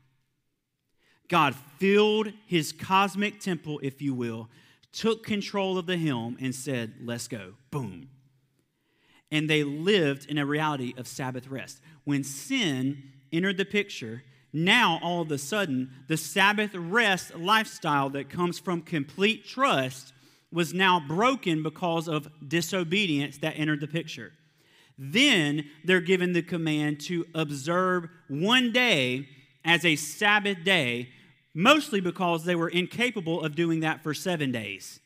God 1.27 1.55
filled 1.77 2.31
his 2.45 2.71
cosmic 2.71 3.39
temple, 3.39 3.79
if 3.83 4.01
you 4.01 4.13
will, 4.13 4.49
took 4.97 5.23
control 5.23 5.77
of 5.77 5.85
the 5.85 5.97
helm, 5.97 6.37
and 6.41 6.55
said, 6.55 6.93
Let's 7.03 7.27
go. 7.27 7.53
Boom. 7.69 8.09
And 9.31 9.49
they 9.49 9.63
lived 9.63 10.25
in 10.25 10.37
a 10.37 10.45
reality 10.45 10.93
of 10.97 11.07
Sabbath 11.07 11.47
rest. 11.47 11.79
When 12.03 12.23
sin 12.23 13.03
entered 13.31 13.57
the 13.57 13.65
picture, 13.65 14.23
now 14.51 14.99
all 15.03 15.21
of 15.21 15.31
a 15.31 15.37
sudden, 15.37 15.91
the 16.07 16.17
Sabbath 16.17 16.73
rest 16.73 17.35
lifestyle 17.35 18.09
that 18.11 18.29
comes 18.29 18.57
from 18.57 18.81
complete 18.81 19.45
trust 19.45 20.13
was 20.51 20.73
now 20.73 20.99
broken 20.99 21.61
because 21.61 22.07
of 22.07 22.29
disobedience 22.47 23.37
that 23.39 23.59
entered 23.59 23.81
the 23.81 23.87
picture. 23.87 24.31
Then 24.97 25.65
they're 25.83 26.01
given 26.01 26.33
the 26.33 26.41
command 26.41 27.01
to 27.01 27.27
observe 27.35 28.07
one 28.29 28.71
day 28.71 29.27
as 29.63 29.85
a 29.85 29.95
Sabbath 29.97 30.63
day, 30.63 31.09
mostly 31.57 31.99
because 31.99 32.45
they 32.45 32.55
were 32.55 32.69
incapable 32.69 33.41
of 33.41 33.55
doing 33.55 33.79
that 33.79 34.03
for 34.03 34.13
seven 34.13 34.51
days. 34.51 34.99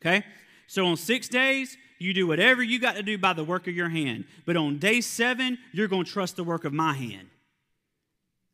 Okay? 0.00 0.24
So 0.66 0.86
on 0.86 0.96
six 0.96 1.28
days, 1.28 1.76
you 1.98 2.14
do 2.14 2.26
whatever 2.26 2.62
you 2.62 2.80
got 2.80 2.96
to 2.96 3.02
do 3.02 3.18
by 3.18 3.34
the 3.34 3.44
work 3.44 3.68
of 3.68 3.74
your 3.74 3.90
hand. 3.90 4.24
But 4.46 4.56
on 4.56 4.78
day 4.78 5.02
seven, 5.02 5.58
you're 5.72 5.88
going 5.88 6.06
to 6.06 6.10
trust 6.10 6.36
the 6.36 6.44
work 6.44 6.64
of 6.64 6.72
my 6.72 6.94
hand. 6.94 7.28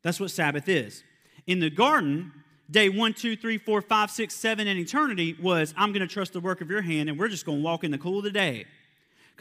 That's 0.03 0.19
what 0.19 0.29
Sabbath 0.29 0.67
is. 0.67 1.03
In 1.47 1.59
the 1.59 1.69
garden, 1.69 2.33
day 2.69 2.89
one, 2.89 3.13
two, 3.13 3.37
three, 3.37 3.57
four, 3.57 3.81
five, 3.81 4.11
six, 4.11 4.35
seven, 4.35 4.67
and 4.67 4.77
eternity 4.77 5.37
was 5.41 5.73
I'm 5.77 5.93
going 5.93 6.05
to 6.05 6.13
trust 6.13 6.33
the 6.33 6.41
work 6.41 6.59
of 6.59 6.69
your 6.69 6.81
hand 6.81 7.09
and 7.09 7.17
we're 7.17 7.29
just 7.29 7.45
going 7.45 7.59
to 7.59 7.63
walk 7.63 7.85
in 7.85 7.91
the 7.91 7.97
cool 7.97 8.17
of 8.17 8.25
the 8.25 8.31
day. 8.31 8.65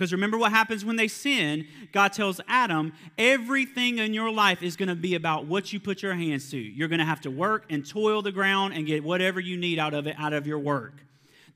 Because 0.01 0.15
remember 0.15 0.39
what 0.39 0.51
happens 0.51 0.83
when 0.83 0.97
they 0.97 1.09
sin? 1.09 1.67
God 1.93 2.15
tells 2.15 2.41
Adam, 2.49 2.95
everything 3.19 3.99
in 3.99 4.15
your 4.15 4.33
life 4.33 4.63
is 4.63 4.75
going 4.75 4.89
to 4.89 4.95
be 4.95 5.15
about 5.15 5.45
what 5.45 5.75
you 5.75 5.79
put 5.79 6.03
your 6.03 6.15
hands 6.15 6.51
to. 6.53 6.57
You're 6.57 6.89
going 6.89 7.01
to 7.01 7.05
have 7.05 7.21
to 7.21 7.31
work 7.31 7.67
and 7.69 7.87
toil 7.87 8.23
the 8.23 8.33
ground 8.33 8.73
and 8.73 8.87
get 8.87 9.05
whatever 9.05 9.41
you 9.41 9.59
need 9.59 9.79
out 9.79 9.93
of 9.93 10.07
it, 10.07 10.17
out 10.19 10.33
of 10.33 10.47
your 10.47 10.59
work. 10.59 10.95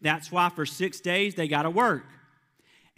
That's 0.03 0.30
why 0.30 0.51
for 0.51 0.66
six 0.66 1.01
days 1.01 1.36
they 1.36 1.49
got 1.49 1.62
to 1.62 1.70
work. 1.70 2.05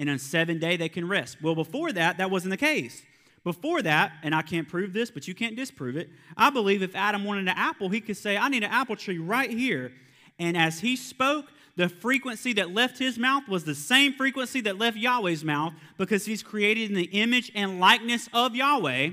And 0.00 0.10
on 0.10 0.18
seven 0.18 0.58
day 0.58 0.76
they 0.76 0.88
can 0.88 1.06
rest. 1.06 1.40
Well, 1.40 1.54
before 1.54 1.92
that, 1.92 2.18
that 2.18 2.28
wasn't 2.28 2.50
the 2.50 2.56
case. 2.56 3.04
Before 3.44 3.82
that, 3.82 4.14
and 4.24 4.34
I 4.34 4.42
can't 4.42 4.68
prove 4.68 4.92
this, 4.92 5.12
but 5.12 5.28
you 5.28 5.34
can't 5.36 5.54
disprove 5.54 5.96
it, 5.96 6.10
I 6.36 6.50
believe 6.50 6.82
if 6.82 6.96
Adam 6.96 7.22
wanted 7.22 7.42
an 7.42 7.54
apple, 7.56 7.88
he 7.88 8.00
could 8.00 8.16
say, 8.16 8.36
I 8.36 8.48
need 8.48 8.64
an 8.64 8.72
apple 8.72 8.96
tree 8.96 9.18
right 9.18 9.48
here. 9.48 9.92
And 10.40 10.56
as 10.56 10.80
he 10.80 10.96
spoke, 10.96 11.46
the 11.76 11.88
frequency 11.90 12.54
that 12.54 12.72
left 12.72 12.98
his 12.98 13.18
mouth 13.18 13.48
was 13.48 13.64
the 13.64 13.74
same 13.74 14.14
frequency 14.14 14.62
that 14.62 14.78
left 14.78 14.96
Yahweh's 14.96 15.44
mouth 15.44 15.74
because 15.98 16.24
he's 16.24 16.42
created 16.42 16.90
in 16.90 16.96
the 16.96 17.04
image 17.04 17.52
and 17.54 17.78
likeness 17.78 18.28
of 18.32 18.56
Yahweh, 18.56 19.10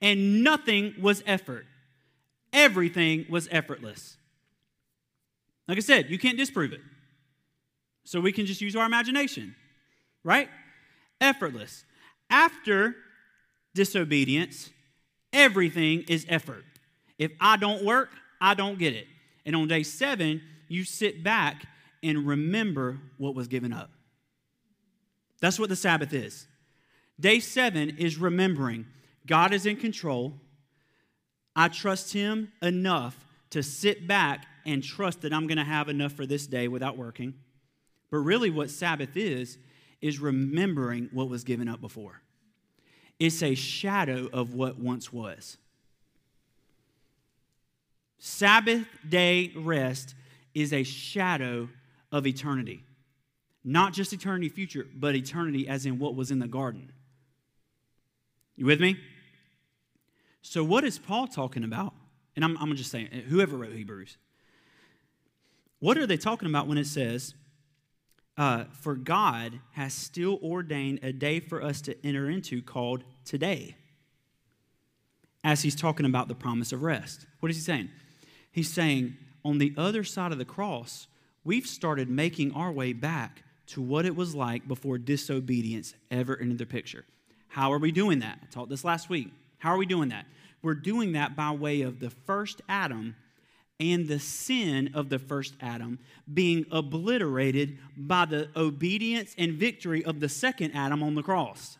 and 0.00 0.42
nothing 0.42 0.94
was 1.00 1.22
effort. 1.26 1.64
Everything 2.52 3.24
was 3.28 3.48
effortless. 3.52 4.16
Like 5.68 5.78
I 5.78 5.80
said, 5.80 6.10
you 6.10 6.18
can't 6.18 6.36
disprove 6.36 6.72
it. 6.72 6.80
So 8.04 8.20
we 8.20 8.32
can 8.32 8.46
just 8.46 8.60
use 8.60 8.74
our 8.74 8.84
imagination, 8.84 9.54
right? 10.24 10.48
Effortless. 11.20 11.84
After 12.28 12.96
disobedience, 13.74 14.70
everything 15.32 16.02
is 16.08 16.26
effort. 16.28 16.64
If 17.16 17.30
I 17.40 17.56
don't 17.56 17.84
work, 17.84 18.10
I 18.40 18.54
don't 18.54 18.76
get 18.76 18.92
it. 18.92 19.06
And 19.46 19.54
on 19.54 19.68
day 19.68 19.84
seven, 19.84 20.42
you 20.66 20.82
sit 20.82 21.22
back 21.22 21.64
and 22.02 22.26
remember 22.26 22.98
what 23.16 23.34
was 23.34 23.48
given 23.48 23.72
up. 23.72 23.90
That's 25.40 25.58
what 25.58 25.68
the 25.68 25.76
Sabbath 25.76 26.12
is. 26.12 26.46
Day 27.18 27.40
seven 27.40 27.96
is 27.98 28.16
remembering 28.16 28.86
God 29.26 29.52
is 29.52 29.66
in 29.66 29.76
control. 29.76 30.34
I 31.54 31.68
trust 31.68 32.12
Him 32.12 32.52
enough 32.60 33.16
to 33.50 33.62
sit 33.62 34.06
back 34.06 34.46
and 34.64 34.82
trust 34.82 35.22
that 35.22 35.32
I'm 35.32 35.46
going 35.46 35.58
to 35.58 35.64
have 35.64 35.88
enough 35.88 36.12
for 36.12 36.26
this 36.26 36.46
day 36.46 36.68
without 36.68 36.96
working. 36.96 37.34
But 38.10 38.18
really, 38.18 38.50
what 38.50 38.70
Sabbath 38.70 39.16
is, 39.16 39.58
is 40.00 40.18
remembering 40.18 41.08
what 41.12 41.28
was 41.28 41.44
given 41.44 41.68
up 41.68 41.80
before. 41.80 42.22
It's 43.18 43.42
a 43.42 43.54
shadow 43.54 44.28
of 44.32 44.54
what 44.54 44.78
once 44.78 45.12
was. 45.12 45.56
Sabbath 48.18 48.86
day 49.08 49.52
rest 49.56 50.14
is 50.54 50.72
a 50.72 50.82
shadow 50.82 51.68
of 52.12 52.26
eternity. 52.26 52.84
Not 53.64 53.92
just 53.92 54.12
eternity 54.12 54.48
future, 54.48 54.86
but 54.94 55.14
eternity 55.14 55.66
as 55.66 55.86
in 55.86 55.98
what 55.98 56.14
was 56.14 56.30
in 56.30 56.38
the 56.38 56.46
garden. 56.46 56.92
You 58.56 58.66
with 58.66 58.80
me? 58.80 58.98
So, 60.42 60.62
what 60.62 60.84
is 60.84 60.98
Paul 60.98 61.26
talking 61.26 61.64
about? 61.64 61.94
And 62.36 62.44
I'm, 62.44 62.56
I'm 62.58 62.74
just 62.76 62.90
saying, 62.90 63.08
whoever 63.28 63.56
wrote 63.56 63.72
Hebrews, 63.72 64.16
what 65.78 65.96
are 65.98 66.06
they 66.06 66.16
talking 66.16 66.48
about 66.48 66.66
when 66.66 66.78
it 66.78 66.86
says, 66.86 67.34
uh, 68.36 68.64
For 68.70 68.94
God 68.94 69.60
has 69.72 69.94
still 69.94 70.38
ordained 70.42 71.00
a 71.02 71.12
day 71.12 71.40
for 71.40 71.62
us 71.62 71.80
to 71.82 72.06
enter 72.06 72.28
into 72.28 72.62
called 72.62 73.04
today? 73.24 73.76
As 75.44 75.62
he's 75.62 75.74
talking 75.74 76.06
about 76.06 76.28
the 76.28 76.34
promise 76.34 76.72
of 76.72 76.82
rest. 76.82 77.26
What 77.40 77.50
is 77.50 77.56
he 77.56 77.62
saying? 77.62 77.90
He's 78.52 78.72
saying, 78.72 79.16
on 79.44 79.58
the 79.58 79.74
other 79.76 80.04
side 80.04 80.30
of 80.30 80.38
the 80.38 80.44
cross, 80.44 81.08
we've 81.44 81.66
started 81.66 82.08
making 82.08 82.52
our 82.52 82.72
way 82.72 82.92
back 82.92 83.42
to 83.66 83.80
what 83.80 84.04
it 84.04 84.16
was 84.16 84.34
like 84.34 84.66
before 84.68 84.98
disobedience 84.98 85.94
ever 86.10 86.38
entered 86.38 86.58
the 86.58 86.66
picture. 86.66 87.04
How 87.48 87.72
are 87.72 87.78
we 87.78 87.92
doing 87.92 88.20
that? 88.20 88.38
I 88.42 88.46
taught 88.46 88.68
this 88.68 88.84
last 88.84 89.08
week. 89.08 89.30
How 89.58 89.70
are 89.70 89.76
we 89.76 89.86
doing 89.86 90.08
that? 90.08 90.26
We're 90.62 90.74
doing 90.74 91.12
that 91.12 91.36
by 91.36 91.50
way 91.52 91.82
of 91.82 92.00
the 92.00 92.10
first 92.10 92.62
Adam 92.68 93.16
and 93.80 94.06
the 94.06 94.18
sin 94.18 94.90
of 94.94 95.08
the 95.08 95.18
first 95.18 95.54
Adam 95.60 95.98
being 96.32 96.66
obliterated 96.70 97.78
by 97.96 98.24
the 98.24 98.48
obedience 98.54 99.34
and 99.36 99.54
victory 99.54 100.04
of 100.04 100.20
the 100.20 100.28
second 100.28 100.72
Adam 100.72 101.02
on 101.02 101.14
the 101.14 101.22
cross. 101.22 101.78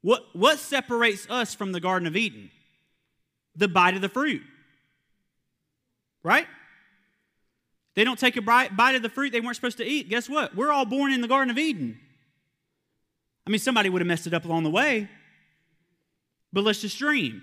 What, 0.00 0.24
what 0.32 0.58
separates 0.58 1.28
us 1.30 1.54
from 1.54 1.72
the 1.72 1.80
Garden 1.80 2.08
of 2.08 2.16
Eden? 2.16 2.50
The 3.54 3.68
bite 3.68 3.94
of 3.94 4.00
the 4.02 4.08
fruit. 4.08 4.42
Right? 6.24 6.46
They 7.94 8.04
don't 8.04 8.18
take 8.18 8.36
a 8.36 8.42
bite 8.42 8.94
of 8.94 9.02
the 9.02 9.08
fruit 9.08 9.32
they 9.32 9.40
weren't 9.40 9.56
supposed 9.56 9.76
to 9.78 9.86
eat. 9.86 10.08
Guess 10.08 10.28
what? 10.28 10.54
We're 10.56 10.72
all 10.72 10.86
born 10.86 11.12
in 11.12 11.20
the 11.20 11.28
Garden 11.28 11.50
of 11.50 11.58
Eden. 11.58 11.98
I 13.46 13.50
mean, 13.50 13.58
somebody 13.58 13.90
would 13.90 14.00
have 14.00 14.06
messed 14.06 14.26
it 14.26 14.34
up 14.34 14.44
along 14.44 14.62
the 14.62 14.70
way, 14.70 15.08
but 16.52 16.64
let's 16.64 16.80
just 16.80 16.98
dream. 16.98 17.42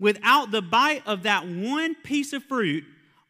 Without 0.00 0.50
the 0.50 0.62
bite 0.62 1.06
of 1.06 1.22
that 1.22 1.46
one 1.46 1.94
piece 1.94 2.32
of 2.32 2.42
fruit, 2.42 2.84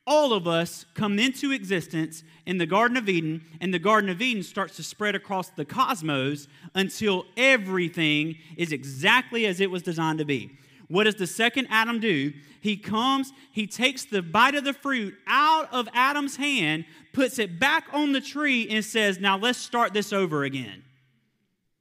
all 0.07 0.33
of 0.33 0.49
us 0.49 0.85
come 0.95 1.19
into 1.19 1.53
existence 1.53 2.25
in 2.45 2.59
the 2.59 2.67
Garden 2.67 2.97
of 2.97 3.09
Eden, 3.09 3.45
and 3.61 3.73
the 3.73 3.79
Garden 3.79 4.11
of 4.11 4.21
Eden 4.21 4.43
starts 4.43 4.75
to 4.77 4.83
spread 4.83 5.15
across 5.15 5.51
the 5.51 5.65
cosmos 5.65 6.49
until 6.75 7.25
everything 7.37 8.37
is 8.57 8.73
exactly 8.73 9.47
as 9.47 9.61
it 9.61 9.71
was 9.71 9.83
designed 9.83 10.19
to 10.19 10.25
be. 10.25 10.51
What 10.93 11.05
does 11.05 11.15
the 11.15 11.27
second 11.27 11.69
Adam 11.71 12.01
do? 12.01 12.35
He 12.61 12.77
comes, 12.77 13.33
he 13.51 13.67
takes 13.67 14.05
the 14.05 14.21
bite 14.21 14.55
of 14.55 14.65
the 14.65 14.75
fruit 14.75 15.15
out 15.27 15.73
of 15.73 15.89
Adam's 15.95 16.37
hand, 16.37 16.85
puts 17.15 17.39
it 17.39 17.59
back 17.59 17.87
on 17.95 18.13
the 18.13 18.21
tree, 18.21 18.69
and 18.69 18.85
says, 18.85 19.19
Now 19.19 19.39
let's 19.39 19.59
start 19.59 19.95
this 19.95 20.13
over 20.13 20.45
again. 20.45 20.85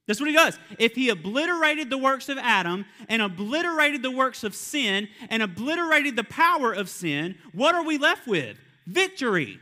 That's 0.07 0.21
what 0.21 0.29
he 0.29 0.35
does. 0.35 0.57
If 0.79 0.95
he 0.95 1.09
obliterated 1.09 1.89
the 1.89 1.97
works 1.97 2.29
of 2.29 2.37
Adam 2.37 2.85
and 3.09 3.21
obliterated 3.21 4.01
the 4.01 4.11
works 4.11 4.45
of 4.45 4.55
sin 4.55 5.09
and 5.29 5.43
obliterated 5.43 6.15
the 6.15 6.23
power 6.23 6.71
of 6.71 6.87
sin, 6.87 7.35
what 7.51 7.75
are 7.75 7.83
we 7.83 7.97
left 7.97 8.27
with? 8.27 8.57
Victory. 8.87 9.59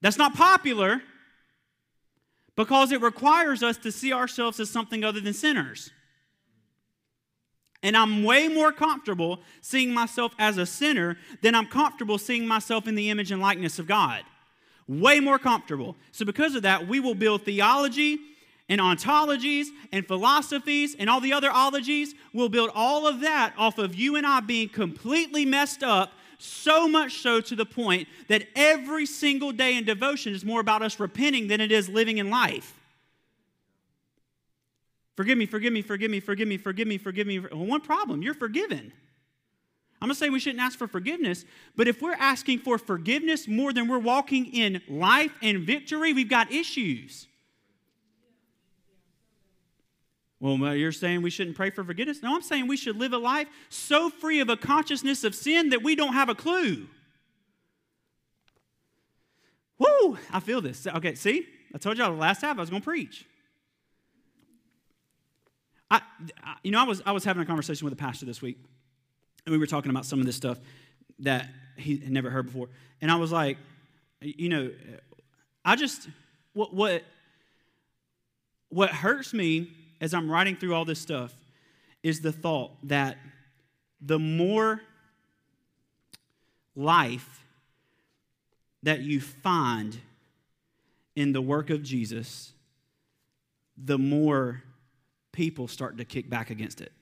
That's 0.00 0.16
not 0.16 0.34
popular 0.34 1.02
because 2.56 2.90
it 2.90 3.02
requires 3.02 3.62
us 3.62 3.76
to 3.76 3.92
see 3.92 4.14
ourselves 4.14 4.58
as 4.60 4.70
something 4.70 5.04
other 5.04 5.20
than 5.20 5.34
sinners. 5.34 5.90
And 7.82 7.96
I'm 7.96 8.24
way 8.24 8.48
more 8.48 8.72
comfortable 8.72 9.40
seeing 9.62 9.92
myself 9.94 10.32
as 10.38 10.58
a 10.58 10.66
sinner 10.66 11.16
than 11.40 11.54
I'm 11.54 11.66
comfortable 11.66 12.18
seeing 12.18 12.46
myself 12.46 12.86
in 12.86 12.94
the 12.94 13.08
image 13.08 13.32
and 13.32 13.40
likeness 13.40 13.78
of 13.78 13.86
God. 13.86 14.22
Way 14.86 15.20
more 15.20 15.38
comfortable. 15.38 15.96
So, 16.12 16.24
because 16.24 16.54
of 16.54 16.62
that, 16.62 16.88
we 16.88 17.00
will 17.00 17.14
build 17.14 17.44
theology 17.44 18.18
and 18.68 18.80
ontologies 18.80 19.66
and 19.92 20.06
philosophies 20.06 20.94
and 20.98 21.08
all 21.08 21.20
the 21.20 21.32
other 21.32 21.50
ologies. 21.50 22.14
We'll 22.34 22.48
build 22.48 22.70
all 22.74 23.06
of 23.06 23.20
that 23.20 23.54
off 23.56 23.78
of 23.78 23.94
you 23.94 24.16
and 24.16 24.26
I 24.26 24.40
being 24.40 24.68
completely 24.68 25.44
messed 25.44 25.82
up, 25.82 26.12
so 26.38 26.88
much 26.88 27.18
so 27.18 27.40
to 27.40 27.56
the 27.56 27.66
point 27.66 28.08
that 28.28 28.46
every 28.56 29.06
single 29.06 29.52
day 29.52 29.76
in 29.76 29.84
devotion 29.84 30.34
is 30.34 30.44
more 30.44 30.60
about 30.60 30.82
us 30.82 30.98
repenting 30.98 31.48
than 31.48 31.60
it 31.60 31.72
is 31.72 31.88
living 31.88 32.18
in 32.18 32.30
life. 32.30 32.79
Forgive 35.20 35.36
me, 35.36 35.44
forgive 35.44 35.74
me, 35.74 35.82
forgive 35.82 36.10
me, 36.10 36.18
forgive 36.18 36.48
me, 36.48 36.56
forgive 36.56 36.88
me, 36.88 36.96
forgive 36.96 37.26
me. 37.26 37.38
Well, 37.40 37.66
one 37.66 37.82
problem, 37.82 38.22
you're 38.22 38.32
forgiven. 38.32 38.90
I'm 40.00 40.08
not 40.08 40.16
saying 40.16 40.32
we 40.32 40.40
shouldn't 40.40 40.62
ask 40.62 40.78
for 40.78 40.88
forgiveness, 40.88 41.44
but 41.76 41.86
if 41.86 42.00
we're 42.00 42.14
asking 42.14 42.60
for 42.60 42.78
forgiveness 42.78 43.46
more 43.46 43.74
than 43.74 43.86
we're 43.86 43.98
walking 43.98 44.46
in 44.46 44.80
life 44.88 45.32
and 45.42 45.58
victory, 45.60 46.14
we've 46.14 46.30
got 46.30 46.50
issues. 46.50 47.26
Well, 50.40 50.74
you're 50.74 50.90
saying 50.90 51.20
we 51.20 51.28
shouldn't 51.28 51.54
pray 51.54 51.68
for 51.68 51.84
forgiveness? 51.84 52.22
No, 52.22 52.34
I'm 52.34 52.40
saying 52.40 52.66
we 52.66 52.78
should 52.78 52.96
live 52.96 53.12
a 53.12 53.18
life 53.18 53.46
so 53.68 54.08
free 54.08 54.40
of 54.40 54.48
a 54.48 54.56
consciousness 54.56 55.22
of 55.22 55.34
sin 55.34 55.68
that 55.68 55.82
we 55.82 55.96
don't 55.96 56.14
have 56.14 56.30
a 56.30 56.34
clue. 56.34 56.86
Woo! 59.76 60.16
I 60.32 60.40
feel 60.40 60.62
this. 60.62 60.86
Okay, 60.86 61.14
see? 61.14 61.46
I 61.74 61.76
told 61.76 61.98
y'all 61.98 62.10
the 62.10 62.18
last 62.18 62.40
half 62.40 62.56
I 62.56 62.60
was 62.60 62.70
going 62.70 62.80
to 62.80 62.88
preach. 62.88 63.26
I, 65.90 66.00
you 66.62 66.70
know, 66.70 66.80
I 66.80 66.84
was, 66.84 67.02
I 67.04 67.12
was 67.12 67.24
having 67.24 67.42
a 67.42 67.46
conversation 67.46 67.84
with 67.84 67.92
a 67.92 67.96
pastor 67.96 68.26
this 68.26 68.40
week, 68.40 68.58
and 69.44 69.52
we 69.52 69.58
were 69.58 69.66
talking 69.66 69.90
about 69.90 70.06
some 70.06 70.20
of 70.20 70.26
this 70.26 70.36
stuff 70.36 70.58
that 71.20 71.48
he 71.76 71.96
had 71.96 72.10
never 72.10 72.30
heard 72.30 72.46
before. 72.46 72.68
And 73.00 73.10
I 73.10 73.16
was 73.16 73.32
like, 73.32 73.58
you 74.20 74.48
know, 74.48 74.70
I 75.64 75.76
just, 75.76 76.08
what, 76.52 76.74
what, 76.74 77.02
what 78.68 78.90
hurts 78.90 79.34
me 79.34 79.70
as 80.00 80.14
I'm 80.14 80.30
writing 80.30 80.56
through 80.56 80.74
all 80.74 80.84
this 80.84 81.00
stuff 81.00 81.34
is 82.02 82.20
the 82.20 82.32
thought 82.32 82.70
that 82.84 83.18
the 84.00 84.18
more 84.18 84.80
life 86.74 87.44
that 88.82 89.00
you 89.00 89.20
find 89.20 89.98
in 91.14 91.32
the 91.32 91.42
work 91.42 91.68
of 91.68 91.82
Jesus, 91.82 92.52
the 93.76 93.98
more 93.98 94.62
people 95.40 95.66
start 95.66 95.96
to 95.96 96.04
kick 96.04 96.28
back 96.28 96.50
against 96.50 96.82
it. 96.82 96.92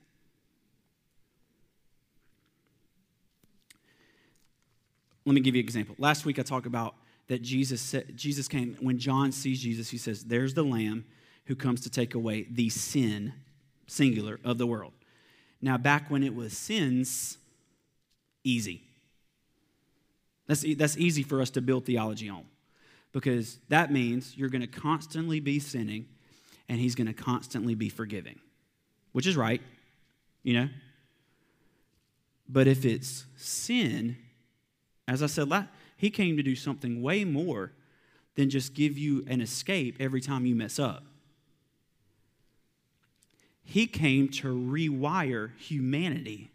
Let 5.25 5.33
me 5.33 5.41
give 5.41 5.55
you 5.55 5.59
an 5.59 5.65
example. 5.65 5.93
Last 5.99 6.23
week 6.23 6.39
I 6.39 6.43
talked 6.43 6.65
about 6.65 6.95
that 7.27 7.41
Jesus 7.41 7.81
said, 7.81 8.15
Jesus 8.15 8.47
came 8.47 8.77
when 8.79 8.97
John 8.97 9.33
sees 9.33 9.61
Jesus, 9.61 9.89
he 9.89 9.97
says, 9.97 10.23
"There's 10.23 10.53
the 10.53 10.63
lamb 10.63 11.03
who 11.47 11.55
comes 11.57 11.81
to 11.81 11.89
take 11.89 12.15
away 12.15 12.47
the 12.49 12.69
sin 12.69 13.33
singular 13.87 14.39
of 14.45 14.57
the 14.57 14.65
world." 14.65 14.93
Now 15.61 15.77
back 15.77 16.09
when 16.09 16.23
it 16.23 16.33
was 16.33 16.53
sins 16.53 17.39
easy. 18.45 18.83
That's, 20.47 20.63
that's 20.77 20.95
easy 20.95 21.23
for 21.23 21.41
us 21.41 21.49
to 21.49 21.61
build 21.61 21.85
theology 21.85 22.29
on 22.29 22.45
because 23.11 23.59
that 23.67 23.91
means 23.91 24.37
you're 24.37 24.47
going 24.47 24.61
to 24.61 24.79
constantly 24.79 25.41
be 25.41 25.59
sinning 25.59 26.05
and 26.69 26.79
he's 26.79 26.95
going 26.95 27.07
to 27.07 27.13
constantly 27.13 27.75
be 27.75 27.89
forgiving, 27.89 28.39
which 29.11 29.27
is 29.27 29.35
right, 29.35 29.61
you 30.43 30.53
know? 30.53 30.69
But 32.47 32.67
if 32.67 32.85
it's 32.85 33.25
sin, 33.35 34.15
as 35.07 35.21
I 35.21 35.25
said, 35.25 35.67
he 35.97 36.09
came 36.09 36.37
to 36.37 36.43
do 36.43 36.55
something 36.55 37.01
way 37.01 37.25
more 37.25 37.73
than 38.35 38.49
just 38.49 38.73
give 38.73 38.97
you 38.97 39.25
an 39.27 39.41
escape 39.41 39.97
every 39.99 40.21
time 40.21 40.45
you 40.45 40.55
mess 40.55 40.79
up. 40.79 41.03
He 43.63 43.85
came 43.85 44.29
to 44.29 44.47
rewire 44.47 45.51
humanity 45.57 46.51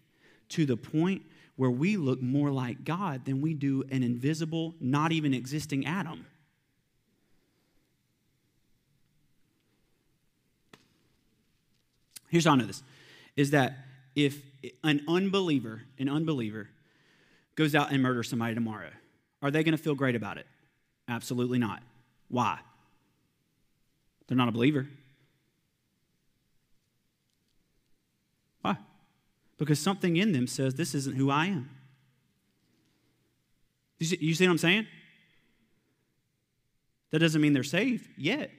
to 0.50 0.64
the 0.64 0.76
point 0.76 1.22
where 1.56 1.70
we 1.70 1.96
look 1.96 2.20
more 2.20 2.50
like 2.50 2.84
God 2.84 3.24
than 3.24 3.40
we 3.40 3.54
do 3.54 3.84
an 3.90 4.02
invisible, 4.02 4.74
not 4.80 5.12
even 5.12 5.32
existing 5.34 5.86
Adam. 5.86 6.26
Here's 12.34 12.46
how 12.46 12.50
I 12.50 12.56
know 12.56 12.66
this 12.66 12.82
is 13.36 13.52
that 13.52 13.76
if 14.16 14.42
an 14.82 15.04
unbeliever, 15.06 15.82
an 16.00 16.08
unbeliever, 16.08 16.68
goes 17.54 17.76
out 17.76 17.92
and 17.92 18.02
murders 18.02 18.28
somebody 18.28 18.56
tomorrow, 18.56 18.90
are 19.40 19.52
they 19.52 19.62
going 19.62 19.76
to 19.76 19.80
feel 19.80 19.94
great 19.94 20.16
about 20.16 20.38
it? 20.38 20.46
Absolutely 21.06 21.60
not. 21.60 21.80
Why? 22.26 22.58
They're 24.26 24.36
not 24.36 24.48
a 24.48 24.50
believer. 24.50 24.88
Why? 28.62 28.78
Because 29.56 29.78
something 29.78 30.16
in 30.16 30.32
them 30.32 30.48
says, 30.48 30.74
This 30.74 30.92
isn't 30.92 31.14
who 31.14 31.30
I 31.30 31.46
am. 31.46 31.70
You 34.00 34.06
see, 34.06 34.18
you 34.20 34.34
see 34.34 34.44
what 34.44 34.50
I'm 34.50 34.58
saying? 34.58 34.88
That 37.12 37.20
doesn't 37.20 37.40
mean 37.40 37.52
they're 37.52 37.62
saved 37.62 38.08
yet. 38.16 38.50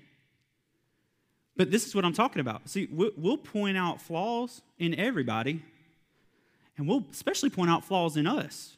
But 1.58 1.72
this 1.72 1.86
is 1.86 1.96
what 1.96 2.04
I'm 2.04 2.14
talking 2.14 2.42
about. 2.42 2.70
See, 2.70 2.88
we'll 2.92 3.38
point 3.38 3.78
out 3.78 4.02
flaws 4.02 4.62
in 4.78 4.94
everybody, 4.96 5.64
and 6.78 6.88
we'll 6.88 7.06
especially 7.12 7.50
point 7.50 7.70
out 7.70 7.86
flaws 7.86 8.18
in 8.18 8.28
us. 8.28 8.76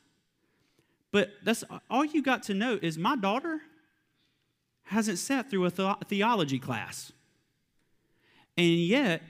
But 1.11 1.31
that's 1.43 1.63
all 1.89 2.05
you 2.05 2.21
got 2.21 2.43
to 2.43 2.53
know 2.53 2.77
is 2.81 2.97
my 2.97 3.15
daughter 3.15 3.61
hasn't 4.83 5.17
sat 5.17 5.49
through 5.49 5.65
a 5.65 5.97
theology 6.05 6.59
class. 6.59 7.11
And 8.57 8.67
yet, 8.67 9.21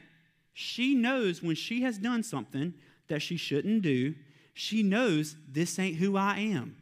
she 0.54 0.94
knows 0.96 1.42
when 1.42 1.56
she 1.56 1.84
has 1.84 1.98
done 1.98 2.24
something 2.24 2.74
that 3.08 3.22
she 3.22 3.38
shouldn't 3.38 3.82
do, 3.82 4.16
she 4.54 4.84
knows 4.84 5.36
this 5.48 5.80
ain't 5.80 5.98
who 5.98 6.18
I 6.18 6.38
am. 6.40 6.76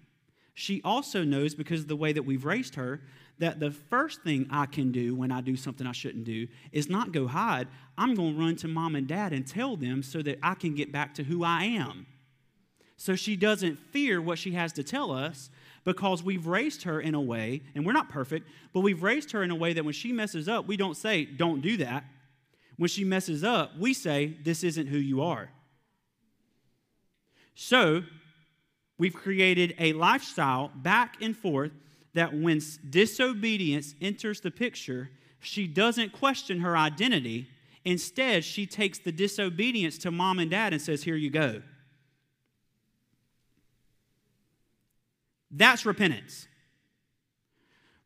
She 0.54 0.82
also 0.84 1.24
knows, 1.24 1.54
because 1.54 1.82
of 1.82 1.88
the 1.88 1.96
way 1.96 2.14
that 2.14 2.24
we've 2.24 2.46
raised 2.46 2.76
her, 2.76 3.02
that 3.40 3.60
the 3.60 3.72
first 3.72 4.22
thing 4.22 4.48
I 4.50 4.66
can 4.66 4.92
do 4.92 5.14
when 5.14 5.32
I 5.32 5.42
do 5.42 5.56
something 5.56 5.86
I 5.86 5.92
shouldn't 5.92 6.24
do 6.24 6.48
is 6.72 6.90
not 6.90 7.12
go 7.12 7.28
hide. 7.28 7.68
I'm 7.98 8.16
going 8.16 8.34
to 8.36 8.40
run 8.40 8.56
to 8.58 8.68
mom 8.68 8.96
and 8.96 9.08
dad 9.08 9.34
and 9.34 9.46
tell 9.46 9.76
them 9.76 10.04
so 10.04 10.22
that 10.22 10.40
I 10.42 10.56
can 10.56 10.74
get 10.74 10.92
back 10.92 11.14
to 11.16 11.24
who 11.24 11.44
I 11.44 11.64
am. 11.64 12.06
So 12.98 13.16
she 13.16 13.36
doesn't 13.36 13.78
fear 13.78 14.22
what 14.22 14.40
she 14.40 14.52
has 14.52 14.72
to 14.74 14.84
tell 14.84 15.12
us 15.12 15.50
because 15.84 16.24
we've 16.24 16.48
raised 16.48 16.84
her 16.84 17.00
in 17.00 17.14
a 17.14 17.22
way, 17.22 17.62
and 17.76 17.86
we're 17.86 17.92
not 17.92 18.10
perfect, 18.10 18.48
but 18.74 18.80
we've 18.80 19.04
raised 19.04 19.32
her 19.32 19.44
in 19.44 19.52
a 19.52 19.56
way 19.56 19.74
that 19.74 19.84
when 19.84 19.94
she 19.94 20.12
messes 20.12 20.48
up, 20.48 20.66
we 20.68 20.78
don't 20.78 20.98
say, 20.98 21.26
don't 21.26 21.62
do 21.62 21.78
that. 21.78 22.06
When 22.78 22.90
she 22.90 23.04
messes 23.04 23.44
up, 23.44 23.78
we 23.78 23.94
say, 23.94 24.38
this 24.44 24.64
isn't 24.64 24.88
who 24.88 24.98
you 24.98 25.22
are. 25.22 25.50
So 27.54 28.04
we've 28.98 29.14
created 29.14 29.76
a 29.78 29.94
lifestyle 29.94 30.72
back 30.76 31.18
and 31.22 31.36
forth 31.38 31.72
that 32.16 32.34
when 32.34 32.62
disobedience 32.90 33.94
enters 34.02 34.42
the 34.42 34.52
picture, 34.52 35.10
she 35.40 35.68
doesn't 35.68 36.12
question 36.12 36.62
her 36.62 36.76
identity. 36.76 37.48
Instead, 37.84 38.44
she 38.44 38.66
takes 38.66 39.00
the 39.00 39.12
disobedience 39.12 39.98
to 40.00 40.12
mom 40.12 40.40
and 40.40 40.50
dad 40.50 40.74
and 40.74 40.82
says, 40.82 41.04
Here 41.04 41.16
you 41.16 41.30
go. 41.30 41.62
That's 45.52 45.86
repentance. 45.86 46.48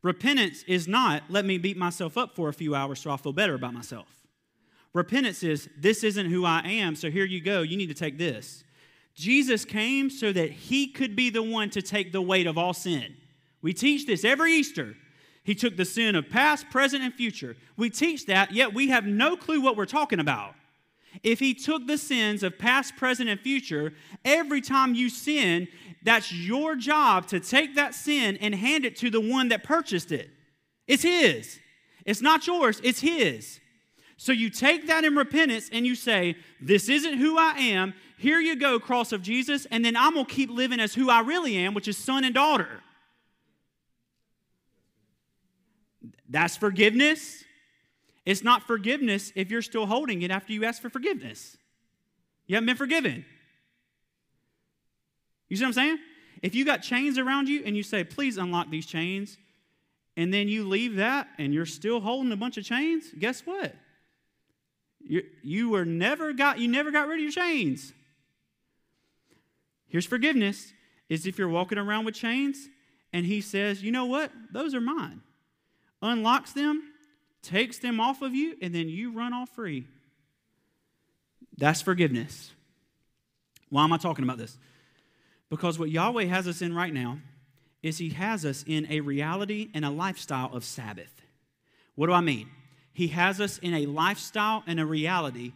Repentance 0.02 0.64
is 0.66 0.88
not, 0.88 1.24
let 1.28 1.44
me 1.44 1.58
beat 1.58 1.76
myself 1.76 2.16
up 2.16 2.34
for 2.34 2.48
a 2.48 2.52
few 2.52 2.74
hours 2.74 3.00
so 3.00 3.10
I'll 3.10 3.18
feel 3.18 3.32
better 3.32 3.54
about 3.54 3.74
myself. 3.74 4.06
Repentance 4.92 5.42
is, 5.42 5.68
this 5.76 6.02
isn't 6.04 6.26
who 6.30 6.44
I 6.44 6.60
am, 6.60 6.96
so 6.96 7.10
here 7.10 7.24
you 7.24 7.40
go. 7.40 7.62
You 7.62 7.76
need 7.76 7.88
to 7.88 7.94
take 7.94 8.18
this. 8.18 8.64
Jesus 9.14 9.64
came 9.64 10.08
so 10.08 10.32
that 10.32 10.50
he 10.50 10.88
could 10.88 11.14
be 11.14 11.28
the 11.28 11.42
one 11.42 11.70
to 11.70 11.82
take 11.82 12.12
the 12.12 12.22
weight 12.22 12.46
of 12.46 12.56
all 12.56 12.72
sin. 12.72 13.16
We 13.62 13.72
teach 13.72 14.06
this 14.06 14.24
every 14.24 14.52
Easter. 14.54 14.96
He 15.42 15.54
took 15.54 15.76
the 15.76 15.84
sin 15.84 16.16
of 16.16 16.28
past, 16.28 16.70
present, 16.70 17.02
and 17.02 17.14
future. 17.14 17.56
We 17.76 17.90
teach 17.90 18.26
that, 18.26 18.52
yet 18.52 18.74
we 18.74 18.88
have 18.88 19.06
no 19.06 19.36
clue 19.36 19.60
what 19.60 19.76
we're 19.76 19.86
talking 19.86 20.20
about. 20.20 20.54
If 21.22 21.40
he 21.40 21.54
took 21.54 21.86
the 21.86 21.98
sins 21.98 22.42
of 22.42 22.58
past, 22.58 22.96
present, 22.96 23.28
and 23.28 23.40
future, 23.40 23.92
every 24.24 24.60
time 24.60 24.94
you 24.94 25.10
sin, 25.10 25.66
that's 26.02 26.32
your 26.32 26.76
job 26.76 27.26
to 27.28 27.40
take 27.40 27.74
that 27.74 27.94
sin 27.94 28.36
and 28.40 28.54
hand 28.54 28.84
it 28.84 28.96
to 28.96 29.10
the 29.10 29.20
one 29.20 29.48
that 29.48 29.64
purchased 29.64 30.12
it. 30.12 30.30
It's 30.86 31.02
his. 31.02 31.58
It's 32.06 32.22
not 32.22 32.46
yours, 32.46 32.80
it's 32.84 33.00
his. 33.00 33.60
So 34.16 34.32
you 34.32 34.50
take 34.50 34.86
that 34.86 35.04
in 35.04 35.16
repentance 35.16 35.70
and 35.72 35.86
you 35.86 35.94
say, 35.94 36.36
This 36.60 36.88
isn't 36.88 37.18
who 37.18 37.38
I 37.38 37.52
am. 37.52 37.94
Here 38.18 38.38
you 38.38 38.54
go, 38.54 38.78
cross 38.78 39.12
of 39.12 39.22
Jesus. 39.22 39.66
And 39.70 39.82
then 39.84 39.96
I'm 39.96 40.12
going 40.12 40.26
to 40.26 40.32
keep 40.32 40.50
living 40.50 40.78
as 40.78 40.94
who 40.94 41.08
I 41.08 41.20
really 41.20 41.56
am, 41.56 41.72
which 41.72 41.88
is 41.88 41.96
son 41.96 42.24
and 42.24 42.34
daughter. 42.34 42.82
That's 46.30 46.56
forgiveness. 46.56 47.44
It's 48.24 48.44
not 48.44 48.62
forgiveness 48.66 49.32
if 49.34 49.50
you're 49.50 49.62
still 49.62 49.86
holding 49.86 50.22
it 50.22 50.30
after 50.30 50.52
you 50.52 50.64
ask 50.64 50.80
for 50.80 50.88
forgiveness. 50.88 51.56
You 52.46 52.54
haven't 52.54 52.66
been 52.66 52.76
forgiven. 52.76 53.24
You 55.48 55.56
see 55.56 55.64
what 55.64 55.68
I'm 55.68 55.72
saying? 55.74 55.98
If 56.40 56.54
you 56.54 56.64
got 56.64 56.78
chains 56.78 57.18
around 57.18 57.48
you 57.48 57.62
and 57.66 57.76
you 57.76 57.82
say, 57.82 58.04
please 58.04 58.38
unlock 58.38 58.70
these 58.70 58.86
chains, 58.86 59.36
and 60.16 60.32
then 60.32 60.48
you 60.48 60.66
leave 60.68 60.96
that 60.96 61.28
and 61.38 61.52
you're 61.52 61.66
still 61.66 62.00
holding 62.00 62.30
a 62.30 62.36
bunch 62.36 62.56
of 62.56 62.64
chains, 62.64 63.06
guess 63.18 63.40
what? 63.40 63.74
You, 65.00 65.22
you 65.42 65.70
were 65.70 65.84
never 65.84 66.32
got 66.32 66.58
you 66.58 66.68
never 66.68 66.90
got 66.90 67.08
rid 67.08 67.18
of 67.18 67.22
your 67.22 67.32
chains. 67.32 67.92
Here's 69.88 70.06
forgiveness 70.06 70.72
is 71.08 71.26
if 71.26 71.38
you're 71.38 71.48
walking 71.48 71.78
around 71.78 72.04
with 72.04 72.14
chains 72.14 72.68
and 73.12 73.26
he 73.26 73.40
says, 73.40 73.82
you 73.82 73.90
know 73.90 74.04
what? 74.04 74.30
Those 74.52 74.74
are 74.74 74.80
mine 74.80 75.22
unlocks 76.02 76.52
them, 76.52 76.82
takes 77.42 77.78
them 77.78 78.00
off 78.00 78.22
of 78.22 78.34
you, 78.34 78.56
and 78.60 78.74
then 78.74 78.88
you 78.88 79.12
run 79.12 79.32
off 79.32 79.50
free. 79.50 79.86
That's 81.56 81.82
forgiveness. 81.82 82.52
Why 83.68 83.84
am 83.84 83.92
I 83.92 83.98
talking 83.98 84.24
about 84.24 84.38
this? 84.38 84.56
Because 85.48 85.78
what 85.78 85.90
Yahweh 85.90 86.24
has 86.24 86.48
us 86.48 86.62
in 86.62 86.74
right 86.74 86.92
now 86.92 87.18
is 87.82 87.98
He 87.98 88.10
has 88.10 88.44
us 88.44 88.64
in 88.66 88.86
a 88.90 89.00
reality 89.00 89.68
and 89.74 89.84
a 89.84 89.90
lifestyle 89.90 90.54
of 90.54 90.64
Sabbath. 90.64 91.22
What 91.94 92.06
do 92.06 92.12
I 92.12 92.20
mean? 92.20 92.48
He 92.92 93.08
has 93.08 93.40
us 93.40 93.58
in 93.58 93.74
a 93.74 93.86
lifestyle 93.86 94.62
and 94.66 94.80
a 94.80 94.86
reality 94.86 95.52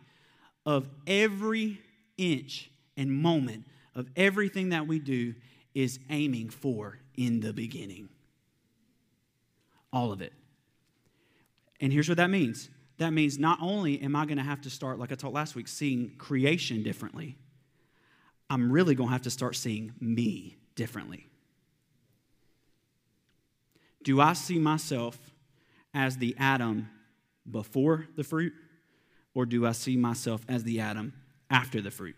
of 0.67 0.89
every 1.07 1.81
inch 2.17 2.71
and 2.97 3.13
moment 3.13 3.67
of 3.95 4.09
everything 4.17 4.71
that 4.71 4.87
we 4.87 4.99
do 4.99 5.35
is 5.75 5.99
aiming 6.11 6.51
for 6.51 6.99
in 7.17 7.41
the 7.41 7.53
beginning. 7.53 8.09
All 9.95 10.13
of 10.13 10.21
it. 10.21 10.33
And 11.81 11.93
here's 11.93 12.09
what 12.09 12.19
that 12.19 12.29
means 12.29 12.69
that 12.99 13.13
means 13.13 13.39
not 13.39 13.59
only 13.61 14.01
am 14.03 14.15
I 14.15 14.25
going 14.25 14.39
to 14.39 14.45
have 14.45 14.61
to 14.63 14.71
start, 14.71 14.99
like 14.99 15.11
I 15.11 15.15
taught 15.15 15.33
last 15.33 15.55
week, 15.55 15.69
seeing 15.69 16.15
creation 16.17 16.83
differently, 16.83 17.37
I'm 18.51 18.71
really 18.71 18.95
going 18.95 19.09
to 19.09 19.13
have 19.13 19.23
to 19.23 19.31
start 19.31 19.57
seeing 19.57 19.93
me 20.01 20.57
differently. 20.75 21.27
Do 24.03 24.21
I 24.21 24.35
see 24.35 24.59
myself 24.59 25.19
as 25.93 26.19
the 26.19 26.37
Adam 26.39 26.89
before 27.51 28.07
the 28.17 28.25
fruit, 28.25 28.53
or 29.35 29.47
do 29.47 29.67
I 29.67 29.73
see 29.73 29.97
myself 29.97 30.43
as 30.49 30.63
the 30.63 30.81
Adam 30.81 31.15
after 31.51 31.81
the 31.81 31.91
fruit? 31.91 32.17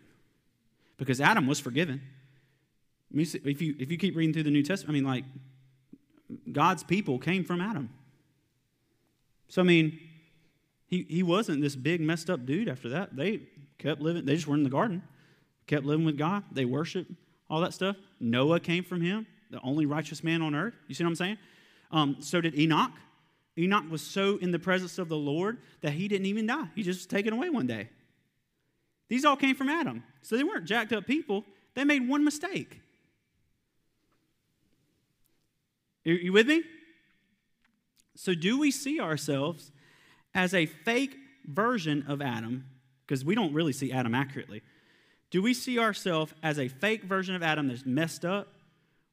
Because 0.98 1.20
Adam 1.20 1.46
was 1.46 1.60
forgiven. 1.60 2.02
If 3.14 3.62
you, 3.62 3.74
if 3.78 3.90
you 3.90 3.98
keep 3.98 4.16
reading 4.16 4.32
through 4.32 4.44
the 4.44 4.50
New 4.50 4.62
Testament, 4.62 4.94
I 4.94 5.00
mean, 5.00 5.04
like, 5.04 5.24
God's 6.50 6.82
people 6.82 7.18
came 7.18 7.44
from 7.44 7.60
Adam. 7.60 7.90
So, 9.48 9.62
I 9.62 9.64
mean, 9.64 9.98
he, 10.86 11.06
he 11.08 11.22
wasn't 11.22 11.60
this 11.62 11.76
big, 11.76 12.00
messed 12.00 12.30
up 12.30 12.46
dude 12.46 12.68
after 12.68 12.88
that. 12.90 13.16
They 13.16 13.42
kept 13.78 14.00
living, 14.00 14.24
they 14.24 14.34
just 14.34 14.46
were 14.46 14.54
in 14.54 14.62
the 14.62 14.70
garden, 14.70 15.02
kept 15.66 15.84
living 15.84 16.04
with 16.04 16.18
God. 16.18 16.44
They 16.52 16.64
worshiped, 16.64 17.12
all 17.48 17.60
that 17.60 17.74
stuff. 17.74 17.96
Noah 18.20 18.60
came 18.60 18.84
from 18.84 19.00
him, 19.00 19.26
the 19.50 19.60
only 19.62 19.86
righteous 19.86 20.24
man 20.24 20.42
on 20.42 20.54
earth. 20.54 20.74
You 20.88 20.94
see 20.94 21.04
what 21.04 21.10
I'm 21.10 21.16
saying? 21.16 21.38
Um, 21.90 22.16
so 22.20 22.40
did 22.40 22.58
Enoch. 22.58 22.92
Enoch 23.58 23.84
was 23.90 24.02
so 24.02 24.36
in 24.38 24.50
the 24.50 24.58
presence 24.58 24.98
of 24.98 25.08
the 25.08 25.16
Lord 25.16 25.58
that 25.80 25.92
he 25.92 26.08
didn't 26.08 26.26
even 26.26 26.46
die. 26.46 26.68
He 26.74 26.82
just 26.82 27.00
was 27.00 27.06
taken 27.06 27.32
away 27.32 27.50
one 27.50 27.66
day. 27.66 27.88
These 29.08 29.24
all 29.24 29.36
came 29.36 29.54
from 29.54 29.68
Adam. 29.68 30.02
So 30.22 30.36
they 30.36 30.44
weren't 30.44 30.66
jacked 30.66 30.92
up 30.92 31.06
people. 31.06 31.44
They 31.74 31.84
made 31.84 32.08
one 32.08 32.24
mistake. 32.24 32.80
Are 36.06 36.10
you 36.10 36.32
with 36.32 36.46
me? 36.46 36.62
So, 38.14 38.34
do 38.34 38.58
we 38.58 38.70
see 38.70 39.00
ourselves 39.00 39.72
as 40.34 40.54
a 40.54 40.66
fake 40.66 41.16
version 41.44 42.04
of 42.08 42.22
Adam? 42.22 42.64
Because 43.06 43.24
we 43.24 43.34
don't 43.34 43.52
really 43.52 43.72
see 43.72 43.92
Adam 43.92 44.14
accurately. 44.14 44.62
Do 45.30 45.42
we 45.42 45.52
see 45.52 45.78
ourselves 45.78 46.32
as 46.42 46.58
a 46.58 46.68
fake 46.68 47.04
version 47.04 47.34
of 47.34 47.42
Adam 47.42 47.68
that's 47.68 47.84
messed 47.84 48.24
up 48.24 48.48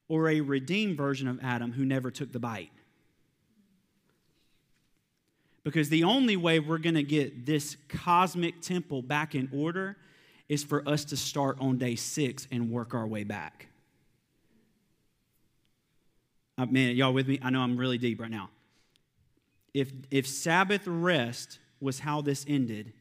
or 0.08 0.28
a 0.28 0.40
redeemed 0.40 0.96
version 0.96 1.28
of 1.28 1.38
Adam 1.42 1.72
who 1.72 1.84
never 1.84 2.10
took 2.10 2.32
the 2.32 2.38
bite? 2.38 2.70
Because 5.64 5.88
the 5.88 6.04
only 6.04 6.36
way 6.36 6.60
we're 6.60 6.78
going 6.78 6.94
to 6.94 7.02
get 7.02 7.46
this 7.46 7.76
cosmic 7.88 8.60
temple 8.60 9.02
back 9.02 9.34
in 9.34 9.48
order 9.52 9.96
is 10.48 10.62
for 10.62 10.86
us 10.88 11.04
to 11.06 11.16
start 11.16 11.56
on 11.58 11.78
day 11.78 11.96
six 11.96 12.46
and 12.50 12.70
work 12.70 12.94
our 12.94 13.06
way 13.06 13.24
back. 13.24 13.68
Uh, 16.56 16.66
man, 16.66 16.94
y'all 16.94 17.12
with 17.12 17.26
me? 17.26 17.38
I 17.42 17.50
know 17.50 17.60
I'm 17.60 17.76
really 17.76 17.98
deep 17.98 18.20
right 18.20 18.30
now. 18.30 18.50
If, 19.72 19.90
if 20.10 20.26
Sabbath 20.26 20.86
rest 20.86 21.58
was 21.80 21.98
how 21.98 22.20
this 22.20 22.44
ended, 22.48 22.92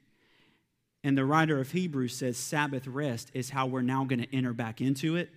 and 1.04 1.18
the 1.18 1.26
writer 1.26 1.60
of 1.60 1.72
Hebrews 1.72 2.16
says 2.16 2.38
Sabbath 2.38 2.88
rest 2.88 3.30
is 3.34 3.50
how 3.50 3.68
we're 3.68 3.82
now 3.82 4.06
going 4.06 4.22
to 4.22 4.36
enter 4.36 4.54
back 4.54 4.82
into 4.82 5.18
it, 5.18 5.30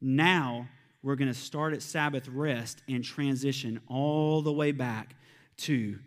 now 0.00 0.68
we're 1.02 1.16
going 1.16 1.32
to 1.32 1.38
start 1.38 1.72
at 1.72 1.82
Sabbath 1.82 2.28
rest 2.28 2.82
and 2.88 3.02
transition 3.02 3.80
all 3.88 4.42
the 4.42 4.52
way 4.52 4.72
back 4.72 5.14
to 5.58 5.98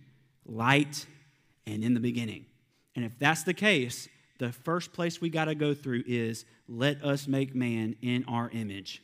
light 0.45 1.05
and 1.65 1.83
in 1.83 1.93
the 1.93 1.99
beginning. 1.99 2.45
And 2.95 3.05
if 3.05 3.17
that's 3.17 3.43
the 3.43 3.53
case, 3.53 4.07
the 4.37 4.51
first 4.51 4.93
place 4.93 5.21
we 5.21 5.29
got 5.29 5.45
to 5.45 5.55
go 5.55 5.73
through 5.73 6.03
is 6.05 6.45
let 6.67 7.03
us 7.03 7.27
make 7.27 7.55
man 7.55 7.95
in 8.01 8.25
our 8.25 8.49
image. 8.49 9.01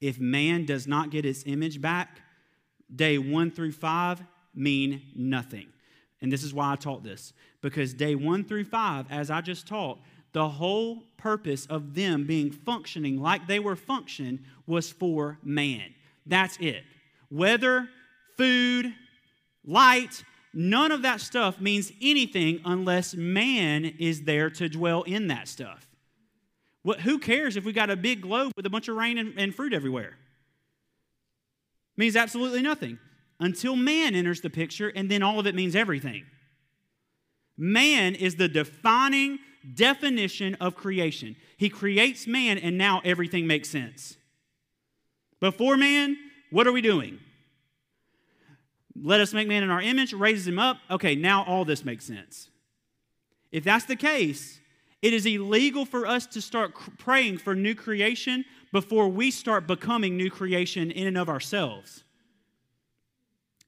If 0.00 0.18
man 0.18 0.64
does 0.64 0.86
not 0.86 1.10
get 1.10 1.24
his 1.24 1.44
image 1.46 1.80
back, 1.80 2.20
day 2.94 3.18
one 3.18 3.50
through 3.50 3.72
five 3.72 4.22
mean 4.54 5.02
nothing. 5.14 5.68
And 6.20 6.32
this 6.32 6.42
is 6.42 6.54
why 6.54 6.72
I 6.72 6.76
taught 6.76 7.02
this. 7.02 7.32
Because 7.60 7.94
day 7.94 8.14
one 8.14 8.44
through 8.44 8.64
five, 8.64 9.06
as 9.10 9.30
I 9.30 9.40
just 9.40 9.66
taught, 9.66 9.98
the 10.32 10.48
whole 10.48 11.04
purpose 11.16 11.66
of 11.66 11.94
them 11.94 12.26
being 12.26 12.50
functioning 12.50 13.20
like 13.20 13.46
they 13.46 13.58
were 13.58 13.76
functioning 13.76 14.40
was 14.66 14.90
for 14.90 15.38
man. 15.42 15.94
That's 16.26 16.56
it. 16.58 16.84
Weather, 17.30 17.88
food, 18.36 18.94
light, 19.64 20.24
none 20.52 20.92
of 20.92 21.02
that 21.02 21.20
stuff 21.20 21.60
means 21.60 21.92
anything 22.02 22.60
unless 22.64 23.14
man 23.14 23.84
is 23.84 24.22
there 24.22 24.50
to 24.50 24.68
dwell 24.68 25.02
in 25.04 25.28
that 25.28 25.48
stuff. 25.48 25.85
What, 26.86 27.00
who 27.00 27.18
cares 27.18 27.56
if 27.56 27.64
we 27.64 27.72
got 27.72 27.90
a 27.90 27.96
big 27.96 28.20
globe 28.20 28.52
with 28.54 28.64
a 28.64 28.70
bunch 28.70 28.86
of 28.86 28.94
rain 28.94 29.18
and, 29.18 29.36
and 29.36 29.52
fruit 29.52 29.72
everywhere? 29.72 30.16
Means 31.96 32.14
absolutely 32.14 32.62
nothing 32.62 33.00
until 33.40 33.74
man 33.74 34.14
enters 34.14 34.40
the 34.40 34.50
picture, 34.50 34.92
and 34.94 35.10
then 35.10 35.20
all 35.20 35.40
of 35.40 35.48
it 35.48 35.56
means 35.56 35.74
everything. 35.74 36.26
Man 37.56 38.14
is 38.14 38.36
the 38.36 38.46
defining 38.46 39.40
definition 39.74 40.54
of 40.60 40.76
creation. 40.76 41.34
He 41.56 41.68
creates 41.68 42.28
man, 42.28 42.56
and 42.56 42.78
now 42.78 43.02
everything 43.04 43.48
makes 43.48 43.68
sense. 43.68 44.16
Before 45.40 45.76
man, 45.76 46.16
what 46.52 46.68
are 46.68 46.72
we 46.72 46.82
doing? 46.82 47.18
Let 48.94 49.20
us 49.20 49.32
make 49.32 49.48
man 49.48 49.64
in 49.64 49.70
our 49.70 49.82
image, 49.82 50.12
raises 50.12 50.46
him 50.46 50.60
up. 50.60 50.78
Okay, 50.88 51.16
now 51.16 51.42
all 51.46 51.64
this 51.64 51.84
makes 51.84 52.04
sense. 52.04 52.48
If 53.50 53.64
that's 53.64 53.86
the 53.86 53.96
case, 53.96 54.60
it 55.06 55.14
is 55.14 55.24
illegal 55.24 55.84
for 55.84 56.04
us 56.04 56.26
to 56.26 56.40
start 56.40 56.74
praying 56.98 57.38
for 57.38 57.54
new 57.54 57.76
creation 57.76 58.44
before 58.72 59.08
we 59.08 59.30
start 59.30 59.68
becoming 59.68 60.16
new 60.16 60.28
creation 60.28 60.90
in 60.90 61.06
and 61.06 61.16
of 61.16 61.28
ourselves. 61.28 62.02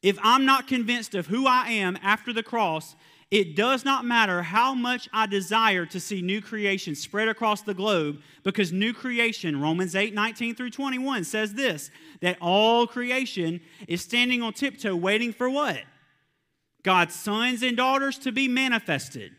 If 0.02 0.18
I'm 0.20 0.44
not 0.44 0.66
convinced 0.66 1.14
of 1.14 1.28
who 1.28 1.46
I 1.46 1.68
am 1.68 1.96
after 2.02 2.32
the 2.32 2.42
cross, 2.42 2.96
it 3.30 3.54
does 3.54 3.84
not 3.84 4.04
matter 4.04 4.42
how 4.42 4.74
much 4.74 5.08
I 5.12 5.28
desire 5.28 5.86
to 5.86 6.00
see 6.00 6.22
new 6.22 6.42
creation 6.42 6.96
spread 6.96 7.28
across 7.28 7.62
the 7.62 7.72
globe, 7.72 8.20
because 8.42 8.72
new 8.72 8.92
creation, 8.92 9.60
Romans 9.60 9.94
8 9.94 10.12
19 10.14 10.56
through 10.56 10.70
21, 10.70 11.22
says 11.22 11.54
this 11.54 11.92
that 12.20 12.36
all 12.40 12.88
creation 12.88 13.60
is 13.86 14.02
standing 14.02 14.42
on 14.42 14.54
tiptoe 14.54 14.96
waiting 14.96 15.32
for 15.32 15.48
what? 15.48 15.78
God's 16.82 17.14
sons 17.14 17.62
and 17.62 17.76
daughters 17.76 18.18
to 18.18 18.32
be 18.32 18.48
manifested. 18.48 19.36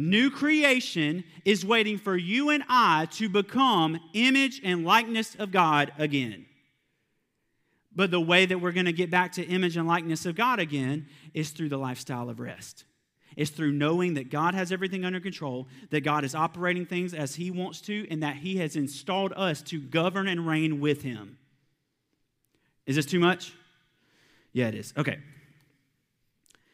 New 0.00 0.30
creation 0.30 1.24
is 1.44 1.66
waiting 1.66 1.98
for 1.98 2.16
you 2.16 2.50
and 2.50 2.62
I 2.68 3.06
to 3.14 3.28
become 3.28 3.98
image 4.12 4.60
and 4.62 4.84
likeness 4.84 5.34
of 5.34 5.50
God 5.50 5.90
again. 5.98 6.46
But 7.92 8.12
the 8.12 8.20
way 8.20 8.46
that 8.46 8.60
we're 8.60 8.70
going 8.70 8.86
to 8.86 8.92
get 8.92 9.10
back 9.10 9.32
to 9.32 9.44
image 9.44 9.76
and 9.76 9.88
likeness 9.88 10.24
of 10.24 10.36
God 10.36 10.60
again 10.60 11.08
is 11.34 11.50
through 11.50 11.70
the 11.70 11.78
lifestyle 11.78 12.30
of 12.30 12.38
rest. 12.38 12.84
It's 13.36 13.50
through 13.50 13.72
knowing 13.72 14.14
that 14.14 14.30
God 14.30 14.54
has 14.54 14.70
everything 14.70 15.04
under 15.04 15.18
control, 15.18 15.66
that 15.90 16.02
God 16.02 16.22
is 16.22 16.32
operating 16.32 16.86
things 16.86 17.12
as 17.12 17.34
He 17.34 17.50
wants 17.50 17.80
to, 17.82 18.06
and 18.08 18.22
that 18.22 18.36
He 18.36 18.58
has 18.58 18.76
installed 18.76 19.32
us 19.34 19.62
to 19.62 19.80
govern 19.80 20.28
and 20.28 20.46
reign 20.46 20.78
with 20.78 21.02
Him. 21.02 21.38
Is 22.86 22.94
this 22.94 23.06
too 23.06 23.18
much? 23.18 23.52
Yeah, 24.52 24.68
it 24.68 24.76
is. 24.76 24.94
Okay. 24.96 25.18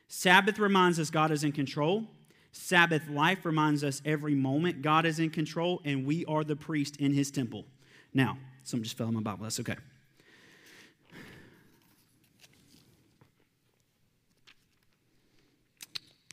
Sabbath 0.08 0.58
reminds 0.58 1.00
us 1.00 1.08
God 1.08 1.30
is 1.30 1.42
in 1.42 1.52
control. 1.52 2.04
Sabbath 2.56 3.08
life 3.08 3.44
reminds 3.44 3.82
us 3.82 4.00
every 4.04 4.36
moment 4.36 4.80
God 4.80 5.04
is 5.06 5.18
in 5.18 5.28
control 5.28 5.82
and 5.84 6.06
we 6.06 6.24
are 6.26 6.44
the 6.44 6.54
priest 6.54 6.96
in 6.98 7.12
his 7.12 7.32
temple. 7.32 7.64
Now, 8.14 8.38
some 8.62 8.80
just 8.80 8.96
fell 8.96 9.08
in 9.08 9.14
my 9.14 9.20
Bible. 9.20 9.42
That's 9.42 9.58
okay. 9.58 9.74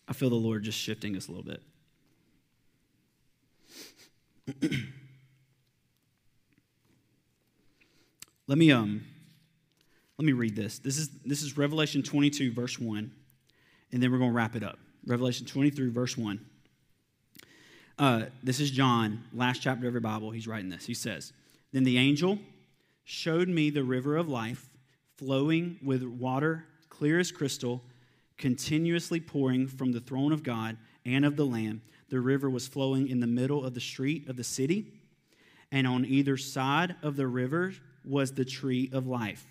I 0.07 0.13
feel 0.13 0.29
the 0.29 0.35
Lord 0.35 0.61
just 0.61 0.77
shifting 0.77 1.17
us 1.17 1.27
a 1.27 1.31
little 1.31 1.43
bit. 1.43 1.63
let 8.47 8.59
me 8.59 8.71
um 8.71 9.03
let 10.19 10.25
me 10.25 10.33
read 10.33 10.55
this. 10.55 10.77
This 10.77 10.99
is 10.99 11.09
this 11.25 11.41
is 11.41 11.57
Revelation 11.57 12.03
22 12.03 12.53
verse 12.53 12.77
1 12.77 13.11
and 13.91 14.03
then 14.03 14.11
we're 14.11 14.19
going 14.19 14.29
to 14.29 14.35
wrap 14.35 14.55
it 14.55 14.63
up. 14.63 14.77
Revelation 15.05 15.45
23, 15.45 15.89
verse 15.89 16.17
1. 16.17 16.39
Uh, 17.97 18.23
this 18.43 18.59
is 18.59 18.71
John, 18.71 19.23
last 19.33 19.61
chapter 19.61 19.87
of 19.87 19.93
your 19.93 20.01
Bible. 20.01 20.31
He's 20.31 20.47
writing 20.47 20.69
this. 20.69 20.85
He 20.85 20.93
says, 20.93 21.33
Then 21.71 21.83
the 21.83 21.97
angel 21.97 22.39
showed 23.03 23.47
me 23.47 23.69
the 23.69 23.83
river 23.83 24.15
of 24.15 24.29
life 24.29 24.69
flowing 25.17 25.77
with 25.83 26.03
water 26.03 26.65
clear 26.89 27.19
as 27.19 27.31
crystal, 27.31 27.81
continuously 28.37 29.19
pouring 29.19 29.67
from 29.67 29.91
the 29.91 29.99
throne 29.99 30.31
of 30.31 30.43
God 30.43 30.77
and 31.03 31.25
of 31.25 31.35
the 31.35 31.45
Lamb. 31.45 31.81
The 32.09 32.19
river 32.19 32.49
was 32.49 32.67
flowing 32.67 33.07
in 33.07 33.19
the 33.19 33.27
middle 33.27 33.65
of 33.65 33.73
the 33.73 33.81
street 33.81 34.29
of 34.29 34.35
the 34.35 34.43
city, 34.43 34.93
and 35.71 35.87
on 35.87 36.05
either 36.05 36.37
side 36.37 36.95
of 37.01 37.15
the 37.15 37.25
river 37.25 37.73
was 38.05 38.33
the 38.33 38.45
tree 38.45 38.89
of 38.93 39.07
life. 39.07 39.45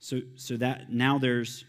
So, 0.00 0.20
so 0.34 0.58
that 0.58 0.92
now 0.92 1.18
there's 1.18 1.64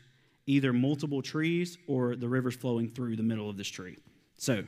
either 0.47 0.73
multiple 0.73 1.21
trees 1.21 1.77
or 1.87 2.15
the 2.15 2.27
rivers 2.27 2.55
flowing 2.55 2.89
through 2.89 3.17
the 3.17 3.23
middle 3.23 3.49
of 3.49 3.57
this 3.57 3.67
tree. 3.67 3.97
So, 4.37 4.63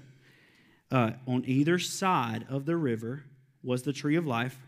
uh, 0.92 1.12
on 1.26 1.44
either 1.46 1.80
side 1.80 2.46
of 2.50 2.66
the 2.66 2.76
river 2.76 3.24
was 3.64 3.84
the 3.84 3.94
tree 3.94 4.16
of 4.16 4.28
life, 4.28 4.60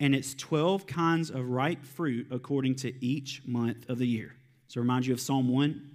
and 0.00 0.14
its 0.14 0.34
12 0.34 0.86
kinds 0.86 1.30
of 1.30 1.48
ripe 1.48 1.84
fruit 1.84 2.26
according 2.30 2.76
to 2.76 3.04
each 3.04 3.42
month 3.46 3.88
of 3.88 3.98
the 3.98 4.06
year. 4.06 4.34
So, 4.68 4.80
remind 4.80 5.06
you 5.06 5.12
of 5.12 5.20
Psalm 5.20 5.48
1 5.48 5.90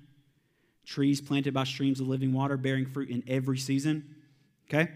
trees 0.86 1.20
planted 1.20 1.54
by 1.54 1.66
streams 1.66 2.00
of 2.00 2.08
living 2.08 2.32
water, 2.32 2.56
bearing 2.56 2.86
fruit 2.86 3.10
in 3.10 3.24
every 3.28 3.58
season. 3.58 4.16
Okay? 4.70 4.90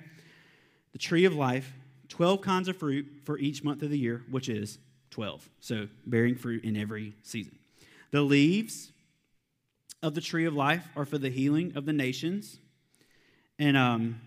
The 0.93 0.97
tree 0.97 1.25
of 1.25 1.36
life, 1.36 1.73
12 2.07 2.41
kinds 2.41 2.67
of 2.69 2.77
fruit 2.77 3.05
for 3.23 3.38
each 3.38 3.63
month 3.63 3.82
of 3.82 3.89
the 3.89 3.97
year, 3.97 4.23
which 4.29 4.49
is 4.49 4.77
12. 5.11 5.49
So, 5.59 5.88
bearing 6.05 6.36
fruit 6.36 6.63
in 6.63 6.77
every 6.77 7.13
season. 7.23 7.57
The 8.11 8.21
leaves 8.21 8.91
of 10.02 10.16
the 10.16 10.22
tree 10.22 10.45
of 10.45 10.54
life 10.54 10.88
are 10.95 11.06
for 11.06 11.18
the 11.18 11.30
healing 11.30 11.74
of 11.76 11.86
the 11.86 11.93
nations. 11.93 12.60
And 13.60 13.78
um, 13.78 14.22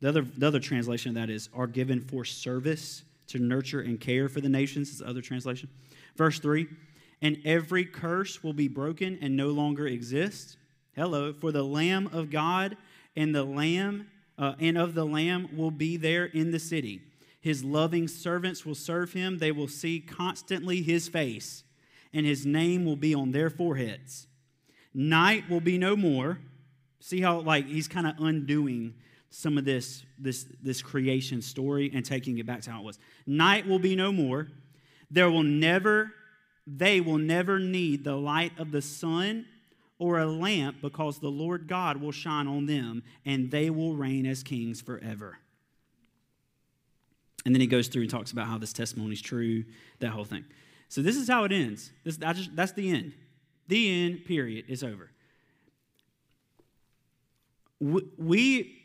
the, 0.00 0.08
other, 0.08 0.22
the 0.22 0.46
other 0.46 0.60
translation 0.60 1.10
of 1.10 1.14
that 1.14 1.30
is 1.30 1.48
are 1.54 1.66
given 1.66 2.00
for 2.00 2.24
service 2.24 3.02
to 3.28 3.38
nurture 3.38 3.80
and 3.80 3.98
care 3.98 4.28
for 4.28 4.40
the 4.40 4.48
nations, 4.48 4.90
is 4.90 4.98
the 4.98 5.08
other 5.08 5.22
translation. 5.22 5.68
Verse 6.16 6.38
3 6.38 6.66
And 7.22 7.38
every 7.44 7.84
curse 7.84 8.42
will 8.42 8.52
be 8.52 8.68
broken 8.68 9.18
and 9.22 9.36
no 9.36 9.48
longer 9.48 9.86
exist. 9.86 10.58
Hello, 10.94 11.32
for 11.32 11.50
the 11.50 11.62
Lamb 11.62 12.10
of 12.12 12.30
God 12.30 12.76
and 13.16 13.34
the 13.34 13.44
Lamb 13.44 14.08
uh, 14.36 14.54
and 14.60 14.76
of 14.76 14.94
the 14.94 15.06
Lamb 15.06 15.48
will 15.56 15.70
be 15.70 15.96
there 15.96 16.26
in 16.26 16.50
the 16.50 16.58
city. 16.58 17.00
His 17.40 17.64
loving 17.64 18.08
servants 18.08 18.64
will 18.64 18.74
serve 18.74 19.12
him. 19.12 19.38
They 19.38 19.52
will 19.52 19.68
see 19.68 20.00
constantly 20.00 20.82
his 20.82 21.08
face, 21.08 21.64
and 22.12 22.24
his 22.24 22.46
name 22.46 22.84
will 22.84 22.96
be 22.96 23.14
on 23.14 23.32
their 23.32 23.50
foreheads. 23.50 24.26
Night 24.94 25.50
will 25.50 25.60
be 25.60 25.76
no 25.76 25.96
more. 25.96 26.38
See 27.00 27.20
how 27.20 27.40
like 27.40 27.66
he's 27.66 27.88
kind 27.88 28.06
of 28.06 28.14
undoing 28.18 28.94
some 29.30 29.58
of 29.58 29.64
this 29.64 30.04
this 30.18 30.46
this 30.62 30.80
creation 30.80 31.42
story 31.42 31.90
and 31.92 32.04
taking 32.04 32.38
it 32.38 32.46
back 32.46 32.62
to 32.62 32.70
how 32.70 32.80
it 32.80 32.84
was. 32.84 32.98
Night 33.26 33.66
will 33.66 33.80
be 33.80 33.96
no 33.96 34.12
more. 34.12 34.48
There 35.10 35.30
will 35.30 35.42
never 35.42 36.12
they 36.66 37.00
will 37.00 37.18
never 37.18 37.58
need 37.58 38.04
the 38.04 38.16
light 38.16 38.52
of 38.58 38.70
the 38.70 38.80
sun 38.80 39.46
or 39.98 40.18
a 40.18 40.26
lamp 40.26 40.80
because 40.80 41.18
the 41.18 41.28
Lord 41.28 41.66
God 41.66 41.98
will 42.00 42.12
shine 42.12 42.46
on 42.46 42.66
them 42.66 43.02
and 43.24 43.50
they 43.50 43.70
will 43.70 43.96
reign 43.96 44.26
as 44.26 44.42
kings 44.42 44.80
forever. 44.80 45.38
And 47.44 47.54
then 47.54 47.60
he 47.60 47.66
goes 47.66 47.88
through 47.88 48.02
and 48.02 48.10
talks 48.10 48.32
about 48.32 48.46
how 48.46 48.56
this 48.56 48.72
testimony 48.72 49.12
is 49.12 49.20
true, 49.20 49.64
that 49.98 50.10
whole 50.10 50.24
thing. 50.24 50.44
So 50.88 51.02
this 51.02 51.16
is 51.16 51.28
how 51.28 51.44
it 51.44 51.52
ends. 51.52 51.90
This, 52.04 52.16
just, 52.16 52.56
that's 52.56 52.72
the 52.72 52.90
end. 52.90 53.12
The 53.66 54.04
end, 54.04 54.24
period, 54.24 54.66
is 54.68 54.82
over. 54.82 55.10
We, 57.80 58.76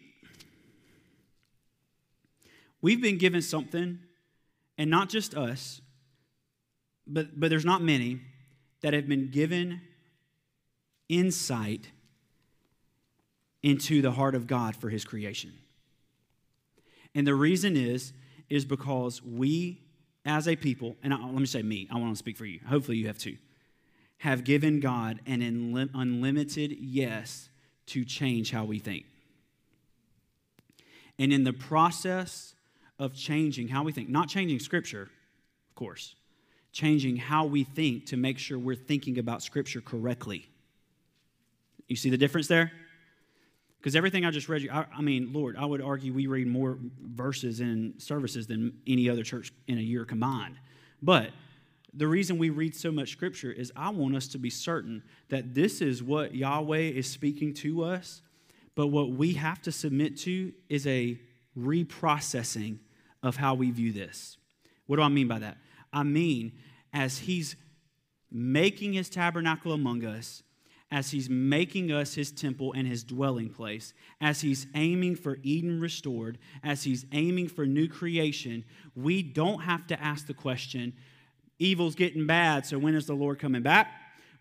we've 2.82 3.02
been 3.02 3.18
given 3.18 3.42
something, 3.42 4.00
and 4.78 4.90
not 4.90 5.10
just 5.10 5.36
us, 5.36 5.82
but, 7.06 7.40
but 7.40 7.50
there's 7.50 7.66
not 7.66 7.82
many 7.82 8.22
that 8.82 8.94
have 8.94 9.08
been 9.08 9.30
given 9.30 9.82
insight 11.08 11.90
into 13.62 14.02
the 14.02 14.12
heart 14.12 14.36
of 14.36 14.48
God 14.48 14.76
for 14.76 14.90
his 14.90 15.04
creation. 15.04 15.54
And 17.14 17.28
the 17.28 17.36
reason 17.36 17.76
is, 17.76 18.14
is 18.50 18.66
because 18.66 19.22
we 19.24 19.82
as 20.26 20.48
a 20.48 20.56
people, 20.56 20.96
and 21.04 21.14
I, 21.14 21.18
let 21.18 21.34
me 21.34 21.46
say 21.46 21.62
me, 21.62 21.88
I 21.92 21.98
want 21.98 22.14
to 22.14 22.18
speak 22.18 22.38
for 22.38 22.46
you. 22.46 22.60
Hopefully 22.68 22.98
you 22.98 23.08
have 23.08 23.18
too 23.18 23.38
have 24.20 24.44
given 24.44 24.80
God 24.80 25.20
an 25.26 25.42
unlimited 25.94 26.78
yes 26.80 27.50
to 27.88 28.06
change 28.06 28.52
how 28.52 28.66
we 28.66 28.78
think. 28.80 29.06
And 31.18 31.34
in 31.34 31.44
the 31.44 31.54
process 31.54 32.54
of 32.98 33.14
changing 33.14 33.70
how 33.70 33.84
we 33.84 33.92
think, 33.92 34.10
not 34.10 34.28
changing 34.28 34.60
Scripture, 34.60 35.04
of 35.04 35.76
course, 35.76 36.16
changing 36.72 37.16
how 37.16 37.46
we 37.46 37.64
think 37.64 38.06
to 38.08 38.18
make 38.18 38.38
sure 38.38 38.60
we're 38.60 38.76
thinking 38.76 39.18
about 39.18 39.42
Scripture 39.42 39.82
correctly. 39.82 40.50
You 41.88 41.96
see 41.96 42.10
the 42.10 42.18
difference 42.18 42.48
there? 42.48 42.72
Because 43.80 43.96
everything 43.96 44.26
I 44.26 44.32
just 44.32 44.50
read 44.50 44.62
you, 44.62 44.70
I, 44.70 44.86
I, 44.96 45.02
mean, 45.02 45.32
Lord, 45.32 45.56
I 45.56 45.66
would 45.66 45.82
argue 45.82 46.14
we 46.14 46.28
read 46.28 46.48
more 46.48 46.78
verses 47.02 47.62
in 47.62 47.94
services 47.98 48.48
than 48.48 48.74
any 48.86 49.10
other 49.10 49.24
church 49.24 49.54
in 49.68 49.78
a 49.78 49.82
year 49.82 50.04
combined. 50.04 50.58
But 51.02 51.32
the 51.94 52.08
reason 52.08 52.38
we 52.38 52.50
read 52.50 52.76
so 52.76 52.92
much 52.92 53.12
scripture 53.12 53.52
is 53.52 53.72
I 53.76 53.90
want 53.90 54.16
us 54.16 54.28
to 54.30 54.38
be 54.38 54.50
certain 54.50 55.04
that 55.30 55.54
this 55.54 55.82
is 55.82 56.04
what 56.04 56.36
Yahweh 56.36 56.78
is 56.78 57.08
speaking 57.08 57.54
to 57.56 57.84
us, 57.84 58.22
but 58.76 58.88
what 58.88 59.12
we 59.12 59.34
have 59.34 59.62
to 59.64 59.72
submit 59.72 60.18
to 60.20 60.54
is 60.70 60.86
a 60.86 61.20
reprocessing 61.58 62.78
of 63.24 63.36
how 63.36 63.56
we 63.56 63.72
view 63.72 63.92
this. 63.92 64.38
What 64.86 64.98
do 64.98 65.02
I 65.02 65.10
mean 65.10 65.28
by 65.28 65.40
that? 65.40 65.58
I 65.92 66.04
mean, 66.04 66.54
as 66.94 67.20
He's 67.20 67.56
making 68.32 68.94
His 68.94 69.10
tabernacle 69.10 69.74
among 69.74 70.06
us, 70.06 70.44
as 70.92 71.12
He's 71.12 71.30
making 71.30 71.92
us 71.92 72.14
His 72.14 72.32
temple 72.32 72.74
and 72.74 72.88
His 72.88 73.04
dwelling 73.04 73.50
place, 73.50 73.94
as 74.22 74.42
He's 74.42 74.68
aiming 74.76 75.16
for 75.16 75.38
Eden 75.44 75.80
restored, 75.80 76.38
as 76.64 76.84
He's 76.84 77.06
aiming 77.12 77.50
for 77.50 77.66
new 77.66 77.88
creation, 77.88 78.64
we 78.96 79.22
don't 79.22 79.62
have 79.62 79.86
to 79.88 80.02
ask 80.02 80.28
the 80.28 80.34
question, 80.34 80.94
evil's 81.60 81.96
getting 81.96 82.26
bad, 82.26 82.66
so 82.66 82.80
when 82.80 82.96
is 82.96 83.06
the 83.06 83.14
Lord 83.14 83.40
coming 83.40 83.62
back? 83.62 83.92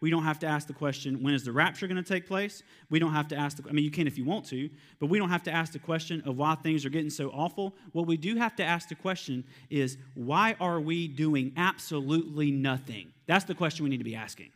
We 0.00 0.10
don't 0.10 0.22
have 0.22 0.38
to 0.40 0.46
ask 0.46 0.68
the 0.68 0.72
question, 0.72 1.22
when 1.22 1.34
is 1.34 1.44
the 1.44 1.50
rapture 1.50 1.88
going 1.88 2.02
to 2.02 2.08
take 2.08 2.26
place? 2.26 2.62
We 2.88 3.00
don't 3.00 3.12
have 3.12 3.28
to 3.28 3.36
ask 3.36 3.56
the 3.56 3.68
I 3.68 3.72
mean 3.72 3.84
you 3.84 3.90
can 3.90 4.06
if 4.06 4.16
you 4.16 4.24
want 4.24 4.46
to, 4.46 4.70
but 5.00 5.06
we 5.06 5.18
don't 5.18 5.28
have 5.28 5.42
to 5.44 5.50
ask 5.50 5.72
the 5.72 5.80
question 5.80 6.22
of 6.24 6.36
why 6.36 6.54
things 6.54 6.84
are 6.86 6.90
getting 6.90 7.10
so 7.10 7.30
awful. 7.30 7.74
What 7.92 8.06
we 8.06 8.16
do 8.16 8.36
have 8.36 8.54
to 8.56 8.64
ask 8.64 8.88
the 8.88 8.94
question 8.94 9.44
is 9.70 9.98
why 10.14 10.56
are 10.60 10.80
we 10.80 11.08
doing 11.08 11.52
absolutely 11.56 12.52
nothing? 12.52 13.12
That's 13.26 13.44
the 13.44 13.54
question 13.54 13.84
we 13.84 13.90
need 13.90 13.98
to 13.98 14.04
be 14.04 14.14
asking. 14.14 14.50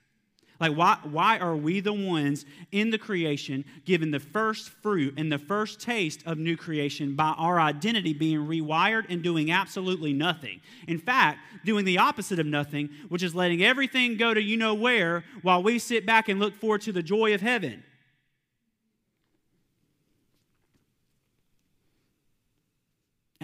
Like, 0.63 0.77
why, 0.77 0.97
why 1.03 1.39
are 1.39 1.57
we 1.57 1.81
the 1.81 1.93
ones 1.93 2.47
in 2.71 2.91
the 2.91 2.99
creation 2.99 3.65
given 3.85 4.13
the 4.13 4.21
first 4.21 4.69
fruit 4.69 5.15
and 5.17 5.31
the 5.31 5.39
first 5.39 5.81
taste 5.81 6.23
of 6.25 6.39
new 6.39 6.57
creation 6.57 7.17
by 7.17 7.35
our 7.37 7.61
identity 7.61 8.13
being 8.13 8.47
rewired 8.47 9.07
and 9.09 9.25
doing 9.25 9.51
absolutely 9.51 10.13
nothing? 10.13 10.61
In 10.87 10.99
fact, 10.99 11.41
doing 11.65 11.85
the 11.85 11.99
opposite 11.99 12.39
of 12.39 12.47
nothing, 12.47 12.91
which 13.09 13.25
is 13.25 13.35
letting 13.35 13.65
everything 13.65 14.17
go 14.17 14.33
to 14.33 14.41
you 14.41 14.57
know 14.57 14.73
where 14.73 15.25
while 15.43 15.65
we 15.65 15.81
sit 15.81 16.07
back 16.07 16.29
and 16.29 16.39
look 16.39 16.55
forward 16.55 16.83
to 16.83 16.93
the 16.93 17.03
joy 17.03 17.35
of 17.35 17.41
heaven. 17.41 17.83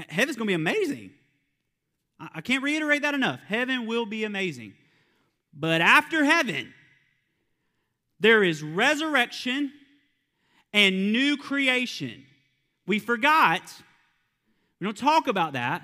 Heaven's 0.09 0.37
going 0.37 0.47
to 0.47 0.51
be 0.51 0.55
amazing. 0.55 1.11
I 2.21 2.43
can't 2.43 2.63
reiterate 2.63 3.03
that 3.03 3.15
enough. 3.15 3.41
Heaven 3.49 3.87
will 3.89 4.07
be 4.07 4.23
amazing. 4.23 4.75
But 5.53 5.81
after 5.81 6.25
heaven, 6.25 6.73
there 8.21 8.43
is 8.43 8.63
resurrection 8.63 9.73
and 10.73 11.13
new 11.13 11.37
creation. 11.37 12.25
We 12.87 12.99
forgot, 12.99 13.63
we 14.81 14.85
don't 14.85 14.97
talk 14.97 15.27
about 15.27 15.53
that 15.53 15.83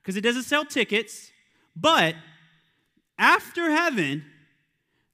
because 0.00 0.16
it 0.16 0.20
doesn't 0.22 0.44
sell 0.44 0.64
tickets, 0.64 1.30
but 1.74 2.14
after 3.18 3.70
heaven, 3.70 4.24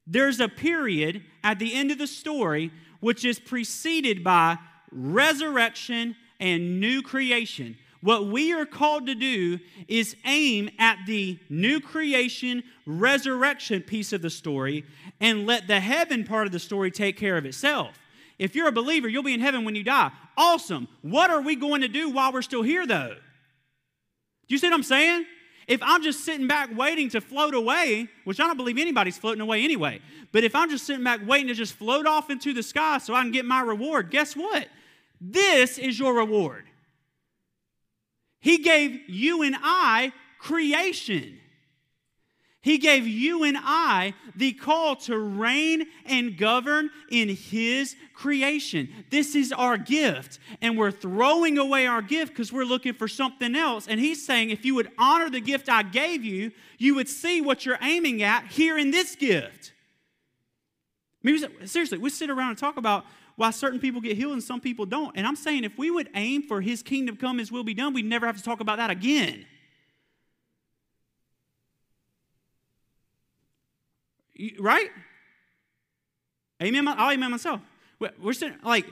there's 0.07 0.41
a 0.41 0.49
period 0.49 1.23
at 1.45 1.59
the 1.59 1.75
end 1.75 1.91
of 1.91 1.99
the 1.99 2.07
story 2.07 2.73
which 3.01 3.25
is 3.25 3.39
preceded 3.39 4.25
by 4.25 4.57
resurrection 4.91 6.17
and 6.41 6.81
new 6.81 7.03
creation. 7.03 7.77
What 8.01 8.27
we 8.27 8.53
are 8.53 8.67
called 8.67 9.07
to 9.07 9.15
do 9.15 9.59
is 9.89 10.17
aim 10.25 10.71
at 10.79 10.99
the 11.07 11.39
new 11.49 11.81
creation, 11.81 12.63
resurrection 12.87 13.83
piece 13.83 14.13
of 14.13 14.23
the 14.23 14.31
story 14.31 14.85
and 15.21 15.47
let 15.47 15.67
the 15.67 15.81
heaven 15.81 16.25
part 16.25 16.47
of 16.47 16.53
the 16.53 16.61
story 16.61 16.91
take 16.91 17.17
care 17.17 17.37
of 17.37 17.45
itself. 17.45 17.99
If 18.39 18.55
you're 18.55 18.69
a 18.69 18.73
believer, 18.73 19.09
you'll 19.09 19.25
be 19.25 19.35
in 19.35 19.41
heaven 19.41 19.65
when 19.65 19.75
you 19.75 19.83
die. 19.83 20.13
Awesome. 20.37 20.87
What 21.03 21.31
are 21.31 21.41
we 21.41 21.57
going 21.57 21.81
to 21.81 21.89
do 21.89 22.11
while 22.11 22.33
we're 22.33 22.43
still 22.43 22.63
here, 22.63 22.87
though? 22.87 23.15
Do 23.15 24.55
you 24.55 24.59
see 24.59 24.69
what 24.69 24.75
I'm 24.75 24.85
saying? 24.85 25.25
If 25.67 25.83
I'm 25.83 26.03
just 26.03 26.25
sitting 26.25 26.47
back 26.47 26.71
waiting 26.75 27.11
to 27.11 27.21
float 27.21 27.53
away, 27.53 28.09
which 28.25 28.41
I 28.41 28.45
don't 28.45 28.57
believe 28.57 28.79
anybody's 28.79 29.19
floating 29.19 29.43
away 29.43 29.65
anyway, 29.65 30.01
but 30.33 30.45
if 30.45 30.55
I'm 30.55 30.71
just 30.71 30.87
sitting 30.87 31.05
back 31.05 31.21
waiting 31.27 31.49
to 31.49 31.55
just 31.55 31.75
float 31.75 32.07
off 32.07 32.31
into 32.31 32.55
the 32.55 32.63
sky 32.63 32.99
so 32.99 33.13
I 33.13 33.23
can 33.23 33.33
get 33.33 33.45
my 33.45 33.61
reward, 33.61 34.11
guess 34.11 34.35
what? 34.35 34.69
This 35.21 35.77
is 35.77 35.99
your 35.99 36.15
reward. 36.15 36.68
He 38.41 38.59
gave 38.59 39.09
you 39.09 39.43
and 39.43 39.57
I 39.61 40.13
creation. 40.39 41.39
He 42.61 42.79
gave 42.79 43.07
you 43.07 43.45
and 43.45 43.57
I 43.59 44.15
the 44.35 44.53
call 44.53 44.97
to 44.97 45.17
reign 45.17 45.87
and 46.05 46.37
govern 46.37 46.91
in 47.11 47.29
His 47.29 47.97
creation. 48.13 48.89
This 49.11 49.35
is 49.35 49.53
our 49.53 49.79
gift. 49.79 50.39
And 50.61 50.77
we're 50.77 50.91
throwing 50.91 51.57
away 51.57 51.87
our 51.87 52.03
gift 52.03 52.33
because 52.33 52.53
we're 52.53 52.65
looking 52.65 52.95
for 52.95 53.09
something 53.09 53.55
else. 53.55 53.87
And 53.87 54.01
He's 54.01 54.27
saying, 54.27 54.51
if 54.51 54.65
you 54.65 54.75
would 54.75 54.91
honor 54.99 55.31
the 55.31 55.41
gift 55.41 55.69
I 55.69 55.83
gave 55.83 56.25
you, 56.25 56.51
you 56.79 56.95
would 56.97 57.09
see 57.09 57.41
what 57.41 57.65
you're 57.65 57.79
aiming 57.81 58.23
at 58.23 58.47
here 58.49 58.77
in 58.77 58.91
this 58.91 59.15
gift. 59.15 59.73
Maybe 61.23 61.43
seriously, 61.67 61.99
we 61.99 62.11
sit 62.11 62.29
around 62.29 62.51
and 62.51 62.59
talk 62.59 62.77
about 62.77 63.05
why 63.39 63.53
certain 63.53 63.79
people 63.79 64.01
get 64.01 64.17
healed 64.17 64.33
and 64.33 64.43
some 64.43 64.61
people 64.61 64.85
don't. 64.85 65.17
And 65.17 65.25
I'm 65.25 65.37
saying 65.37 65.63
if 65.63 65.79
we 65.79 65.93
would 65.93 66.11
aim 66.17 66.43
for 66.43 66.61
his 66.61 66.83
kingdom 66.83 67.17
come, 67.17 67.39
his 67.39 67.53
will 67.53 67.63
be 67.63 67.73
done, 67.73 67.95
we'd 67.95 68.05
never 68.05 68.27
have 68.27 68.37
to 68.37 68.43
talk 68.43 68.59
about 68.59 68.79
that 68.79 68.91
again. 68.91 69.47
Right? 74.59 74.91
Amen. 76.61 76.89
I'll 76.89 77.13
amen 77.13 77.31
myself. 77.31 77.61
We're 78.21 78.33
sitting 78.33 78.59
like 78.65 78.87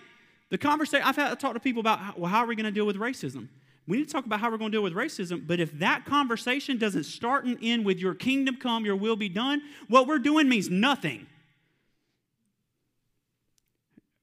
the 0.51 0.59
conversation. 0.59 1.05
I've 1.05 1.17
had 1.17 1.31
to 1.31 1.37
talk 1.37 1.55
to 1.55 1.61
people 1.61 1.81
about 1.81 2.17
well, 2.17 2.31
how 2.31 2.45
are 2.45 2.47
we 2.47 2.55
going 2.55 2.67
to 2.67 2.71
deal 2.71 2.87
with 2.87 2.97
racism? 2.97 3.49
We 3.89 3.97
need 3.97 4.07
to 4.07 4.13
talk 4.13 4.27
about 4.27 4.39
how 4.39 4.49
we're 4.49 4.59
going 4.59 4.71
to 4.71 4.77
deal 4.77 4.83
with 4.83 4.95
racism. 4.95 5.45
But 5.45 5.59
if 5.59 5.77
that 5.81 6.05
conversation 6.05 6.79
doesn't 6.79 7.05
start 7.05 7.47
and 7.47 7.59
end 7.61 7.85
with 7.85 7.99
your 7.99 8.15
kingdom 8.15 8.59
come, 8.59 8.85
your 8.85 8.97
will 8.97 9.17
be 9.17 9.29
done, 9.29 9.63
what 9.89 10.07
we're 10.07 10.21
doing 10.21 10.49
means 10.49 10.71
nothing. 10.71 11.27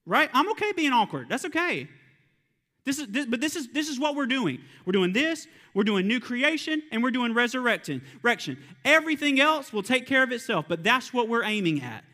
Right? 0.06 0.28
I'm 0.32 0.50
okay 0.50 0.72
being 0.72 0.92
awkward. 0.92 1.28
That's 1.28 1.44
okay. 1.46 1.88
This 2.84 2.98
is, 2.98 3.06
this, 3.08 3.26
but 3.26 3.40
this 3.40 3.56
is, 3.56 3.68
this 3.68 3.88
is 3.88 3.98
what 3.98 4.14
we're 4.14 4.26
doing. 4.26 4.60
We're 4.84 4.92
doing 4.92 5.12
this, 5.14 5.46
we're 5.72 5.84
doing 5.84 6.06
new 6.06 6.20
creation, 6.20 6.82
and 6.92 7.02
we're 7.02 7.10
doing 7.10 7.32
resurrection. 7.32 8.02
Everything 8.84 9.40
else 9.40 9.72
will 9.72 9.82
take 9.82 10.06
care 10.06 10.22
of 10.22 10.32
itself, 10.32 10.66
but 10.68 10.84
that's 10.84 11.12
what 11.12 11.28
we're 11.28 11.44
aiming 11.44 11.82
at. 11.82 12.04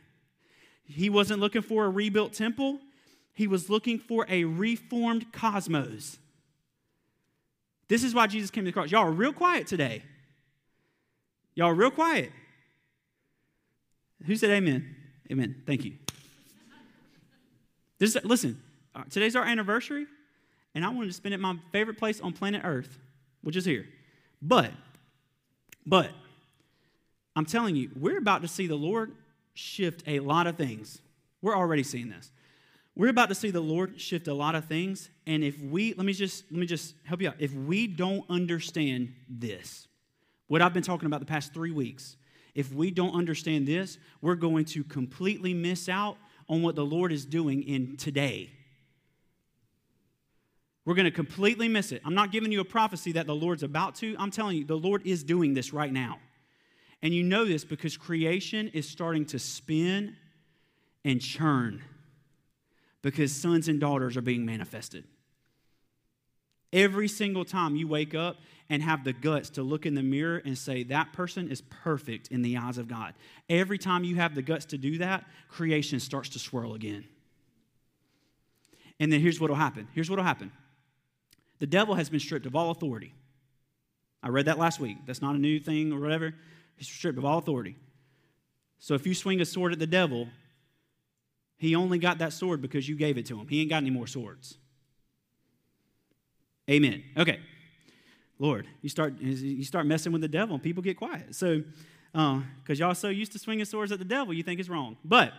He 0.84 1.11
wasn't 1.11 1.41
looking 1.41 1.62
for 1.62 1.84
a 1.84 1.91
rebuilt 1.91 2.32
temple, 2.32 2.78
he 3.32 3.47
was 3.47 3.68
looking 3.68 3.99
for 3.99 4.26
a 4.28 4.45
reformed 4.45 5.32
cosmos. 5.32 6.18
This 7.88 8.05
is 8.05 8.14
why 8.14 8.28
Jesus 8.28 8.51
came 8.51 8.64
to 8.64 8.68
the 8.68 8.72
cross. 8.72 8.93
Y'all 8.93 9.09
are 9.09 9.11
real 9.11 9.32
quiet 9.32 9.66
today. 9.66 10.05
Y'all 11.57 11.70
are 11.70 11.74
real 11.74 11.91
quiet. 11.91 12.30
Who 14.26 14.36
said 14.36 14.51
amen? 14.51 14.95
Amen. 15.30 15.62
Thank 15.66 15.84
you. 15.84 15.95
This, 18.01 18.16
listen, 18.24 18.61
uh, 18.94 19.05
today's 19.11 19.36
our 19.36 19.44
anniversary, 19.44 20.07
and 20.74 20.84
I 20.84 20.88
wanted 20.88 21.09
to 21.09 21.12
spend 21.12 21.34
it 21.34 21.38
my 21.38 21.57
favorite 21.70 21.98
place 21.98 22.18
on 22.20 22.32
planet 22.32 22.62
Earth, 22.64 22.98
which 23.42 23.57
is 23.57 23.66
here. 23.66 23.86
But, 24.40 24.72
but, 25.84 26.11
I'm 27.36 27.44
telling 27.44 27.76
you, 27.76 27.90
we're 27.94 28.16
about 28.16 28.40
to 28.40 28.48
see 28.48 28.66
the 28.66 28.74
Lord 28.74 29.12
shift 29.53 30.03
a 30.07 30.20
lot 30.20 30.46
of 30.46 30.57
things. 30.57 31.03
We're 31.42 31.55
already 31.55 31.82
seeing 31.82 32.09
this. 32.09 32.32
We're 32.96 33.11
about 33.11 33.28
to 33.28 33.34
see 33.34 33.51
the 33.51 33.61
Lord 33.61 34.01
shift 34.01 34.28
a 34.28 34.34
lot 34.34 34.55
of 34.55 34.64
things, 34.64 35.11
and 35.26 35.44
if 35.44 35.61
we 35.61 35.92
let 35.94 36.07
me 36.07 36.14
just 36.14 36.51
let 36.51 36.59
me 36.59 36.66
just 36.66 36.94
help 37.05 37.20
you 37.20 37.28
out. 37.28 37.36
If 37.38 37.53
we 37.53 37.86
don't 37.86 38.24
understand 38.30 39.12
this, 39.28 39.86
what 40.48 40.62
I've 40.62 40.72
been 40.72 40.82
talking 40.82 41.07
about 41.07 41.20
the 41.20 41.26
past 41.26 41.53
three 41.53 41.70
weeks, 41.70 42.16
if 42.55 42.72
we 42.72 42.90
don't 42.90 43.14
understand 43.14 43.68
this, 43.68 43.98
we're 44.22 44.34
going 44.36 44.64
to 44.66 44.84
completely 44.84 45.53
miss 45.53 45.88
out 45.88 46.16
on 46.51 46.61
what 46.61 46.74
the 46.74 46.84
Lord 46.84 47.12
is 47.12 47.24
doing 47.24 47.62
in 47.62 47.96
today. 47.96 48.51
We're 50.84 50.96
going 50.96 51.05
to 51.05 51.12
completely 51.12 51.68
miss 51.68 51.92
it. 51.92 52.03
I'm 52.05 52.14
not 52.14 52.32
giving 52.32 52.51
you 52.51 52.61
a 52.61 52.64
prophecy 52.64 53.12
that 53.12 53.26
the 53.28 53.34
Lord's 53.34 53.62
about 53.62 53.94
to. 53.96 54.16
I'm 54.18 54.32
telling 54.32 54.57
you, 54.57 54.64
the 54.64 54.76
Lord 54.76 55.07
is 55.07 55.22
doing 55.22 55.55
this 55.55 55.72
right 55.72 55.92
now. 55.92 56.18
And 57.03 57.14
you 57.14 57.22
know 57.22 57.44
this 57.44 57.64
because 57.64 57.96
creation 57.96 58.68
is 58.68 58.88
starting 58.88 59.24
to 59.26 59.38
spin 59.38 60.16
and 61.05 61.20
churn 61.20 61.82
because 63.01 63.32
sons 63.32 63.68
and 63.68 63.78
daughters 63.80 64.16
are 64.16 64.22
being 64.22 64.44
manifested. 64.44 65.05
Every 66.72 67.08
single 67.08 67.44
time 67.44 67.76
you 67.76 67.88
wake 67.88 68.14
up 68.14 68.36
and 68.68 68.82
have 68.82 69.02
the 69.02 69.12
guts 69.12 69.50
to 69.50 69.62
look 69.62 69.84
in 69.84 69.94
the 69.94 70.02
mirror 70.02 70.40
and 70.44 70.56
say, 70.56 70.84
that 70.84 71.12
person 71.12 71.50
is 71.50 71.62
perfect 71.62 72.28
in 72.28 72.42
the 72.42 72.56
eyes 72.56 72.78
of 72.78 72.86
God. 72.86 73.14
Every 73.48 73.78
time 73.78 74.04
you 74.04 74.16
have 74.16 74.36
the 74.36 74.42
guts 74.42 74.66
to 74.66 74.78
do 74.78 74.98
that, 74.98 75.24
creation 75.48 75.98
starts 75.98 76.28
to 76.30 76.38
swirl 76.38 76.74
again. 76.74 77.04
And 79.00 79.12
then 79.12 79.20
here's 79.20 79.40
what 79.40 79.50
will 79.50 79.56
happen. 79.56 79.88
Here's 79.92 80.08
what 80.08 80.18
will 80.18 80.24
happen. 80.24 80.52
The 81.58 81.66
devil 81.66 81.96
has 81.96 82.08
been 82.08 82.20
stripped 82.20 82.46
of 82.46 82.54
all 82.54 82.70
authority. 82.70 83.12
I 84.22 84.28
read 84.28 84.46
that 84.46 84.58
last 84.58 84.78
week. 84.78 84.98
That's 85.06 85.22
not 85.22 85.34
a 85.34 85.38
new 85.38 85.58
thing 85.58 85.92
or 85.92 85.98
whatever. 85.98 86.34
He's 86.76 86.86
stripped 86.86 87.18
of 87.18 87.24
all 87.24 87.38
authority. 87.38 87.76
So 88.78 88.94
if 88.94 89.06
you 89.06 89.14
swing 89.14 89.40
a 89.40 89.44
sword 89.44 89.72
at 89.72 89.78
the 89.78 89.86
devil, 89.86 90.28
he 91.56 91.74
only 91.74 91.98
got 91.98 92.18
that 92.18 92.32
sword 92.32 92.62
because 92.62 92.88
you 92.88 92.96
gave 92.96 93.18
it 93.18 93.26
to 93.26 93.38
him. 93.38 93.48
He 93.48 93.60
ain't 93.60 93.70
got 93.70 93.78
any 93.78 93.90
more 93.90 94.06
swords. 94.06 94.56
Amen. 96.70 97.02
Okay. 97.16 97.40
Lord, 98.38 98.66
you 98.80 98.88
start 98.88 99.20
you 99.20 99.64
start 99.64 99.86
messing 99.86 100.12
with 100.12 100.22
the 100.22 100.28
devil 100.28 100.54
and 100.54 100.62
people 100.62 100.82
get 100.82 100.96
quiet. 100.96 101.34
So, 101.34 101.62
because 102.12 102.80
uh, 102.80 102.84
y'all 102.86 102.94
so 102.94 103.08
used 103.08 103.32
to 103.32 103.38
swinging 103.38 103.64
swords 103.64 103.92
at 103.92 103.98
the 103.98 104.04
devil, 104.04 104.32
you 104.32 104.42
think 104.42 104.60
it's 104.60 104.68
wrong. 104.68 104.96
But 105.04 105.32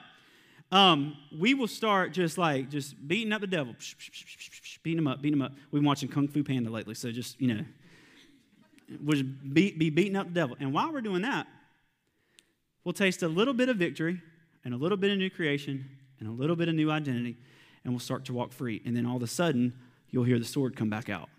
um, 0.71 1.17
we 1.37 1.53
will 1.53 1.67
start 1.67 2.11
just 2.11 2.37
like 2.37 2.69
just 2.69 3.07
beating 3.07 3.33
up 3.33 3.41
the 3.41 3.47
devil, 3.47 3.75
beating 4.83 4.99
him 4.99 5.07
up, 5.07 5.21
beating 5.21 5.39
him 5.39 5.41
up. 5.41 5.53
We've 5.71 5.81
been 5.81 5.87
watching 5.87 6.09
Kung 6.09 6.27
Fu 6.27 6.43
Panda 6.43 6.69
lately, 6.69 6.95
so 6.95 7.11
just 7.11 7.39
you 7.41 7.53
know, 7.53 7.65
we'll 9.01 9.17
just 9.17 9.53
be, 9.53 9.71
be 9.71 9.89
beating 9.89 10.15
up 10.15 10.27
the 10.27 10.33
devil. 10.33 10.55
And 10.59 10.73
while 10.73 10.91
we're 10.93 11.01
doing 11.01 11.23
that, 11.23 11.47
we'll 12.83 12.93
taste 12.93 13.23
a 13.23 13.27
little 13.27 13.53
bit 13.53 13.69
of 13.69 13.77
victory 13.77 14.21
and 14.63 14.73
a 14.73 14.77
little 14.77 14.97
bit 14.97 15.11
of 15.11 15.17
new 15.17 15.29
creation 15.29 15.89
and 16.19 16.29
a 16.29 16.31
little 16.31 16.55
bit 16.55 16.67
of 16.67 16.75
new 16.75 16.91
identity, 16.91 17.37
and 17.83 17.93
we'll 17.93 17.99
start 17.99 18.25
to 18.25 18.33
walk 18.33 18.51
free. 18.51 18.81
And 18.85 18.95
then 18.95 19.05
all 19.05 19.15
of 19.15 19.23
a 19.23 19.27
sudden, 19.27 19.73
you'll 20.11 20.23
hear 20.23 20.37
the 20.37 20.45
sword 20.45 20.75
come 20.75 20.89
back 20.89 21.09
out. 21.09 21.29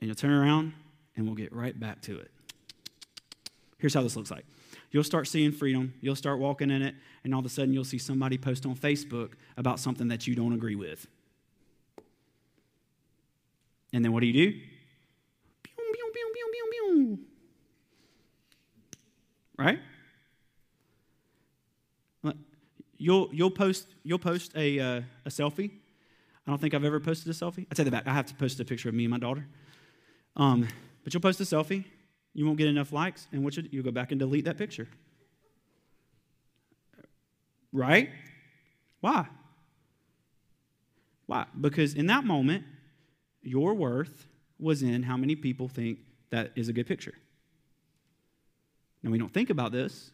And 0.00 0.06
you'll 0.06 0.14
turn 0.14 0.32
around 0.32 0.72
and 1.16 1.26
we'll 1.26 1.34
get 1.34 1.52
right 1.52 1.78
back 1.78 2.00
to 2.02 2.18
it. 2.18 2.30
Here's 3.78 3.94
how 3.94 4.02
this 4.02 4.16
looks 4.16 4.30
like 4.30 4.44
you'll 4.90 5.04
start 5.04 5.26
seeing 5.28 5.52
freedom, 5.52 5.92
you'll 6.00 6.16
start 6.16 6.38
walking 6.38 6.70
in 6.70 6.82
it, 6.82 6.94
and 7.24 7.34
all 7.34 7.40
of 7.40 7.46
a 7.46 7.48
sudden 7.48 7.74
you'll 7.74 7.84
see 7.84 7.98
somebody 7.98 8.38
post 8.38 8.64
on 8.64 8.74
Facebook 8.74 9.32
about 9.56 9.78
something 9.78 10.08
that 10.08 10.26
you 10.26 10.34
don't 10.34 10.52
agree 10.52 10.76
with. 10.76 11.06
And 13.92 14.04
then 14.04 14.12
what 14.12 14.20
do 14.20 14.26
you 14.26 14.32
do? 14.32 14.58
Right? 19.58 19.80
You'll, 22.98 23.28
you'll 23.32 23.50
post, 23.50 23.86
you'll 24.02 24.18
post 24.18 24.52
a, 24.56 24.78
uh, 24.78 25.00
a 25.24 25.28
selfie. 25.30 25.70
I 26.46 26.50
don't 26.50 26.60
think 26.60 26.74
I've 26.74 26.84
ever 26.84 26.98
posted 26.98 27.30
a 27.30 27.34
selfie. 27.34 27.66
I 27.70 27.74
take 27.74 27.84
that 27.84 27.90
back. 27.90 28.06
I 28.06 28.12
have 28.12 28.26
to 28.26 28.34
post 28.34 28.58
a 28.58 28.64
picture 28.64 28.88
of 28.88 28.94
me 28.94 29.04
and 29.04 29.10
my 29.10 29.18
daughter. 29.18 29.46
Um, 30.36 30.66
but 31.04 31.14
you'll 31.14 31.20
post 31.20 31.40
a 31.40 31.44
selfie. 31.44 31.84
You 32.34 32.46
won't 32.46 32.58
get 32.58 32.68
enough 32.68 32.92
likes, 32.92 33.26
and 33.32 33.42
what 33.42 33.56
you 33.56 33.68
you'll 33.70 33.84
go 33.84 33.90
back 33.90 34.12
and 34.12 34.18
delete 34.18 34.44
that 34.44 34.58
picture. 34.58 34.88
Right? 37.72 38.10
Why? 39.00 39.26
Why? 41.26 41.46
Because 41.60 41.94
in 41.94 42.06
that 42.06 42.24
moment, 42.24 42.64
your 43.42 43.74
worth 43.74 44.26
was 44.58 44.82
in 44.82 45.02
how 45.02 45.16
many 45.16 45.36
people 45.36 45.68
think 45.68 45.98
that 46.30 46.52
is 46.56 46.68
a 46.68 46.72
good 46.72 46.86
picture. 46.86 47.14
Now, 49.02 49.10
we 49.10 49.18
don't 49.18 49.32
think 49.32 49.50
about 49.50 49.72
this 49.72 50.10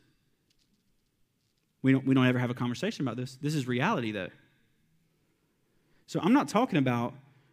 we 1.84 1.92
don't, 1.92 2.06
we 2.06 2.14
don't 2.14 2.26
ever 2.26 2.38
have 2.38 2.48
a 2.48 2.54
conversation 2.54 3.06
about 3.06 3.18
this. 3.18 3.36
This 3.42 3.54
is 3.54 3.68
reality, 3.68 4.10
though. 4.10 4.30
So 6.06 6.18
I'm 6.22 6.32
not 6.32 6.48
talking 6.48 6.78
about 6.78 7.12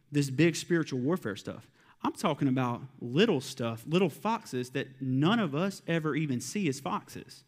this 0.09 0.29
big 0.29 0.55
spiritual 0.55 0.99
warfare 0.99 1.35
stuff. 1.35 1.69
I'm 2.01 2.13
talking 2.13 2.47
about 2.47 2.81
little 3.01 3.41
stuff, 3.41 3.83
little 3.85 4.09
foxes 4.09 4.69
that 4.71 4.87
none 5.01 5.39
of 5.39 5.53
us 5.53 5.81
ever 5.85 6.15
even 6.15 6.39
see 6.39 6.69
as 6.69 6.79
foxes. 6.79 7.43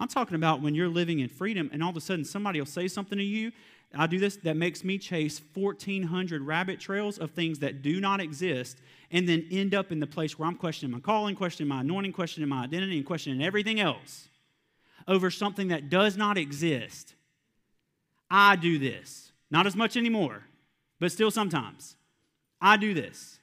I'm 0.00 0.08
talking 0.08 0.36
about 0.36 0.62
when 0.62 0.74
you're 0.74 0.88
living 0.88 1.20
in 1.20 1.28
freedom 1.28 1.68
and 1.70 1.82
all 1.82 1.90
of 1.90 1.96
a 1.96 2.00
sudden 2.00 2.24
somebody 2.24 2.60
will 2.60 2.66
say 2.66 2.88
something 2.88 3.18
to 3.18 3.24
you. 3.24 3.52
I 3.94 4.06
do 4.06 4.18
this 4.18 4.36
that 4.36 4.56
makes 4.56 4.84
me 4.84 4.96
chase 4.96 5.40
1,400 5.52 6.42
rabbit 6.42 6.80
trails 6.80 7.18
of 7.18 7.32
things 7.32 7.58
that 7.58 7.82
do 7.82 8.00
not 8.00 8.20
exist 8.20 8.78
and 9.10 9.28
then 9.28 9.46
end 9.50 9.74
up 9.74 9.92
in 9.92 10.00
the 10.00 10.06
place 10.06 10.38
where 10.38 10.48
I'm 10.48 10.56
questioning 10.56 10.92
my 10.92 11.00
calling, 11.00 11.36
questioning 11.36 11.68
my 11.68 11.82
anointing, 11.82 12.12
questioning 12.12 12.48
my 12.48 12.64
identity, 12.64 12.96
and 12.96 13.06
questioning 13.06 13.42
everything 13.42 13.80
else 13.80 14.28
over 15.08 15.30
something 15.30 15.68
that 15.68 15.88
does 15.88 16.16
not 16.16 16.36
exist. 16.38 17.14
I 18.30 18.56
do 18.56 18.78
this. 18.78 19.32
Not 19.50 19.66
as 19.66 19.76
much 19.76 19.96
anymore, 19.96 20.44
but 20.98 21.12
still 21.12 21.30
sometimes. 21.30 21.96
I 22.60 22.76
do 22.76 22.94
this. 22.94 23.38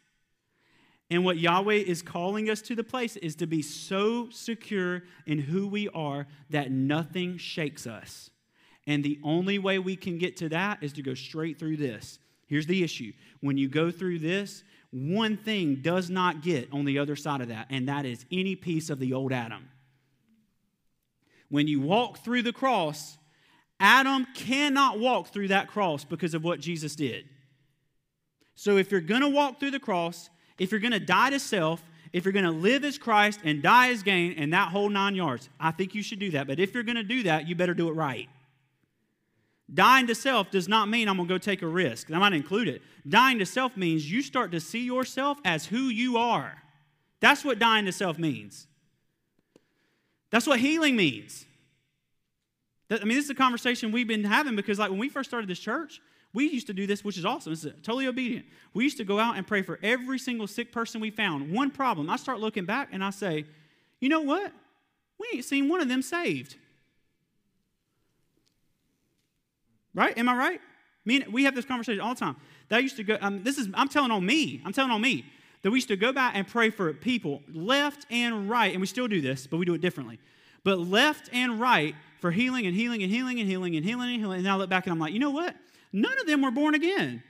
And 1.09 1.23
what 1.23 1.37
Yahweh 1.37 1.75
is 1.75 2.01
calling 2.01 2.49
us 2.49 2.61
to 2.63 2.75
the 2.75 2.83
place 2.83 3.15
is 3.17 3.35
to 3.35 3.45
be 3.45 3.61
so 3.61 4.29
secure 4.31 5.03
in 5.25 5.39
who 5.39 5.67
we 5.67 5.87
are 5.89 6.27
that 6.49 6.71
nothing 6.71 7.37
shakes 7.37 7.85
us. 7.85 8.29
And 8.87 9.03
the 9.03 9.19
only 9.23 9.59
way 9.59 9.79
we 9.79 9.95
can 9.95 10.17
get 10.17 10.35
to 10.37 10.49
that 10.49 10.79
is 10.81 10.93
to 10.93 11.01
go 11.01 11.13
straight 11.13 11.59
through 11.59 11.77
this. 11.77 12.19
Here's 12.47 12.67
the 12.67 12.83
issue 12.83 13.13
when 13.39 13.57
you 13.57 13.69
go 13.69 13.91
through 13.91 14.19
this, 14.19 14.63
one 14.91 15.37
thing 15.37 15.75
does 15.81 16.09
not 16.09 16.41
get 16.41 16.71
on 16.71 16.85
the 16.85 16.99
other 16.99 17.15
side 17.15 17.41
of 17.41 17.47
that, 17.47 17.67
and 17.69 17.87
that 17.87 18.05
is 18.05 18.25
any 18.31 18.55
piece 18.55 18.89
of 18.89 18.99
the 18.99 19.13
old 19.13 19.31
Adam 19.31 19.69
when 21.53 21.67
you 21.67 21.79
walk 21.79 22.17
through 22.17 22.41
the 22.41 22.51
cross, 22.51 23.15
Adam 23.79 24.25
cannot 24.33 24.97
walk 24.97 25.27
through 25.27 25.49
that 25.49 25.67
cross 25.67 26.03
because 26.03 26.33
of 26.33 26.43
what 26.43 26.59
Jesus 26.59 26.95
did. 26.95 27.25
So 28.55 28.77
if 28.77 28.91
you're 28.91 29.01
going 29.01 29.21
to 29.21 29.29
walk 29.29 29.59
through 29.59 29.69
the 29.69 29.79
cross, 29.79 30.31
if 30.57 30.71
you're 30.71 30.79
going 30.79 30.93
to 30.93 30.99
die 30.99 31.29
to 31.29 31.39
self, 31.39 31.83
if 32.11 32.25
you're 32.25 32.33
going 32.33 32.45
to 32.45 32.49
live 32.49 32.83
as 32.83 32.97
Christ 32.97 33.39
and 33.43 33.61
die 33.61 33.89
as 33.91 34.01
gain 34.01 34.33
and 34.35 34.51
that 34.51 34.69
whole 34.69 34.89
nine 34.89 35.13
yards, 35.13 35.47
I 35.59 35.69
think 35.69 35.93
you 35.93 36.01
should 36.01 36.17
do 36.17 36.31
that. 36.31 36.47
But 36.47 36.59
if 36.59 36.73
you're 36.73 36.81
going 36.81 36.95
to 36.95 37.03
do 37.03 37.21
that, 37.21 37.47
you 37.47 37.53
better 37.53 37.75
do 37.75 37.87
it 37.87 37.93
right. 37.93 38.29
Dying 39.71 40.07
to 40.07 40.15
self 40.15 40.49
does 40.49 40.67
not 40.67 40.89
mean 40.89 41.07
I'm 41.07 41.17
going 41.17 41.29
to 41.29 41.35
go 41.35 41.37
take 41.37 41.61
a 41.61 41.67
risk. 41.67 42.09
I 42.09 42.17
might 42.17 42.33
include 42.33 42.67
it. 42.67 42.81
Dying 43.07 43.37
to 43.37 43.45
self 43.45 43.77
means 43.77 44.11
you 44.11 44.23
start 44.23 44.51
to 44.53 44.59
see 44.59 44.85
yourself 44.85 45.37
as 45.45 45.67
who 45.67 45.83
you 45.83 46.17
are. 46.17 46.63
That's 47.19 47.45
what 47.45 47.59
dying 47.59 47.85
to 47.85 47.91
self 47.91 48.17
means. 48.17 48.65
That's 50.33 50.47
what 50.47 50.59
healing 50.59 50.95
means. 50.95 51.45
I 52.89 53.03
mean, 53.03 53.15
this 53.15 53.25
is 53.25 53.29
a 53.29 53.35
conversation 53.35 53.91
we've 53.91 54.07
been 54.07 54.23
having 54.23 54.55
because, 54.55 54.79
like, 54.79 54.89
when 54.89 54.97
we 54.97 55.07
first 55.07 55.29
started 55.29 55.47
this 55.47 55.59
church, 55.59 56.01
we 56.33 56.49
used 56.49 56.65
to 56.65 56.73
do 56.73 56.87
this, 56.87 57.03
which 57.03 57.19
is 57.19 57.25
awesome. 57.25 57.53
Is 57.53 57.67
totally 57.83 58.07
obedient. 58.07 58.47
We 58.73 58.83
used 58.83 58.97
to 58.97 59.03
go 59.03 59.19
out 59.19 59.37
and 59.37 59.45
pray 59.45 59.61
for 59.61 59.77
every 59.83 60.17
single 60.17 60.47
sick 60.47 60.71
person 60.71 60.99
we 61.01 61.11
found. 61.11 61.51
One 61.51 61.69
problem. 61.69 62.09
I 62.09 62.15
start 62.15 62.39
looking 62.39 62.65
back 62.65 62.89
and 62.91 63.03
I 63.03 63.11
say, 63.11 63.45
you 63.99 64.09
know 64.09 64.21
what? 64.21 64.51
We 65.19 65.27
ain't 65.35 65.45
seen 65.45 65.69
one 65.69 65.81
of 65.81 65.87
them 65.87 66.01
saved. 66.01 66.55
Right? 69.93 70.17
Am 70.17 70.27
I 70.27 70.35
right? 70.35 70.59
I 70.59 71.05
mean, 71.05 71.25
we 71.31 71.43
have 71.43 71.53
this 71.53 71.65
conversation 71.65 72.01
all 72.01 72.15
the 72.15 72.19
time. 72.19 72.37
That 72.69 72.81
used 72.81 72.97
to 72.97 73.03
go. 73.03 73.19
Um, 73.21 73.43
this 73.43 73.59
is. 73.59 73.67
I'm 73.75 73.87
telling 73.87 74.09
on 74.09 74.25
me. 74.25 74.63
I'm 74.65 74.73
telling 74.73 74.89
on 74.89 75.01
me 75.01 75.25
that 75.63 75.71
we 75.71 75.77
used 75.77 75.87
to 75.87 75.95
go 75.95 76.11
back 76.13 76.33
and 76.35 76.47
pray 76.47 76.69
for 76.69 76.93
people 76.93 77.41
left 77.51 78.05
and 78.11 78.49
right, 78.49 78.71
and 78.71 78.79
we 78.79 78.87
still 78.87 79.07
do 79.07 79.21
this, 79.21 79.47
but 79.47 79.57
we 79.57 79.65
do 79.65 79.73
it 79.73 79.81
differently. 79.81 80.19
But 80.63 80.77
left 80.79 81.29
and 81.33 81.59
right 81.59 81.95
for 82.19 82.31
healing 82.31 82.65
and 82.65 82.75
healing 82.75 83.01
and 83.01 83.11
healing 83.11 83.39
and 83.39 83.49
healing 83.49 83.75
and 83.75 83.83
healing 83.83 84.09
and 84.11 84.19
healing. 84.19 84.39
And 84.39 84.47
I 84.47 84.55
look 84.55 84.69
back 84.69 84.85
and 84.85 84.93
I'm 84.93 84.99
like, 84.99 85.13
you 85.13 85.19
know 85.19 85.31
what? 85.31 85.55
None 85.91 86.19
of 86.19 86.27
them 86.27 86.41
were 86.41 86.51
born 86.51 86.75
again. 86.75 87.23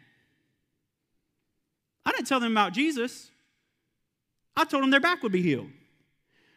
I 2.06 2.12
didn't 2.12 2.28
tell 2.28 2.40
them 2.40 2.52
about 2.52 2.74
Jesus. 2.74 3.32
I 4.56 4.66
told 4.66 4.84
them 4.84 4.92
their 4.92 5.00
back 5.00 5.24
would 5.24 5.32
be 5.32 5.42
healed, 5.42 5.70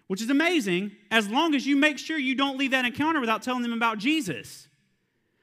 which 0.06 0.20
is 0.20 0.28
amazing 0.28 0.92
as 1.10 1.28
long 1.28 1.54
as 1.54 1.66
you 1.66 1.76
make 1.76 1.98
sure 1.98 2.18
you 2.18 2.34
don't 2.34 2.58
leave 2.58 2.72
that 2.72 2.84
encounter 2.84 3.20
without 3.20 3.42
telling 3.42 3.62
them 3.62 3.72
about 3.72 3.98
Jesus. 3.98 4.68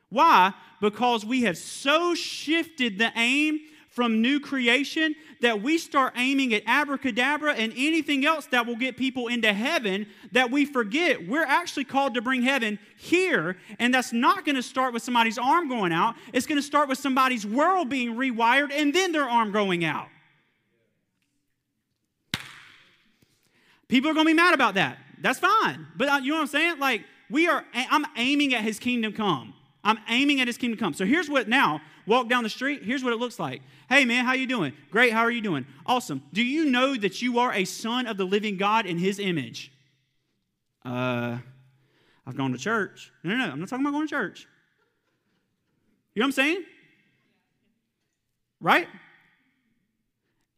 Why? 0.09 0.53
Because 0.81 1.25
we 1.25 1.43
have 1.43 1.57
so 1.57 2.13
shifted 2.13 2.99
the 2.99 3.11
aim 3.15 3.59
from 3.93 4.23
new 4.23 4.39
creation 4.39 5.13
that 5.41 5.61
we 5.61 5.77
start 5.77 6.13
aiming 6.17 6.51
at 6.51 6.63
abracadabra 6.65 7.53
and 7.53 7.71
anything 7.77 8.25
else 8.25 8.47
that 8.47 8.65
will 8.65 8.75
get 8.75 8.97
people 8.97 9.27
into 9.27 9.53
heaven 9.53 10.07
that 10.31 10.49
we 10.49 10.65
forget. 10.65 11.27
We're 11.27 11.45
actually 11.45 11.83
called 11.83 12.15
to 12.15 12.21
bring 12.21 12.41
heaven 12.41 12.79
here 12.97 13.55
and 13.77 13.93
that's 13.93 14.11
not 14.11 14.45
going 14.45 14.55
to 14.55 14.63
start 14.63 14.93
with 14.95 15.03
somebody's 15.03 15.37
arm 15.37 15.69
going 15.69 15.93
out. 15.93 16.15
It's 16.33 16.47
going 16.47 16.57
to 16.57 16.65
start 16.65 16.89
with 16.89 16.97
somebody's 16.97 17.45
world 17.45 17.87
being 17.87 18.15
rewired 18.15 18.71
and 18.71 18.95
then 18.95 19.11
their 19.11 19.29
arm 19.29 19.51
going 19.51 19.85
out. 19.85 20.07
People 23.87 24.09
are 24.09 24.15
going 24.15 24.25
to 24.25 24.31
be 24.31 24.35
mad 24.35 24.55
about 24.55 24.73
that. 24.73 24.97
That's 25.21 25.37
fine. 25.37 25.85
But 25.95 26.09
uh, 26.09 26.19
you 26.23 26.31
know 26.31 26.37
what 26.37 26.41
i'm 26.41 26.47
saying? 26.47 26.79
Like 26.79 27.03
we 27.29 27.47
are 27.47 27.63
i'm 27.75 28.07
aiming 28.17 28.55
at 28.55 28.63
his 28.63 28.79
kingdom 28.79 29.13
come. 29.13 29.53
I'm 29.83 29.99
aiming 30.09 30.41
at 30.41 30.47
his 30.47 30.57
kingdom 30.57 30.79
come. 30.79 30.93
So 30.93 31.05
here's 31.05 31.29
what 31.29 31.47
now 31.47 31.79
walk 32.05 32.27
down 32.27 32.43
the 32.43 32.49
street 32.49 32.83
here's 32.83 33.03
what 33.03 33.13
it 33.13 33.17
looks 33.17 33.39
like. 33.39 33.61
Hey 33.89 34.05
man 34.05 34.25
how 34.25 34.33
you 34.33 34.47
doing? 34.47 34.73
Great 34.91 35.13
how 35.13 35.21
are 35.21 35.31
you 35.31 35.41
doing? 35.41 35.65
Awesome. 35.85 36.23
Do 36.33 36.43
you 36.43 36.65
know 36.65 36.95
that 36.95 37.21
you 37.21 37.39
are 37.39 37.53
a 37.53 37.65
son 37.65 38.07
of 38.07 38.17
the 38.17 38.25
living 38.25 38.57
god 38.57 38.85
in 38.85 38.97
his 38.97 39.19
image? 39.19 39.71
Uh 40.85 41.37
i've 42.25 42.35
gone 42.35 42.51
to 42.51 42.57
church. 42.57 43.11
No 43.23 43.31
no 43.31 43.45
no 43.45 43.51
i'm 43.51 43.59
not 43.59 43.69
talking 43.69 43.85
about 43.85 43.93
going 43.93 44.07
to 44.07 44.11
church. 44.11 44.47
You 46.13 46.19
know 46.19 46.25
what 46.25 46.27
i'm 46.27 46.31
saying? 46.33 46.63
Right? 48.59 48.87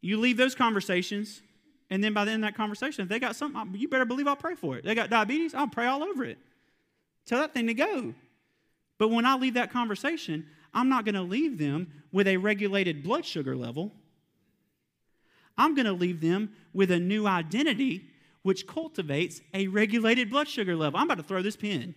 You 0.00 0.18
leave 0.18 0.36
those 0.36 0.54
conversations 0.54 1.42
and 1.90 2.02
then 2.02 2.12
by 2.12 2.24
the 2.24 2.32
end 2.32 2.44
of 2.44 2.48
that 2.48 2.56
conversation 2.56 3.02
if 3.02 3.08
they 3.08 3.18
got 3.18 3.36
something 3.36 3.74
you 3.74 3.88
better 3.88 4.04
believe 4.04 4.26
i'll 4.26 4.36
pray 4.36 4.54
for 4.54 4.76
it. 4.76 4.84
They 4.84 4.94
got 4.94 5.10
diabetes 5.10 5.54
i'll 5.54 5.68
pray 5.68 5.86
all 5.86 6.02
over 6.02 6.24
it. 6.24 6.38
Tell 7.26 7.40
that 7.40 7.54
thing 7.54 7.66
to 7.66 7.74
go. 7.74 8.14
But 8.98 9.08
when 9.08 9.26
i 9.26 9.36
leave 9.36 9.54
that 9.54 9.72
conversation 9.72 10.46
I'm 10.76 10.90
not 10.90 11.06
going 11.06 11.14
to 11.14 11.22
leave 11.22 11.56
them 11.56 11.90
with 12.12 12.28
a 12.28 12.36
regulated 12.36 13.02
blood 13.02 13.24
sugar 13.24 13.56
level. 13.56 13.92
I'm 15.56 15.74
going 15.74 15.86
to 15.86 15.92
leave 15.92 16.20
them 16.20 16.50
with 16.74 16.90
a 16.90 17.00
new 17.00 17.26
identity 17.26 18.10
which 18.42 18.66
cultivates 18.66 19.40
a 19.54 19.68
regulated 19.68 20.28
blood 20.28 20.48
sugar 20.48 20.76
level. 20.76 21.00
I'm 21.00 21.06
about 21.06 21.16
to 21.16 21.22
throw 21.24 21.40
this 21.40 21.56
pin. 21.56 21.94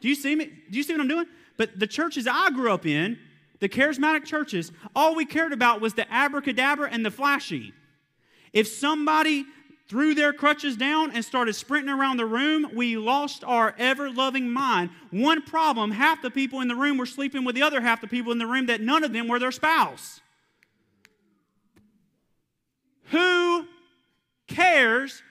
Do 0.00 0.08
you 0.08 0.16
see 0.16 0.34
me? 0.34 0.46
Do 0.70 0.76
you 0.76 0.82
see 0.82 0.92
what 0.92 1.00
I'm 1.00 1.08
doing? 1.08 1.26
But 1.56 1.78
the 1.78 1.86
churches 1.86 2.26
I 2.26 2.50
grew 2.50 2.72
up 2.72 2.84
in, 2.84 3.16
the 3.60 3.68
charismatic 3.68 4.24
churches, 4.24 4.72
all 4.96 5.14
we 5.14 5.24
cared 5.24 5.52
about 5.52 5.80
was 5.80 5.94
the 5.94 6.12
abracadabra 6.12 6.90
and 6.90 7.06
the 7.06 7.12
flashy. 7.12 7.72
If 8.52 8.66
somebody 8.66 9.46
threw 9.92 10.14
their 10.14 10.32
crutches 10.32 10.74
down 10.74 11.10
and 11.10 11.22
started 11.22 11.52
sprinting 11.52 11.92
around 11.92 12.16
the 12.16 12.24
room, 12.24 12.66
we 12.72 12.96
lost 12.96 13.44
our 13.44 13.74
ever 13.76 14.10
loving 14.10 14.48
mind. 14.48 14.88
One 15.10 15.42
problem 15.42 15.90
half 15.90 16.22
the 16.22 16.30
people 16.30 16.62
in 16.62 16.68
the 16.68 16.74
room 16.74 16.96
were 16.96 17.04
sleeping 17.04 17.44
with 17.44 17.54
the 17.54 17.62
other 17.62 17.82
half 17.82 18.00
the 18.00 18.06
people 18.06 18.32
in 18.32 18.38
the 18.38 18.46
room 18.46 18.64
that 18.66 18.80
none 18.80 19.04
of 19.04 19.12
them 19.12 19.28
were 19.28 19.38
their 19.38 19.52
spouse. 19.52 20.22
Who 23.10 23.66
cares 24.46 25.22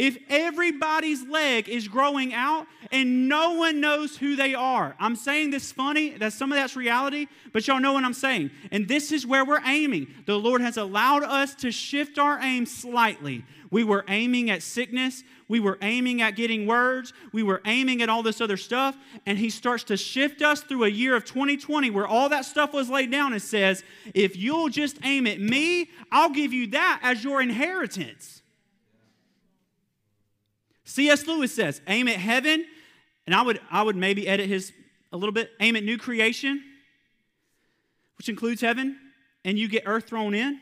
if 0.00 0.16
everybody's 0.30 1.26
leg 1.26 1.68
is 1.68 1.86
growing 1.86 2.32
out 2.32 2.66
and 2.90 3.28
no 3.28 3.52
one 3.52 3.82
knows 3.82 4.16
who 4.16 4.34
they 4.34 4.54
are. 4.54 4.96
I'm 4.98 5.14
saying 5.14 5.50
this 5.50 5.72
funny, 5.72 6.16
that 6.16 6.32
some 6.32 6.50
of 6.50 6.56
that's 6.56 6.74
reality, 6.74 7.26
but 7.52 7.68
y'all 7.68 7.80
know 7.80 7.92
what 7.92 8.04
I'm 8.04 8.14
saying. 8.14 8.50
And 8.72 8.88
this 8.88 9.12
is 9.12 9.26
where 9.26 9.44
we're 9.44 9.60
aiming. 9.62 10.06
The 10.24 10.38
Lord 10.38 10.62
has 10.62 10.78
allowed 10.78 11.22
us 11.22 11.54
to 11.56 11.70
shift 11.70 12.18
our 12.18 12.40
aim 12.40 12.64
slightly. 12.64 13.44
We 13.70 13.84
were 13.84 14.06
aiming 14.08 14.48
at 14.48 14.62
sickness, 14.62 15.22
we 15.48 15.60
were 15.60 15.76
aiming 15.82 16.22
at 16.22 16.34
getting 16.34 16.66
words, 16.66 17.12
we 17.32 17.42
were 17.42 17.60
aiming 17.66 18.00
at 18.00 18.08
all 18.08 18.22
this 18.22 18.40
other 18.40 18.56
stuff, 18.56 18.96
and 19.26 19.36
He 19.36 19.50
starts 19.50 19.84
to 19.84 19.98
shift 19.98 20.40
us 20.40 20.62
through 20.62 20.84
a 20.84 20.88
year 20.88 21.14
of 21.14 21.26
2020 21.26 21.90
where 21.90 22.06
all 22.06 22.30
that 22.30 22.46
stuff 22.46 22.72
was 22.72 22.88
laid 22.88 23.12
down 23.12 23.34
and 23.34 23.42
says, 23.42 23.84
if 24.14 24.34
you'll 24.34 24.70
just 24.70 24.98
aim 25.04 25.26
at 25.26 25.40
me, 25.40 25.90
I'll 26.10 26.30
give 26.30 26.54
you 26.54 26.68
that 26.68 27.00
as 27.02 27.22
your 27.22 27.42
inheritance. 27.42 28.39
C.S. 30.90 31.26
Lewis 31.26 31.54
says, 31.54 31.80
aim 31.86 32.08
at 32.08 32.16
heaven, 32.16 32.64
and 33.24 33.34
I 33.34 33.42
would, 33.42 33.60
I 33.70 33.82
would 33.82 33.94
maybe 33.94 34.26
edit 34.26 34.48
his 34.48 34.72
a 35.12 35.16
little 35.16 35.32
bit, 35.32 35.50
aim 35.60 35.76
at 35.76 35.84
new 35.84 35.96
creation, 35.96 36.62
which 38.18 38.28
includes 38.28 38.60
heaven, 38.60 38.98
and 39.44 39.56
you 39.56 39.68
get 39.68 39.84
earth 39.86 40.08
thrown 40.08 40.34
in. 40.34 40.60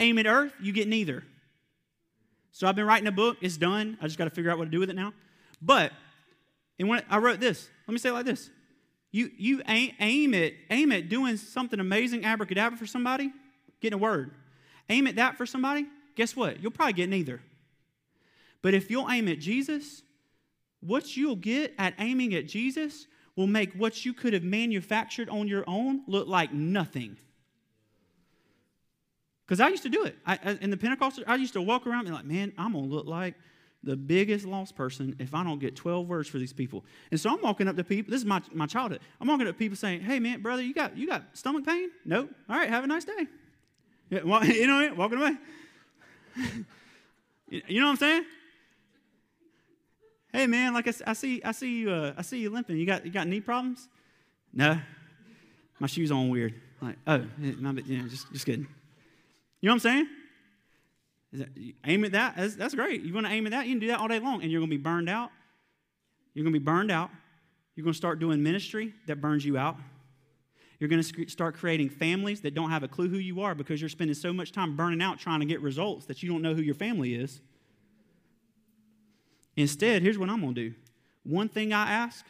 Aim 0.00 0.18
at 0.18 0.26
earth, 0.26 0.52
you 0.60 0.72
get 0.72 0.88
neither. 0.88 1.22
So 2.50 2.66
I've 2.66 2.74
been 2.74 2.86
writing 2.86 3.06
a 3.06 3.12
book, 3.12 3.36
it's 3.40 3.56
done. 3.56 3.98
I 4.00 4.06
just 4.06 4.18
got 4.18 4.24
to 4.24 4.30
figure 4.30 4.50
out 4.50 4.58
what 4.58 4.64
to 4.64 4.70
do 4.70 4.80
with 4.80 4.90
it 4.90 4.96
now. 4.96 5.12
But, 5.62 5.92
and 6.78 6.88
when 6.88 7.02
I 7.08 7.18
wrote 7.18 7.38
this, 7.38 7.68
let 7.86 7.92
me 7.92 7.98
say 7.98 8.08
it 8.08 8.12
like 8.12 8.26
this. 8.26 8.50
You, 9.12 9.30
you 9.38 9.62
aim, 9.68 9.92
aim 10.00 10.34
at 10.34 10.52
aim 10.70 10.92
at 10.92 11.08
doing 11.08 11.36
something 11.36 11.78
amazing, 11.78 12.24
abracadabra 12.24 12.76
for 12.76 12.86
somebody, 12.86 13.32
getting 13.80 13.98
a 13.98 14.02
word. 14.02 14.32
Aim 14.88 15.06
at 15.06 15.16
that 15.16 15.36
for 15.36 15.46
somebody, 15.46 15.86
guess 16.16 16.34
what? 16.34 16.60
You'll 16.60 16.72
probably 16.72 16.92
get 16.94 17.08
neither. 17.08 17.40
But 18.62 18.74
if 18.74 18.90
you'll 18.90 19.10
aim 19.10 19.28
at 19.28 19.38
Jesus, 19.38 20.02
what 20.80 21.16
you'll 21.16 21.36
get 21.36 21.74
at 21.78 21.94
aiming 21.98 22.34
at 22.34 22.46
Jesus 22.46 23.06
will 23.36 23.46
make 23.46 23.72
what 23.74 24.04
you 24.04 24.12
could 24.12 24.32
have 24.32 24.42
manufactured 24.42 25.28
on 25.28 25.46
your 25.46 25.64
own 25.66 26.02
look 26.06 26.26
like 26.26 26.52
nothing. 26.52 27.16
Because 29.46 29.60
I 29.60 29.68
used 29.68 29.84
to 29.84 29.88
do 29.88 30.04
it. 30.04 30.16
I, 30.26 30.58
in 30.60 30.70
the 30.70 30.76
Pentecostal, 30.76 31.24
I 31.26 31.36
used 31.36 31.54
to 31.54 31.62
walk 31.62 31.86
around 31.86 32.00
and 32.00 32.08
be 32.08 32.14
like, 32.14 32.24
man, 32.24 32.52
I'm 32.58 32.72
going 32.72 32.88
to 32.88 32.94
look 32.94 33.06
like 33.06 33.34
the 33.82 33.96
biggest 33.96 34.44
lost 34.44 34.74
person 34.74 35.16
if 35.18 35.34
I 35.34 35.44
don't 35.44 35.58
get 35.58 35.76
12 35.76 36.06
words 36.06 36.28
for 36.28 36.38
these 36.38 36.52
people. 36.52 36.84
And 37.10 37.18
so 37.18 37.30
I'm 37.30 37.40
walking 37.40 37.68
up 37.68 37.76
to 37.76 37.84
people. 37.84 38.10
This 38.10 38.20
is 38.20 38.26
my, 38.26 38.42
my 38.52 38.66
childhood. 38.66 39.00
I'm 39.20 39.28
walking 39.28 39.46
up 39.46 39.54
to 39.54 39.58
people 39.58 39.76
saying, 39.76 40.00
hey, 40.00 40.18
man, 40.18 40.42
brother, 40.42 40.62
you 40.62 40.74
got, 40.74 40.98
you 40.98 41.06
got 41.06 41.24
stomach 41.32 41.64
pain? 41.64 41.90
No. 42.04 42.28
All 42.48 42.56
right, 42.56 42.68
have 42.68 42.84
a 42.84 42.86
nice 42.86 43.04
day. 43.04 43.26
you 44.10 44.66
know, 44.66 44.94
walking 44.96 45.18
away. 45.18 45.36
you 47.48 47.80
know 47.80 47.86
what 47.86 47.92
I'm 47.92 47.96
saying? 47.96 48.24
Hey 50.38 50.46
man, 50.46 50.72
like 50.72 50.86
I, 50.86 50.92
I 51.04 51.12
see, 51.14 51.42
I 51.42 51.50
see 51.50 51.80
you, 51.80 51.90
uh, 51.90 52.12
I 52.16 52.22
see 52.22 52.38
you 52.38 52.50
limping. 52.50 52.76
You 52.76 52.86
got, 52.86 53.04
you 53.04 53.10
got 53.10 53.26
knee 53.26 53.40
problems? 53.40 53.88
No, 54.52 54.78
my 55.80 55.88
shoes 55.88 56.12
on 56.12 56.28
weird. 56.28 56.54
Like, 56.80 56.94
oh, 57.08 57.24
my, 57.58 57.72
yeah, 57.84 58.02
just, 58.08 58.32
just 58.32 58.46
kidding. 58.46 58.68
You 59.60 59.66
know 59.66 59.72
what 59.72 59.74
I'm 59.74 59.80
saying? 59.80 60.08
That, 61.32 61.48
aim 61.84 62.04
at 62.04 62.12
that. 62.12 62.36
That's, 62.36 62.54
that's 62.54 62.76
great. 62.76 63.02
You 63.02 63.12
want 63.12 63.26
to 63.26 63.32
aim 63.32 63.46
at 63.46 63.50
that? 63.50 63.66
You 63.66 63.72
can 63.72 63.80
do 63.80 63.88
that 63.88 63.98
all 63.98 64.06
day 64.06 64.20
long, 64.20 64.40
and 64.42 64.52
you're 64.52 64.60
going 64.60 64.70
to 64.70 64.76
be 64.76 64.80
burned 64.80 65.08
out. 65.08 65.32
You're 66.34 66.44
going 66.44 66.54
to 66.54 66.60
be 66.60 66.64
burned 66.64 66.92
out. 66.92 67.10
You're 67.74 67.82
going 67.82 67.94
to 67.94 67.98
start 67.98 68.20
doing 68.20 68.40
ministry 68.40 68.94
that 69.08 69.20
burns 69.20 69.44
you 69.44 69.58
out. 69.58 69.76
You're 70.78 70.88
going 70.88 71.02
to 71.02 71.28
start 71.28 71.56
creating 71.56 71.90
families 71.90 72.42
that 72.42 72.54
don't 72.54 72.70
have 72.70 72.84
a 72.84 72.88
clue 72.88 73.08
who 73.08 73.18
you 73.18 73.40
are 73.40 73.56
because 73.56 73.80
you're 73.80 73.88
spending 73.88 74.14
so 74.14 74.32
much 74.32 74.52
time 74.52 74.76
burning 74.76 75.02
out 75.02 75.18
trying 75.18 75.40
to 75.40 75.46
get 75.46 75.60
results 75.62 76.06
that 76.06 76.22
you 76.22 76.28
don't 76.28 76.42
know 76.42 76.54
who 76.54 76.62
your 76.62 76.76
family 76.76 77.16
is. 77.16 77.40
Instead, 79.58 80.02
here's 80.02 80.16
what 80.16 80.30
I'm 80.30 80.40
going 80.40 80.54
to 80.54 80.70
do 80.70 80.74
one 81.24 81.48
thing 81.48 81.72
I 81.72 81.90
ask, 81.90 82.24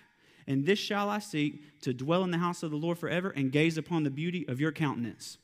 and 0.46 0.64
this 0.64 0.78
shall 0.78 1.10
I 1.10 1.18
seek 1.18 1.80
to 1.82 1.92
dwell 1.92 2.24
in 2.24 2.30
the 2.30 2.38
house 2.38 2.62
of 2.62 2.70
the 2.70 2.76
Lord 2.78 2.98
forever 2.98 3.30
and 3.36 3.52
gaze 3.52 3.76
upon 3.76 4.02
the 4.02 4.10
beauty 4.10 4.48
of 4.48 4.60
your 4.60 4.72
countenance. 4.72 5.36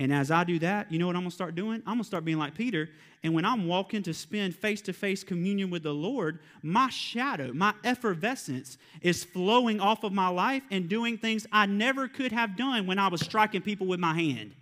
And 0.00 0.12
as 0.12 0.32
I 0.32 0.42
do 0.42 0.58
that, 0.58 0.90
you 0.90 0.98
know 0.98 1.06
what 1.06 1.14
I'm 1.14 1.22
going 1.22 1.30
to 1.30 1.34
start 1.34 1.54
doing? 1.54 1.80
I'm 1.86 1.94
going 1.94 1.98
to 1.98 2.04
start 2.04 2.24
being 2.24 2.38
like 2.38 2.56
Peter. 2.56 2.88
And 3.22 3.34
when 3.34 3.44
I'm 3.44 3.68
walking 3.68 4.02
to 4.02 4.12
spend 4.14 4.56
face 4.56 4.80
to 4.82 4.92
face 4.92 5.22
communion 5.22 5.70
with 5.70 5.84
the 5.84 5.92
Lord, 5.92 6.40
my 6.62 6.88
shadow, 6.88 7.52
my 7.52 7.72
effervescence 7.84 8.76
is 9.00 9.22
flowing 9.22 9.78
off 9.78 10.02
of 10.02 10.12
my 10.12 10.28
life 10.28 10.64
and 10.72 10.88
doing 10.88 11.18
things 11.18 11.46
I 11.52 11.66
never 11.66 12.08
could 12.08 12.32
have 12.32 12.56
done 12.56 12.86
when 12.86 12.98
I 12.98 13.08
was 13.08 13.20
striking 13.20 13.62
people 13.62 13.86
with 13.86 14.00
my 14.00 14.14
hand. 14.14 14.54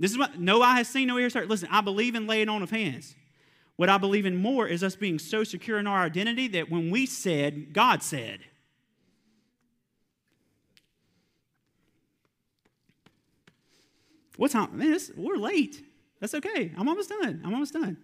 This 0.00 0.10
is 0.10 0.18
what 0.18 0.40
no 0.40 0.62
eye 0.62 0.78
has 0.78 0.88
seen, 0.88 1.06
no 1.06 1.16
ear 1.16 1.24
has 1.24 1.34
heard. 1.34 1.48
Listen, 1.48 1.68
I 1.70 1.80
believe 1.80 2.16
in 2.16 2.26
laying 2.26 2.48
on 2.48 2.62
of 2.62 2.70
hands. 2.70 3.14
What 3.76 3.88
I 3.88 3.98
believe 3.98 4.24
in 4.24 4.36
more 4.36 4.66
is 4.68 4.84
us 4.84 4.94
being 4.94 5.18
so 5.18 5.42
secure 5.42 5.78
in 5.78 5.86
our 5.86 6.02
identity 6.02 6.48
that 6.48 6.70
when 6.70 6.90
we 6.90 7.06
said, 7.06 7.72
God 7.72 8.02
said. 8.02 8.40
What 14.36 14.50
time? 14.50 14.76
Man, 14.76 14.96
we're 15.16 15.36
late. 15.36 15.84
That's 16.20 16.34
okay. 16.34 16.72
I'm 16.76 16.88
almost 16.88 17.08
done. 17.08 17.42
I'm 17.44 17.52
almost 17.52 17.72
done. 17.72 17.96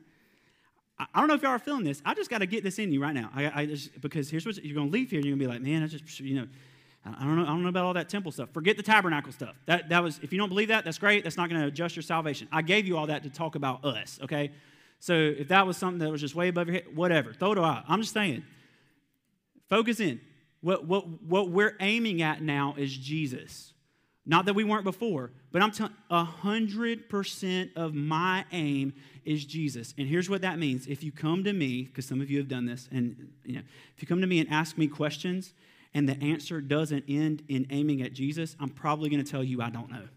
I, 0.99 1.07
I 1.15 1.21
don't 1.21 1.29
know 1.29 1.35
if 1.35 1.43
y'all 1.43 1.53
are 1.53 1.59
feeling 1.59 1.85
this. 1.85 2.03
I 2.05 2.15
just 2.15 2.31
got 2.31 2.39
to 2.39 2.47
get 2.47 2.63
this 2.63 2.79
in 2.79 2.93
you 2.93 3.01
right 3.03 3.15
now. 3.15 3.31
I, 3.35 3.63
I 3.63 3.67
just, 3.67 4.01
because 4.01 4.29
here's 4.29 4.47
what 4.47 4.63
you're 4.65 4.75
going 4.75 4.89
to 4.89 4.93
leave 4.93 5.11
here 5.11 5.19
and 5.19 5.27
you're 5.27 5.37
going 5.37 5.41
to 5.41 5.47
be 5.47 5.53
like, 5.53 5.63
man, 5.63 5.83
I 5.83 5.87
just, 5.87 6.21
you 6.21 6.35
know, 6.37 6.47
I 7.05 7.25
don't 7.25 7.37
know. 7.37 7.43
I 7.43 7.47
don't 7.47 7.63
know 7.63 7.69
about 7.69 7.87
all 7.87 7.95
that 7.95 8.09
temple 8.09 8.31
stuff. 8.31 8.51
Forget 8.53 8.77
the 8.77 8.83
tabernacle 8.83 9.33
stuff. 9.33 9.57
That, 9.67 9.89
that 9.89 10.03
was, 10.03 10.21
if 10.23 10.33
you 10.33 10.39
don't 10.39 10.51
believe 10.51 10.69
that, 10.69 10.85
that's 10.85 10.99
great. 10.99 11.25
That's 11.25 11.37
not 11.37 11.49
going 11.49 11.61
to 11.63 11.67
adjust 11.69 11.97
your 11.97 12.03
salvation. 12.03 12.47
I 12.53 12.63
gave 12.63 12.87
you 12.87 12.99
all 12.99 13.07
that 13.07 13.23
to 13.23 13.31
talk 13.31 13.55
about 13.55 13.85
us, 13.85 14.19
okay? 14.23 14.51
So 15.01 15.15
if 15.15 15.49
that 15.49 15.67
was 15.67 15.77
something 15.77 15.99
that 15.99 16.11
was 16.11 16.21
just 16.21 16.35
way 16.35 16.49
above 16.49 16.69
your 16.69 16.75
head, 16.75 16.95
whatever, 16.95 17.33
throw 17.33 17.53
it 17.53 17.59
out. 17.59 17.85
I'm 17.89 18.03
just 18.03 18.13
saying, 18.13 18.45
focus 19.69 19.99
in. 19.99 20.21
What, 20.61 20.87
what, 20.87 21.23
what 21.23 21.51
we're 21.51 21.75
aiming 21.81 22.21
at 22.21 22.43
now 22.43 22.75
is 22.77 22.95
Jesus. 22.95 23.73
Not 24.27 24.45
that 24.45 24.55
we 24.55 24.63
weren't 24.63 24.85
before, 24.85 25.33
but 25.51 25.63
I'm 25.63 25.71
telling 25.71 25.95
a 26.11 26.23
hundred 26.23 27.09
percent 27.09 27.71
of 27.77 27.95
my 27.95 28.45
aim 28.53 28.93
is 29.25 29.47
Jesus. 29.47 29.95
And 29.97 30.07
here's 30.07 30.29
what 30.29 30.43
that 30.43 30.59
means. 30.59 30.87
If 30.87 31.03
you 31.03 31.11
come 31.11 31.45
to 31.45 31.53
me, 31.55 31.85
because 31.85 32.05
some 32.05 32.21
of 32.21 32.31
you 32.31 32.37
have 32.39 32.49
done 32.49 32.67
this, 32.67 32.87
and 32.93 33.33
you 33.45 33.55
know, 33.55 33.63
if 33.97 34.03
you 34.03 34.07
come 34.07 34.21
to 34.21 34.27
me 34.27 34.39
and 34.39 34.51
ask 34.51 34.77
me 34.77 34.87
questions 34.87 35.55
and 35.95 36.07
the 36.07 36.23
answer 36.23 36.61
doesn't 36.61 37.05
end 37.09 37.43
in 37.49 37.67
aiming 37.71 38.03
at 38.03 38.13
Jesus, 38.13 38.55
I'm 38.61 38.69
probably 38.69 39.09
going 39.09 39.25
to 39.25 39.29
tell 39.29 39.43
you 39.43 39.63
I 39.63 39.71
don't 39.71 39.91
know. 39.91 40.09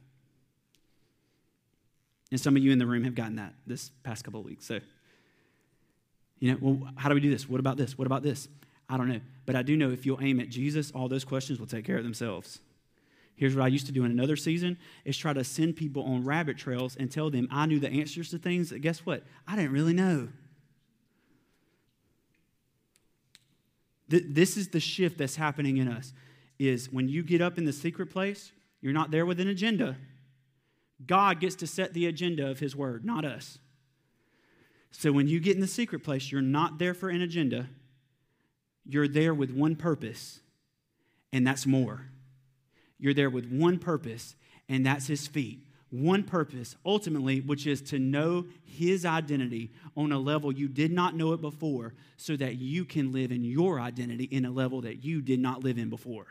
And 2.33 2.41
some 2.41 2.57
of 2.57 2.63
you 2.63 2.71
in 2.71 2.79
the 2.79 2.87
room 2.87 3.03
have 3.03 3.13
gotten 3.13 3.35
that 3.35 3.53
this 3.67 3.91
past 4.01 4.23
couple 4.23 4.39
of 4.39 4.45
weeks. 4.47 4.65
So, 4.65 4.79
you 6.39 6.51
know, 6.51 6.57
well, 6.59 6.89
how 6.95 7.07
do 7.07 7.13
we 7.13 7.21
do 7.21 7.29
this? 7.29 7.47
What 7.47 7.59
about 7.59 7.77
this? 7.77 7.95
What 7.95 8.07
about 8.07 8.23
this? 8.23 8.47
I 8.89 8.97
don't 8.97 9.07
know. 9.07 9.19
But 9.45 9.55
I 9.55 9.61
do 9.61 9.77
know 9.77 9.91
if 9.91 10.03
you'll 10.03 10.19
aim 10.19 10.39
at 10.39 10.49
Jesus, 10.49 10.89
all 10.95 11.07
those 11.07 11.23
questions 11.23 11.59
will 11.59 11.67
take 11.67 11.85
care 11.85 11.95
of 11.95 12.03
themselves. 12.03 12.57
Here's 13.35 13.55
what 13.55 13.63
I 13.63 13.67
used 13.67 13.85
to 13.85 13.91
do 13.91 14.03
in 14.03 14.09
another 14.09 14.35
season 14.35 14.79
is 15.05 15.15
try 15.15 15.31
to 15.31 15.43
send 15.43 15.75
people 15.75 16.05
on 16.05 16.23
rabbit 16.23 16.57
trails 16.57 16.95
and 16.95 17.11
tell 17.11 17.29
them 17.29 17.47
I 17.51 17.67
knew 17.67 17.79
the 17.79 17.91
answers 17.91 18.31
to 18.31 18.39
things 18.39 18.71
that 18.71 18.79
guess 18.79 19.05
what? 19.05 19.21
I 19.47 19.55
didn't 19.55 19.71
really 19.71 19.93
know. 19.93 20.29
This 24.09 24.57
is 24.57 24.69
the 24.69 24.79
shift 24.79 25.19
that's 25.19 25.35
happening 25.35 25.77
in 25.77 25.87
us 25.87 26.13
is 26.57 26.91
when 26.91 27.07
you 27.07 27.21
get 27.21 27.41
up 27.41 27.59
in 27.59 27.65
the 27.65 27.73
secret 27.73 28.09
place, 28.09 28.51
you're 28.81 28.91
not 28.91 29.11
there 29.11 29.27
with 29.27 29.39
an 29.39 29.49
agenda. 29.49 29.97
God 31.07 31.39
gets 31.39 31.55
to 31.57 31.67
set 31.67 31.93
the 31.93 32.05
agenda 32.05 32.49
of 32.49 32.59
his 32.59 32.75
word, 32.75 33.05
not 33.05 33.25
us. 33.25 33.59
So 34.91 35.11
when 35.11 35.27
you 35.27 35.39
get 35.39 35.55
in 35.55 35.61
the 35.61 35.67
secret 35.67 36.03
place, 36.03 36.31
you're 36.31 36.41
not 36.41 36.77
there 36.77 36.93
for 36.93 37.09
an 37.09 37.21
agenda. 37.21 37.67
You're 38.85 39.07
there 39.07 39.33
with 39.33 39.51
one 39.51 39.75
purpose, 39.75 40.41
and 41.31 41.47
that's 41.47 41.65
more. 41.65 42.07
You're 42.99 43.13
there 43.13 43.29
with 43.29 43.51
one 43.51 43.79
purpose, 43.79 44.35
and 44.69 44.85
that's 44.85 45.07
his 45.07 45.27
feet. 45.27 45.65
One 45.89 46.23
purpose, 46.23 46.75
ultimately, 46.85 47.41
which 47.41 47.67
is 47.67 47.81
to 47.83 47.99
know 47.99 48.45
his 48.65 49.05
identity 49.05 49.71
on 49.95 50.11
a 50.11 50.19
level 50.19 50.51
you 50.51 50.67
did 50.67 50.91
not 50.91 51.15
know 51.15 51.33
it 51.33 51.41
before, 51.41 51.93
so 52.17 52.35
that 52.35 52.55
you 52.55 52.83
can 52.85 53.11
live 53.11 53.31
in 53.31 53.43
your 53.43 53.79
identity 53.79 54.25
in 54.25 54.45
a 54.45 54.51
level 54.51 54.81
that 54.81 55.03
you 55.03 55.21
did 55.21 55.39
not 55.39 55.63
live 55.63 55.77
in 55.77 55.89
before. 55.89 56.27